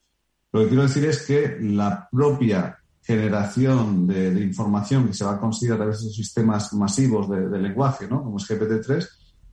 Lo 0.52 0.60
que 0.60 0.68
quiero 0.68 0.82
decir 0.82 1.04
es 1.04 1.24
que 1.24 1.58
la 1.60 2.08
propia 2.10 2.78
generación 3.00 4.08
de, 4.08 4.42
información 4.42 5.06
que 5.06 5.14
se 5.14 5.24
va 5.24 5.34
a 5.34 5.40
conseguir 5.40 5.74
a 5.74 5.76
través 5.76 6.00
de 6.00 6.06
esos 6.06 6.16
sistemas 6.16 6.72
masivos 6.74 7.30
de, 7.30 7.58
lenguaje, 7.58 8.08
¿no? 8.08 8.24
como 8.24 8.38
es 8.38 8.50
GPT-3, 8.50 9.08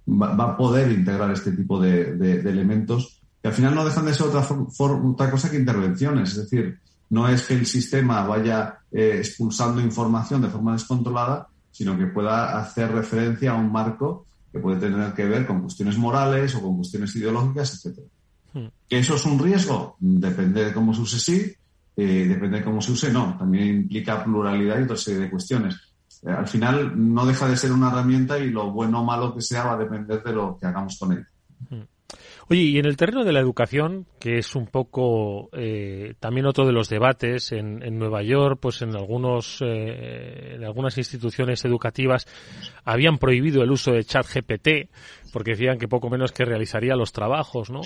va, 0.08 0.34
a 0.34 0.58
poder 0.58 0.92
integrar 0.92 1.32
este 1.32 1.52
tipo 1.52 1.80
de, 1.80 2.40
elementos 2.40 3.15
que 3.46 3.50
al 3.50 3.54
final 3.54 3.76
no 3.76 3.86
dejan 3.86 4.08
de 4.08 4.14
ser 4.16 4.26
otra, 4.26 4.44
otra 4.80 5.30
cosa 5.30 5.52
que 5.52 5.58
intervenciones. 5.58 6.32
Es 6.32 6.50
decir, 6.50 6.80
no 7.12 7.30
es 7.30 7.44
que 7.44 7.54
el 7.54 7.68
sistema 7.68 8.26
vaya 8.26 8.80
eh, 8.92 9.18
expulsando 9.20 9.80
información 9.82 10.42
de 10.42 10.48
forma 10.48 10.74
descontrolada, 10.74 11.48
sino 11.70 11.96
que 11.96 12.08
pueda 12.08 12.60
hacer 12.60 12.92
referencia 12.92 13.52
a 13.52 13.56
un 13.56 13.72
marco 13.72 14.26
que 14.52 14.58
puede 14.58 14.80
tener 14.80 15.14
que 15.14 15.26
ver 15.26 15.46
con 15.46 15.62
cuestiones 15.62 15.96
morales 15.96 16.56
o 16.56 16.62
con 16.64 16.78
cuestiones 16.78 17.16
ideológicas, 17.18 17.86
etc. 17.86 18.00
Hmm. 18.52 18.66
¿Que 18.90 18.98
eso 18.98 19.14
es 19.14 19.26
un 19.28 19.38
riesgo? 19.38 19.96
Depende 20.00 20.66
de 20.66 20.74
cómo 20.74 20.96
se 20.96 21.02
use 21.02 21.20
sí, 21.20 21.54
eh, 21.98 22.26
depende 22.28 22.58
de 22.58 22.64
cómo 22.64 22.82
se 22.82 22.94
use 22.94 23.14
no. 23.14 23.38
También 23.38 23.68
implica 23.68 24.24
pluralidad 24.24 24.80
y 24.80 24.84
otra 24.86 24.98
serie 24.98 25.20
de 25.20 25.30
cuestiones. 25.30 25.76
Eh, 26.24 26.32
al 26.32 26.48
final 26.48 26.94
no 26.96 27.24
deja 27.28 27.48
de 27.48 27.58
ser 27.58 27.72
una 27.72 27.92
herramienta 27.92 28.40
y 28.40 28.50
lo 28.50 28.72
bueno 28.72 29.02
o 29.02 29.06
malo 29.06 29.36
que 29.36 29.42
sea 29.44 29.66
va 29.66 29.74
a 29.74 29.78
depender 29.78 30.24
de 30.24 30.34
lo 30.34 30.58
que 30.60 30.66
hagamos 30.66 30.98
con 30.98 31.12
ella. 31.12 31.28
Hmm. 31.70 31.95
Oye, 32.48 32.62
y 32.62 32.78
en 32.78 32.86
el 32.86 32.96
terreno 32.96 33.24
de 33.24 33.34
la 33.34 33.40
educación, 33.40 34.06
que 34.20 34.38
es 34.38 34.56
un 34.56 34.68
poco 34.68 35.50
eh, 35.54 36.14
también 36.20 36.46
otro 36.46 36.68
de 36.68 36.74
los 36.74 36.90
debates 36.90 37.52
en, 37.52 37.82
en 37.82 37.98
Nueva 37.98 38.22
York, 38.22 38.60
pues 38.62 38.84
en 38.84 38.96
algunos 38.96 39.64
eh, 39.66 40.54
en 40.54 40.64
algunas 40.64 40.96
instituciones 41.00 41.66
educativas 41.66 42.28
habían 42.84 43.18
prohibido 43.18 43.64
el 43.64 43.72
uso 43.72 43.94
de 43.94 44.04
chat 44.04 44.28
GPT 44.28 44.90
porque 45.36 45.52
decían 45.52 45.78
que 45.78 45.90
poco 45.90 46.10
menos 46.10 46.32
que 46.32 46.46
realizaría 46.46 46.96
los 46.96 47.12
trabajos, 47.12 47.70
¿no? 47.70 47.82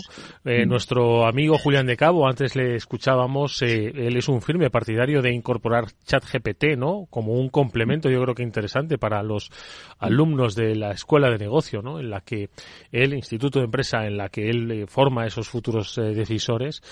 Eh, 0.46 0.68
mm. 0.68 0.70
nuestro 0.70 1.26
amigo 1.26 1.58
Julián 1.58 1.88
de 1.88 1.98
Cabo, 1.98 2.28
antes 2.28 2.56
le 2.56 2.76
escuchábamos, 2.76 3.64
eh, 3.64 3.92
él 3.96 4.18
es 4.18 4.30
un 4.30 4.44
firme 4.44 4.70
partidario 4.70 5.24
de 5.24 5.34
incorporar 5.34 5.86
ChatGPT, 6.06 6.78
¿no? 6.78 7.08
Como 7.10 7.34
un 7.34 7.50
complemento, 7.50 8.08
yo 8.08 8.22
creo 8.22 8.36
que 8.36 8.44
interesante 8.44 9.00
para 9.00 9.24
los 9.24 9.50
alumnos 9.98 10.54
de 10.54 10.76
la 10.76 10.92
escuela 10.92 11.32
de 11.32 11.40
negocio, 11.40 11.82
¿no? 11.82 12.00
En 12.00 12.12
la 12.12 12.22
que 12.22 12.52
el 12.92 13.16
Instituto 13.16 13.58
de 13.58 13.66
Empresa, 13.66 14.06
en 14.06 14.18
la 14.18 14.30
que 14.30 14.48
él 14.48 14.72
eh, 14.72 14.86
forma 14.86 15.26
esos 15.26 15.50
futuros 15.50 15.96
decisores. 15.96 16.84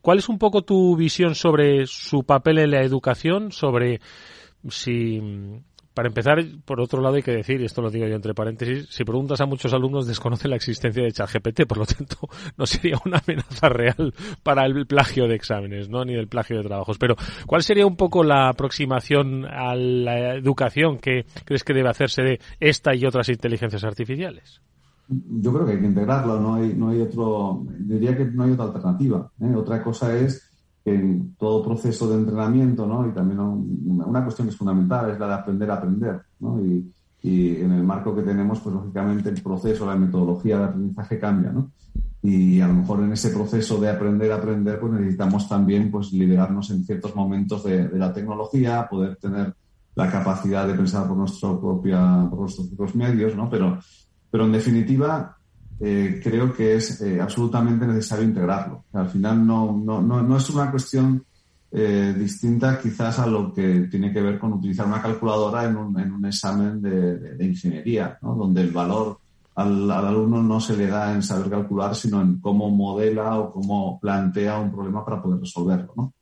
¿Cuál 0.00 0.18
es 0.18 0.28
un 0.28 0.38
poco 0.38 0.62
tu 0.62 0.94
visión 0.94 1.34
sobre 1.34 1.86
su 1.86 2.22
papel 2.22 2.58
en 2.58 2.70
la 2.70 2.82
educación, 2.82 3.50
sobre 3.50 3.98
si 4.68 5.20
para 5.94 6.08
empezar, 6.08 6.44
por 6.64 6.80
otro 6.80 7.00
lado 7.00 7.14
hay 7.14 7.22
que 7.22 7.30
decir, 7.30 7.60
y 7.60 7.64
esto 7.64 7.80
lo 7.80 7.90
digo 7.90 8.06
yo 8.06 8.16
entre 8.16 8.34
paréntesis, 8.34 8.88
si 8.90 9.04
preguntas 9.04 9.40
a 9.40 9.46
muchos 9.46 9.72
alumnos 9.72 10.08
desconocen 10.08 10.50
la 10.50 10.56
existencia 10.56 11.04
de 11.04 11.12
ChatGPT, 11.12 11.66
por 11.66 11.78
lo 11.78 11.86
tanto 11.86 12.16
no 12.58 12.66
sería 12.66 12.98
una 13.04 13.22
amenaza 13.24 13.68
real 13.68 14.12
para 14.42 14.66
el 14.66 14.86
plagio 14.86 15.28
de 15.28 15.36
exámenes, 15.36 15.88
¿no? 15.88 16.04
Ni 16.04 16.14
del 16.14 16.26
plagio 16.26 16.56
de 16.58 16.64
trabajos. 16.64 16.98
Pero, 16.98 17.14
¿cuál 17.46 17.62
sería 17.62 17.86
un 17.86 17.96
poco 17.96 18.24
la 18.24 18.48
aproximación 18.48 19.44
a 19.44 19.76
la 19.76 20.34
educación 20.34 20.98
que 20.98 21.26
crees 21.44 21.62
que 21.62 21.74
debe 21.74 21.88
hacerse 21.88 22.22
de 22.22 22.40
esta 22.58 22.94
y 22.94 23.06
otras 23.06 23.28
inteligencias 23.28 23.84
artificiales? 23.84 24.60
Yo 25.06 25.52
creo 25.52 25.66
que 25.66 25.72
hay 25.72 25.80
que 25.80 25.86
integrarlo, 25.86 26.40
no 26.40 26.54
hay, 26.54 26.74
no 26.74 26.88
hay 26.88 27.00
otro, 27.02 27.64
diría 27.78 28.16
que 28.16 28.24
no 28.24 28.44
hay 28.44 28.52
otra 28.52 28.64
alternativa. 28.64 29.30
¿eh? 29.40 29.54
Otra 29.54 29.82
cosa 29.82 30.16
es 30.16 30.53
en 30.84 31.34
todo 31.36 31.62
proceso 31.62 32.08
de 32.08 32.16
entrenamiento, 32.16 32.86
¿no? 32.86 33.08
Y 33.08 33.12
también 33.12 33.40
una, 33.40 34.22
cuestión 34.22 34.46
que 34.46 34.52
es 34.52 34.58
fundamental 34.58 35.10
es 35.10 35.18
la 35.18 35.28
de 35.28 35.34
aprender 35.34 35.70
a 35.70 35.74
aprender, 35.74 36.20
¿no? 36.40 36.60
Y, 36.60 36.92
y, 37.22 37.56
en 37.56 37.72
el 37.72 37.82
marco 37.82 38.14
que 38.14 38.22
tenemos, 38.22 38.60
pues 38.60 38.74
lógicamente 38.74 39.30
el 39.30 39.42
proceso, 39.42 39.86
la 39.86 39.96
metodología 39.96 40.58
de 40.58 40.64
aprendizaje 40.64 41.18
cambia, 41.18 41.52
¿no? 41.52 41.70
Y 42.22 42.60
a 42.60 42.68
lo 42.68 42.74
mejor 42.74 43.00
en 43.00 43.12
ese 43.12 43.30
proceso 43.30 43.78
de 43.80 43.90
aprender 43.90 44.32
a 44.32 44.36
aprender, 44.36 44.78
pues 44.78 44.92
necesitamos 44.92 45.48
también, 45.48 45.90
pues, 45.90 46.12
liderarnos 46.12 46.70
en 46.70 46.84
ciertos 46.84 47.14
momentos 47.14 47.64
de, 47.64 47.88
de 47.88 47.98
la 47.98 48.12
tecnología, 48.12 48.86
poder 48.88 49.16
tener 49.16 49.54
la 49.94 50.10
capacidad 50.10 50.66
de 50.66 50.74
pensar 50.74 51.06
por, 51.06 51.16
nuestro 51.16 51.60
propia, 51.60 52.26
por 52.28 52.40
nuestros 52.40 52.68
propios 52.68 52.94
medios, 52.94 53.36
¿no? 53.36 53.48
Pero, 53.48 53.78
pero 54.30 54.44
en 54.44 54.52
definitiva, 54.52 55.36
eh, 55.80 56.20
creo 56.22 56.52
que 56.54 56.76
es 56.76 57.00
eh, 57.00 57.20
absolutamente 57.20 57.86
necesario 57.86 58.24
integrarlo. 58.24 58.84
Al 58.92 59.08
final 59.08 59.44
no, 59.44 59.72
no, 59.72 60.00
no, 60.00 60.36
es 60.36 60.48
una 60.50 60.70
cuestión 60.70 61.24
eh, 61.70 62.14
distinta 62.16 62.78
quizás 62.80 63.18
a 63.18 63.26
lo 63.26 63.52
que 63.52 63.88
tiene 63.90 64.12
que 64.12 64.22
ver 64.22 64.38
con 64.38 64.52
utilizar 64.52 64.86
una 64.86 65.02
calculadora 65.02 65.64
en 65.64 65.76
un, 65.76 65.98
en 65.98 66.12
un 66.12 66.24
examen 66.26 66.80
de, 66.80 67.18
de, 67.34 67.44
ingeniería, 67.44 68.16
¿no? 68.22 68.34
donde 68.36 68.60
el 68.60 68.70
valor 68.70 69.18
al, 69.56 69.90
al, 69.90 70.06
alumno 70.06 70.42
no 70.42 70.60
se 70.60 70.76
le 70.76 70.86
da 70.86 71.12
en 71.12 71.22
saber 71.22 71.50
calcular, 71.50 71.96
sino 71.96 72.20
en 72.20 72.40
cómo 72.40 72.70
modela 72.70 73.38
o 73.38 73.50
cómo 73.50 73.98
plantea 73.98 74.60
un 74.60 74.70
problema 74.70 75.04
para 75.04 75.20
poder 75.20 75.40
resolverlo. 75.40 75.92
¿no? 75.96 76.12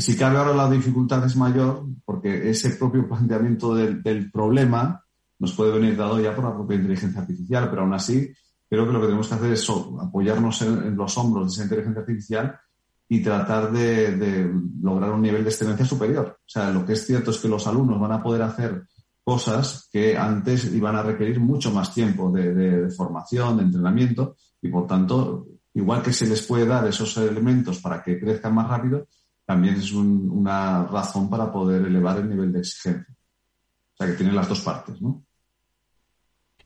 si 0.00 0.16
cabe 0.16 0.38
ahora 0.38 0.54
la 0.54 0.68
dificultad 0.68 1.24
es 1.24 1.36
mayor, 1.36 1.86
porque 2.04 2.50
ese 2.50 2.70
propio 2.70 3.08
planteamiento 3.08 3.74
del, 3.74 4.02
del 4.02 4.30
problema 4.30 5.02
nos 5.38 5.54
puede 5.54 5.78
venir 5.78 5.96
dado 5.96 6.20
ya 6.20 6.34
por 6.34 6.44
la 6.44 6.54
propia 6.54 6.76
inteligencia 6.76 7.20
artificial, 7.20 7.70
pero 7.70 7.82
aún 7.82 7.94
así 7.94 8.28
creo 8.68 8.86
que 8.86 8.92
lo 8.92 9.00
que 9.00 9.06
tenemos 9.06 9.28
que 9.28 9.34
hacer 9.34 9.52
es 9.52 9.70
apoyarnos 9.70 10.62
en, 10.62 10.96
los 10.96 11.16
hombros 11.16 11.46
de 11.46 11.52
esa 11.52 11.62
inteligencia 11.64 12.00
artificial 12.00 12.60
y 13.08 13.22
tratar 13.22 13.72
de, 13.72 14.52
lograr 14.82 15.12
un 15.12 15.22
nivel 15.22 15.42
de 15.42 15.50
excelencia 15.50 15.86
superior. 15.86 16.38
O 16.40 16.48
sea, 16.48 16.70
lo 16.70 16.84
que 16.84 16.92
es 16.92 17.06
cierto 17.06 17.30
es 17.30 17.38
que 17.38 17.48
los 17.48 17.66
alumnos 17.66 17.98
van 17.98 18.12
a 18.12 18.22
poder 18.22 18.42
hacer 18.42 18.84
cosas 19.24 19.88
que 19.90 20.16
antes 20.16 20.72
iban 20.72 20.96
a 20.96 21.02
requerir 21.02 21.40
mucho 21.40 21.70
más 21.72 21.92
tiempo 21.92 22.30
de, 22.30 22.90
formación, 22.90 23.56
de 23.56 23.62
entrenamiento, 23.64 24.36
y 24.60 24.68
por 24.68 24.86
tanto, 24.86 25.46
igual 25.74 26.02
que 26.02 26.12
se 26.12 26.26
les 26.26 26.46
puede 26.46 26.66
dar 26.66 26.86
esos 26.86 27.16
elementos 27.16 27.80
para 27.80 28.02
que 28.02 28.18
crezcan 28.18 28.54
más 28.54 28.68
rápido, 28.68 29.06
también 29.46 29.76
es 29.76 29.92
una 29.92 30.84
razón 30.84 31.30
para 31.30 31.50
poder 31.50 31.86
elevar 31.86 32.18
el 32.18 32.28
nivel 32.28 32.52
de 32.52 32.60
exigencia. 32.60 33.14
O 33.14 33.96
sea, 33.96 34.06
que 34.06 34.12
tiene 34.12 34.32
las 34.32 34.48
dos 34.48 34.60
partes, 34.60 35.00
¿no? 35.00 35.24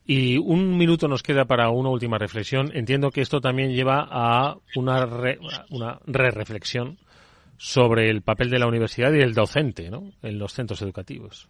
Y 0.05 0.37
un 0.37 0.77
minuto 0.77 1.07
nos 1.07 1.23
queda 1.23 1.45
para 1.45 1.69
una 1.69 1.89
última 1.89 2.17
reflexión. 2.17 2.71
Entiendo 2.73 3.11
que 3.11 3.21
esto 3.21 3.39
también 3.39 3.71
lleva 3.71 4.07
a 4.09 4.57
una 4.75 5.05
re, 5.05 5.39
una 5.69 5.99
reflexión 6.05 6.97
sobre 7.57 8.09
el 8.09 8.21
papel 8.21 8.49
de 8.49 8.59
la 8.59 8.67
universidad 8.67 9.13
y 9.13 9.21
el 9.21 9.33
docente 9.33 9.89
¿no? 9.89 10.11
en 10.21 10.37
los 10.37 10.53
centros 10.53 10.81
educativos. 10.81 11.47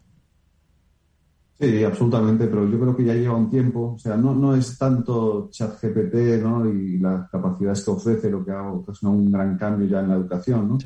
Sí, 1.60 1.84
absolutamente, 1.84 2.48
pero 2.48 2.70
yo 2.70 2.80
creo 2.80 2.96
que 2.96 3.06
ya 3.06 3.14
lleva 3.14 3.36
un 3.36 3.50
tiempo. 3.50 3.94
O 3.96 3.98
sea, 3.98 4.18
no, 4.18 4.36
no 4.36 4.56
es 4.56 4.78
tanto 4.78 5.50
ChatGPT 5.52 6.42
¿no? 6.42 6.72
y 6.72 7.00
las 7.00 7.30
capacidades 7.32 7.84
que 7.84 7.92
ofrece 7.92 8.30
lo 8.30 8.46
que 8.46 8.52
ha 8.52 8.72
ocasionado 8.72 9.18
un 9.20 9.32
gran 9.32 9.58
cambio 9.58 9.88
ya 9.88 10.02
en 10.02 10.10
la 10.10 10.16
educación, 10.16 10.70
¿no? 10.70 10.78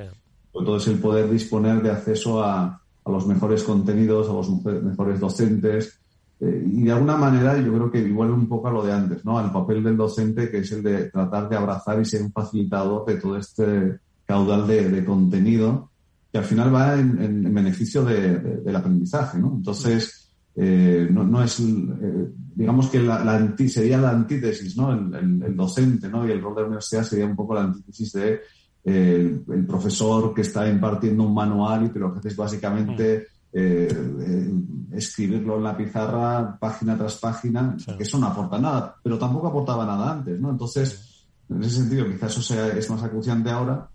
todo 0.52 0.78
es 0.78 0.88
el 0.88 1.00
poder 1.00 1.30
disponer 1.30 1.84
de 1.84 1.92
acceso 1.92 2.44
a, 2.44 2.82
a 3.04 3.12
los 3.12 3.28
mejores 3.28 3.64
contenidos, 3.64 4.30
a 4.30 4.34
los 4.34 4.50
mejores 4.66 5.20
docentes. 5.20 6.00
Eh, 6.40 6.64
y 6.72 6.84
de 6.84 6.92
alguna 6.92 7.18
manera 7.18 7.58
yo 7.58 7.74
creo 7.74 7.92
que 7.92 8.12
vuelve 8.12 8.34
un 8.34 8.48
poco 8.48 8.68
a 8.68 8.72
lo 8.72 8.86
de 8.86 8.94
antes, 8.94 9.26
¿no? 9.26 9.40
Al 9.40 9.52
papel 9.52 9.84
del 9.84 9.98
docente, 9.98 10.50
que 10.50 10.60
es 10.60 10.72
el 10.72 10.84
de 10.84 11.10
tratar 11.10 11.50
de 11.50 11.56
abrazar 11.56 12.00
y 12.00 12.06
ser 12.06 12.22
un 12.22 12.32
facilitador 12.32 13.06
de 13.06 13.16
todo 13.16 13.38
este 13.38 14.00
caudal 14.26 14.68
de, 14.68 15.04
contenido 15.06 15.90
que 16.32 16.38
al 16.38 16.44
final 16.44 16.74
va 16.74 17.00
en, 17.00 17.54
beneficio 17.54 18.04
del 18.04 18.76
aprendizaje, 18.76 19.40
¿no? 19.40 19.54
Entonces, 19.56 20.32
eh, 20.56 21.08
no, 21.10 21.24
no, 21.24 21.42
es, 21.44 21.60
eh, 21.60 22.30
digamos 22.56 22.90
que 22.90 23.00
la, 23.00 23.24
la 23.24 23.56
sería 23.68 23.98
la 23.98 24.12
antítesis, 24.12 24.76
¿no? 24.78 24.92
El, 24.94 25.42
el, 25.44 25.56
docente, 25.56 26.10
¿no? 26.10 26.28
Y 26.28 26.32
el 26.32 26.42
rol 26.42 26.56
de 26.56 26.62
la 26.62 26.68
universidad 26.68 27.04
sería 27.04 27.26
un 27.26 27.36
poco 27.36 27.56
la 27.56 27.64
antítesis 27.64 28.12
de 28.14 28.42
el, 28.84 29.66
profesor 29.68 30.34
que 30.34 30.42
está 30.42 30.70
impartiendo 30.70 31.24
un 31.24 31.34
manual 31.34 31.92
y 31.94 32.00
lo 32.00 32.14
que 32.14 32.28
es 32.28 32.36
básicamente 32.36 33.20
mm. 33.20 33.37
Eh, 33.54 33.88
eh, 33.92 34.54
escribirlo 34.92 35.58
en 35.58 35.64
la 35.64 35.78
pizarra 35.78 36.58
página 36.60 36.98
tras 36.98 37.16
página, 37.16 37.76
que 37.98 38.04
eso 38.04 38.18
no 38.18 38.28
aporta 38.28 38.58
nada, 38.60 38.96
pero 39.02 39.18
tampoco 39.18 39.48
aportaba 39.48 39.86
nada 39.86 40.14
antes, 40.14 40.40
¿no? 40.40 40.50
Entonces, 40.50 41.26
en 41.50 41.64
ese 41.64 41.78
sentido, 41.78 42.06
quizás 42.06 42.32
eso 42.32 42.42
sea, 42.42 42.68
es 42.68 42.90
más 42.90 43.04
acuciante 43.04 43.50
ahora, 43.50 43.90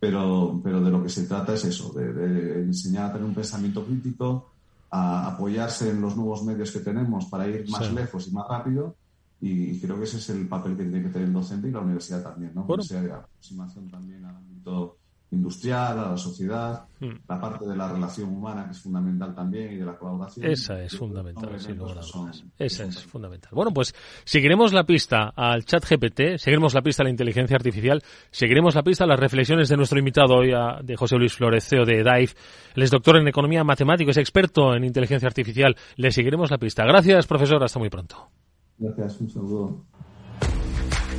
pero, 0.00 0.60
pero 0.62 0.80
de 0.80 0.90
lo 0.90 1.02
que 1.02 1.08
se 1.08 1.24
trata 1.24 1.54
es 1.54 1.64
eso, 1.64 1.92
de, 1.92 2.62
enseñar 2.62 3.06
a 3.06 3.12
tener 3.12 3.26
un 3.26 3.34
pensamiento 3.34 3.84
crítico, 3.84 4.50
a 4.90 5.28
apoyarse 5.28 5.90
en 5.90 6.00
los 6.00 6.16
nuevos 6.16 6.44
medios 6.44 6.70
que 6.70 6.80
tenemos 6.80 7.26
para 7.26 7.48
ir 7.48 7.68
más 7.68 7.92
lejos 7.92 8.28
y 8.28 8.30
más 8.30 8.46
rápido 8.48 8.94
y 9.40 9.78
creo 9.78 9.98
que 9.98 10.04
ese 10.04 10.16
es 10.16 10.30
el 10.30 10.48
papel 10.48 10.76
que 10.76 10.84
tiene 10.84 11.02
que 11.02 11.10
tener 11.10 11.28
el 11.28 11.34
docente 11.34 11.68
y 11.68 11.70
la 11.70 11.80
universidad 11.80 12.22
también, 12.22 12.52
¿no? 12.54 12.66
Que 12.66 12.82
sea 12.82 13.00
aproximación 13.00 13.90
también 13.90 14.24
al 14.24 14.36
ámbito 14.36 14.96
industrial, 15.34 15.98
a 15.98 16.10
la 16.10 16.16
sociedad, 16.16 16.84
hmm. 17.00 17.12
la 17.28 17.40
parte 17.40 17.66
de 17.66 17.76
la 17.76 17.92
relación 17.92 18.30
humana 18.30 18.64
que 18.64 18.72
es 18.72 18.80
fundamental 18.80 19.34
también 19.34 19.72
y 19.72 19.76
de 19.76 19.84
la 19.84 19.96
colaboración. 19.96 20.46
Esa 20.46 20.82
es 20.82 20.96
fundamental, 20.96 21.60
sin 21.60 21.76
lugar 21.76 21.98
a 21.98 22.02
dudas. 22.02 22.44
Esa 22.58 22.84
es 22.84 23.02
fundamental. 23.04 23.50
Bueno, 23.54 23.72
pues 23.72 23.94
seguiremos 24.24 24.72
la 24.72 24.84
pista 24.84 25.32
al 25.36 25.64
chat 25.64 25.84
GPT, 25.84 26.38
seguiremos 26.38 26.74
la 26.74 26.82
pista 26.82 27.02
a 27.02 27.04
la 27.04 27.10
inteligencia 27.10 27.56
artificial, 27.56 28.02
seguiremos 28.30 28.74
la 28.74 28.82
pista 28.82 29.04
a 29.04 29.06
las 29.06 29.20
reflexiones 29.20 29.68
de 29.68 29.76
nuestro 29.76 29.98
invitado 29.98 30.34
hoy, 30.34 30.52
de 30.82 30.96
José 30.96 31.16
Luis 31.16 31.34
Flores, 31.34 31.66
CEO 31.68 31.84
de 31.84 32.02
DAIF. 32.02 32.34
Él 32.74 32.82
es 32.82 32.90
doctor 32.90 33.16
en 33.16 33.28
economía 33.28 33.64
matemático, 33.64 34.10
es 34.10 34.16
experto 34.16 34.74
en 34.74 34.84
inteligencia 34.84 35.26
artificial. 35.26 35.76
Le 35.96 36.10
seguiremos 36.10 36.50
la 36.50 36.58
pista. 36.58 36.84
Gracias, 36.84 37.26
profesor. 37.26 37.62
Hasta 37.62 37.78
muy 37.78 37.90
pronto. 37.90 38.30
Gracias, 38.78 39.20
un 39.20 39.30
saludo. 39.30 39.84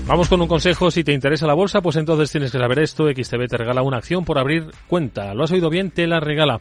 Vamos 0.08 0.30
con 0.30 0.40
un 0.40 0.48
consejo. 0.48 0.92
Si 0.92 1.04
te 1.04 1.14
interesa 1.14 1.48
la 1.48 1.56
bolsa, 1.56 1.82
pues 1.82 1.96
entonces 1.96 2.32
tienes 2.32 2.52
que 2.52 2.60
saber 2.60 2.78
esto. 2.78 3.10
XTB 3.10 3.48
te 3.48 3.58
regala 3.58 3.82
una 3.82 3.98
acción 3.98 4.24
por 4.24 4.38
abrir 4.38 4.68
cuenta. 4.88 5.34
¿Lo 5.34 5.44
has 5.44 5.52
oído 5.52 5.72
bien? 5.72 5.90
Te 5.90 6.06
la 6.06 6.20
regala. 6.20 6.60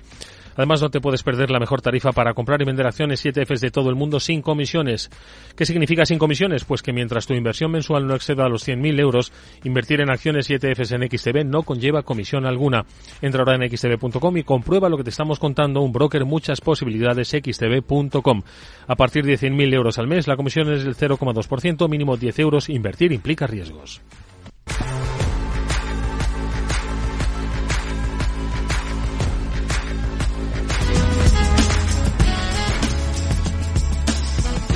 Además, 0.57 0.82
no 0.82 0.90
te 0.90 1.00
puedes 1.00 1.22
perder 1.22 1.50
la 1.50 1.59
mejor 1.59 1.82
tarifa 1.82 2.12
para 2.12 2.34
comprar 2.34 2.61
y 2.62 2.64
vender 2.64 2.86
acciones 2.86 3.24
7Fs 3.24 3.61
de 3.61 3.70
todo 3.70 3.90
el 3.90 3.96
mundo 3.96 4.20
sin 4.20 4.42
comisiones. 4.42 5.11
¿Qué 5.57 5.66
significa 5.66 6.07
sin 6.07 6.18
comisiones? 6.18 6.64
Pues 6.64 6.82
que 6.82 6.92
mientras 6.92 7.26
tu 7.26 7.34
inversión 7.34 7.70
mensual 7.70 8.07
no 8.07 8.14
exceda 8.14 8.46
a 8.46 8.48
los 8.48 8.66
100.000 8.66 9.00
euros, 9.00 9.32
invertir 9.64 10.00
en 10.00 10.11
acciones 10.11 10.48
7Fs 10.48 10.94
en 10.94 11.09
XTB 11.09 11.44
no 11.44 11.62
conlleva 11.62 12.02
comisión 12.02 12.46
alguna. 12.46 12.84
Entra 13.20 13.40
ahora 13.40 13.57
en 13.57 13.70
xtb.com 13.70 14.36
y 14.36 14.44
comprueba 14.44 14.88
lo 14.88 14.96
que 14.96 15.05
te 15.05 15.11
estamos 15.11 15.38
contando. 15.38 15.80
Un 15.80 15.92
broker, 15.92 16.24
muchas 16.24 16.61
posibilidades, 16.61 17.28
xtb.com. 17.28 18.42
A 18.86 18.96
partir 18.96 19.24
de 19.24 19.38
100.000 19.38 19.74
euros 19.74 19.98
al 19.98 20.07
mes, 20.07 20.26
la 20.26 20.36
comisión 20.36 20.72
es 20.72 20.84
del 20.84 20.96
0,2%, 20.96 21.88
mínimo 21.88 22.16
10 22.16 22.38
euros. 22.38 22.68
Invertir 22.68 23.12
implica 23.12 23.46
riesgos. 23.46 24.02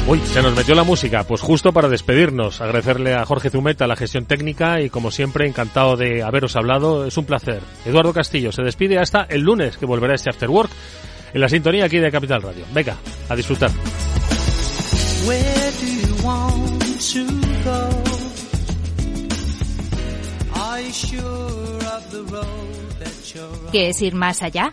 Uy, 0.09 0.21
se 0.21 0.41
nos 0.41 0.57
metió 0.57 0.75
la 0.75 0.85
música, 0.85 1.25
pues 1.25 1.43
justo 1.43 1.71
para 1.71 1.87
despedirnos, 1.87 2.63
agradecerle 2.63 3.15
a 3.15 3.27
Jorge 3.27 3.51
Zumeta 3.51 3.87
la 3.87 3.95
gestión 3.95 4.25
técnica 4.25 4.81
y 4.81 4.89
como 4.89 5.11
siempre 5.11 5.47
encantado 5.47 5.99
de 5.99 6.23
haberos 6.23 6.57
hablado, 6.57 7.05
es 7.05 7.19
un 7.19 7.27
placer. 7.27 7.61
Eduardo 7.85 8.15
Castillo 8.15 8.51
se 8.51 8.63
despide 8.63 8.99
hasta 8.99 9.25
el 9.25 9.43
lunes 9.43 9.77
que 9.77 9.85
volverá 9.85 10.15
este 10.15 10.31
After 10.31 10.49
Work 10.49 10.71
en 11.35 11.41
la 11.43 11.51
sintonía 11.51 11.85
aquí 11.85 11.99
de 11.99 12.11
Capital 12.11 12.41
Radio. 12.41 12.65
Venga, 12.73 12.97
a 13.29 13.37
disfrutar. 13.37 13.71
¿Qué 23.71 23.89
es 23.91 24.01
ir 24.01 24.15
más 24.15 24.43
allá? 24.43 24.73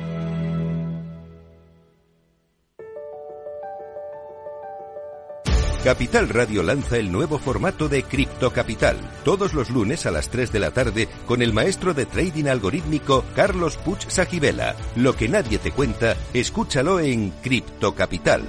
Capital 5.83 6.29
Radio 6.29 6.61
lanza 6.61 6.97
el 6.97 7.11
nuevo 7.11 7.39
formato 7.39 7.89
de 7.89 8.03
Cripto 8.03 8.53
Capital, 8.53 8.97
todos 9.25 9.55
los 9.55 9.71
lunes 9.71 10.05
a 10.05 10.11
las 10.11 10.29
3 10.29 10.51
de 10.51 10.59
la 10.59 10.69
tarde 10.69 11.07
con 11.25 11.41
el 11.41 11.53
maestro 11.53 11.95
de 11.95 12.05
trading 12.05 12.45
algorítmico 12.45 13.25
Carlos 13.35 13.77
Puch 13.77 14.07
Sajibela. 14.07 14.75
Lo 14.95 15.15
que 15.15 15.27
nadie 15.27 15.57
te 15.57 15.71
cuenta, 15.71 16.15
escúchalo 16.35 16.99
en 16.99 17.31
Cripto 17.41 17.95
Capital. 17.95 18.43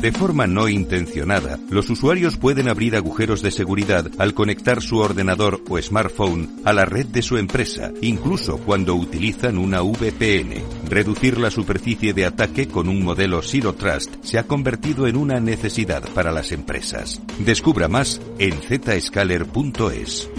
De 0.00 0.12
forma 0.12 0.46
no 0.46 0.66
intencionada, 0.66 1.58
los 1.68 1.90
usuarios 1.90 2.38
pueden 2.38 2.70
abrir 2.70 2.96
agujeros 2.96 3.42
de 3.42 3.50
seguridad 3.50 4.10
al 4.16 4.32
conectar 4.32 4.80
su 4.80 4.96
ordenador 4.96 5.62
o 5.68 5.78
smartphone 5.78 6.62
a 6.64 6.72
la 6.72 6.86
red 6.86 7.04
de 7.04 7.20
su 7.20 7.36
empresa, 7.36 7.92
incluso 8.00 8.56
cuando 8.56 8.94
utilizan 8.94 9.58
una 9.58 9.82
VPN. 9.82 10.88
Reducir 10.88 11.36
la 11.36 11.50
superficie 11.50 12.14
de 12.14 12.24
ataque 12.24 12.66
con 12.66 12.88
un 12.88 13.04
modelo 13.04 13.42
Zero 13.42 13.74
Trust 13.74 14.24
se 14.24 14.38
ha 14.38 14.46
convertido 14.46 15.06
en 15.06 15.16
una 15.16 15.38
necesidad 15.38 16.02
para 16.14 16.32
las 16.32 16.52
empresas. 16.52 17.20
Descubra 17.38 17.86
más 17.86 18.22
en 18.38 18.54
zscaler.es. 18.62 20.30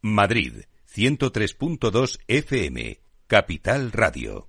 Madrid, 0.00 0.52
103.2 0.94 2.20
FM. 2.28 3.09
Capital 3.30 3.92
Radio. 3.92 4.48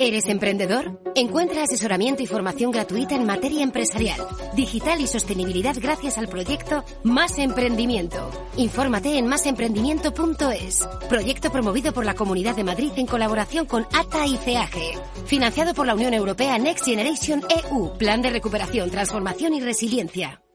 ¿Eres 0.00 0.26
emprendedor? 0.26 1.00
Encuentra 1.14 1.62
asesoramiento 1.62 2.24
y 2.24 2.26
formación 2.26 2.72
gratuita 2.72 3.14
en 3.14 3.24
materia 3.24 3.62
empresarial, 3.62 4.20
digital 4.56 5.00
y 5.00 5.06
sostenibilidad 5.06 5.76
gracias 5.80 6.18
al 6.18 6.26
proyecto 6.26 6.84
Más 7.04 7.38
Emprendimiento. 7.38 8.32
Infórmate 8.56 9.16
en 9.16 9.28
másemprendimiento.es. 9.28 10.88
Proyecto 11.08 11.52
promovido 11.52 11.92
por 11.92 12.04
la 12.04 12.14
Comunidad 12.14 12.56
de 12.56 12.64
Madrid 12.64 12.90
en 12.96 13.06
colaboración 13.06 13.64
con 13.64 13.86
ATA 13.92 14.26
y 14.26 14.38
CEAGE. 14.38 14.98
Financiado 15.26 15.72
por 15.72 15.86
la 15.86 15.94
Unión 15.94 16.14
Europea 16.14 16.58
Next 16.58 16.86
Generation 16.86 17.44
EU. 17.48 17.96
Plan 17.96 18.22
de 18.22 18.30
recuperación, 18.30 18.90
transformación 18.90 19.54
y 19.54 19.60
resiliencia. 19.60 20.42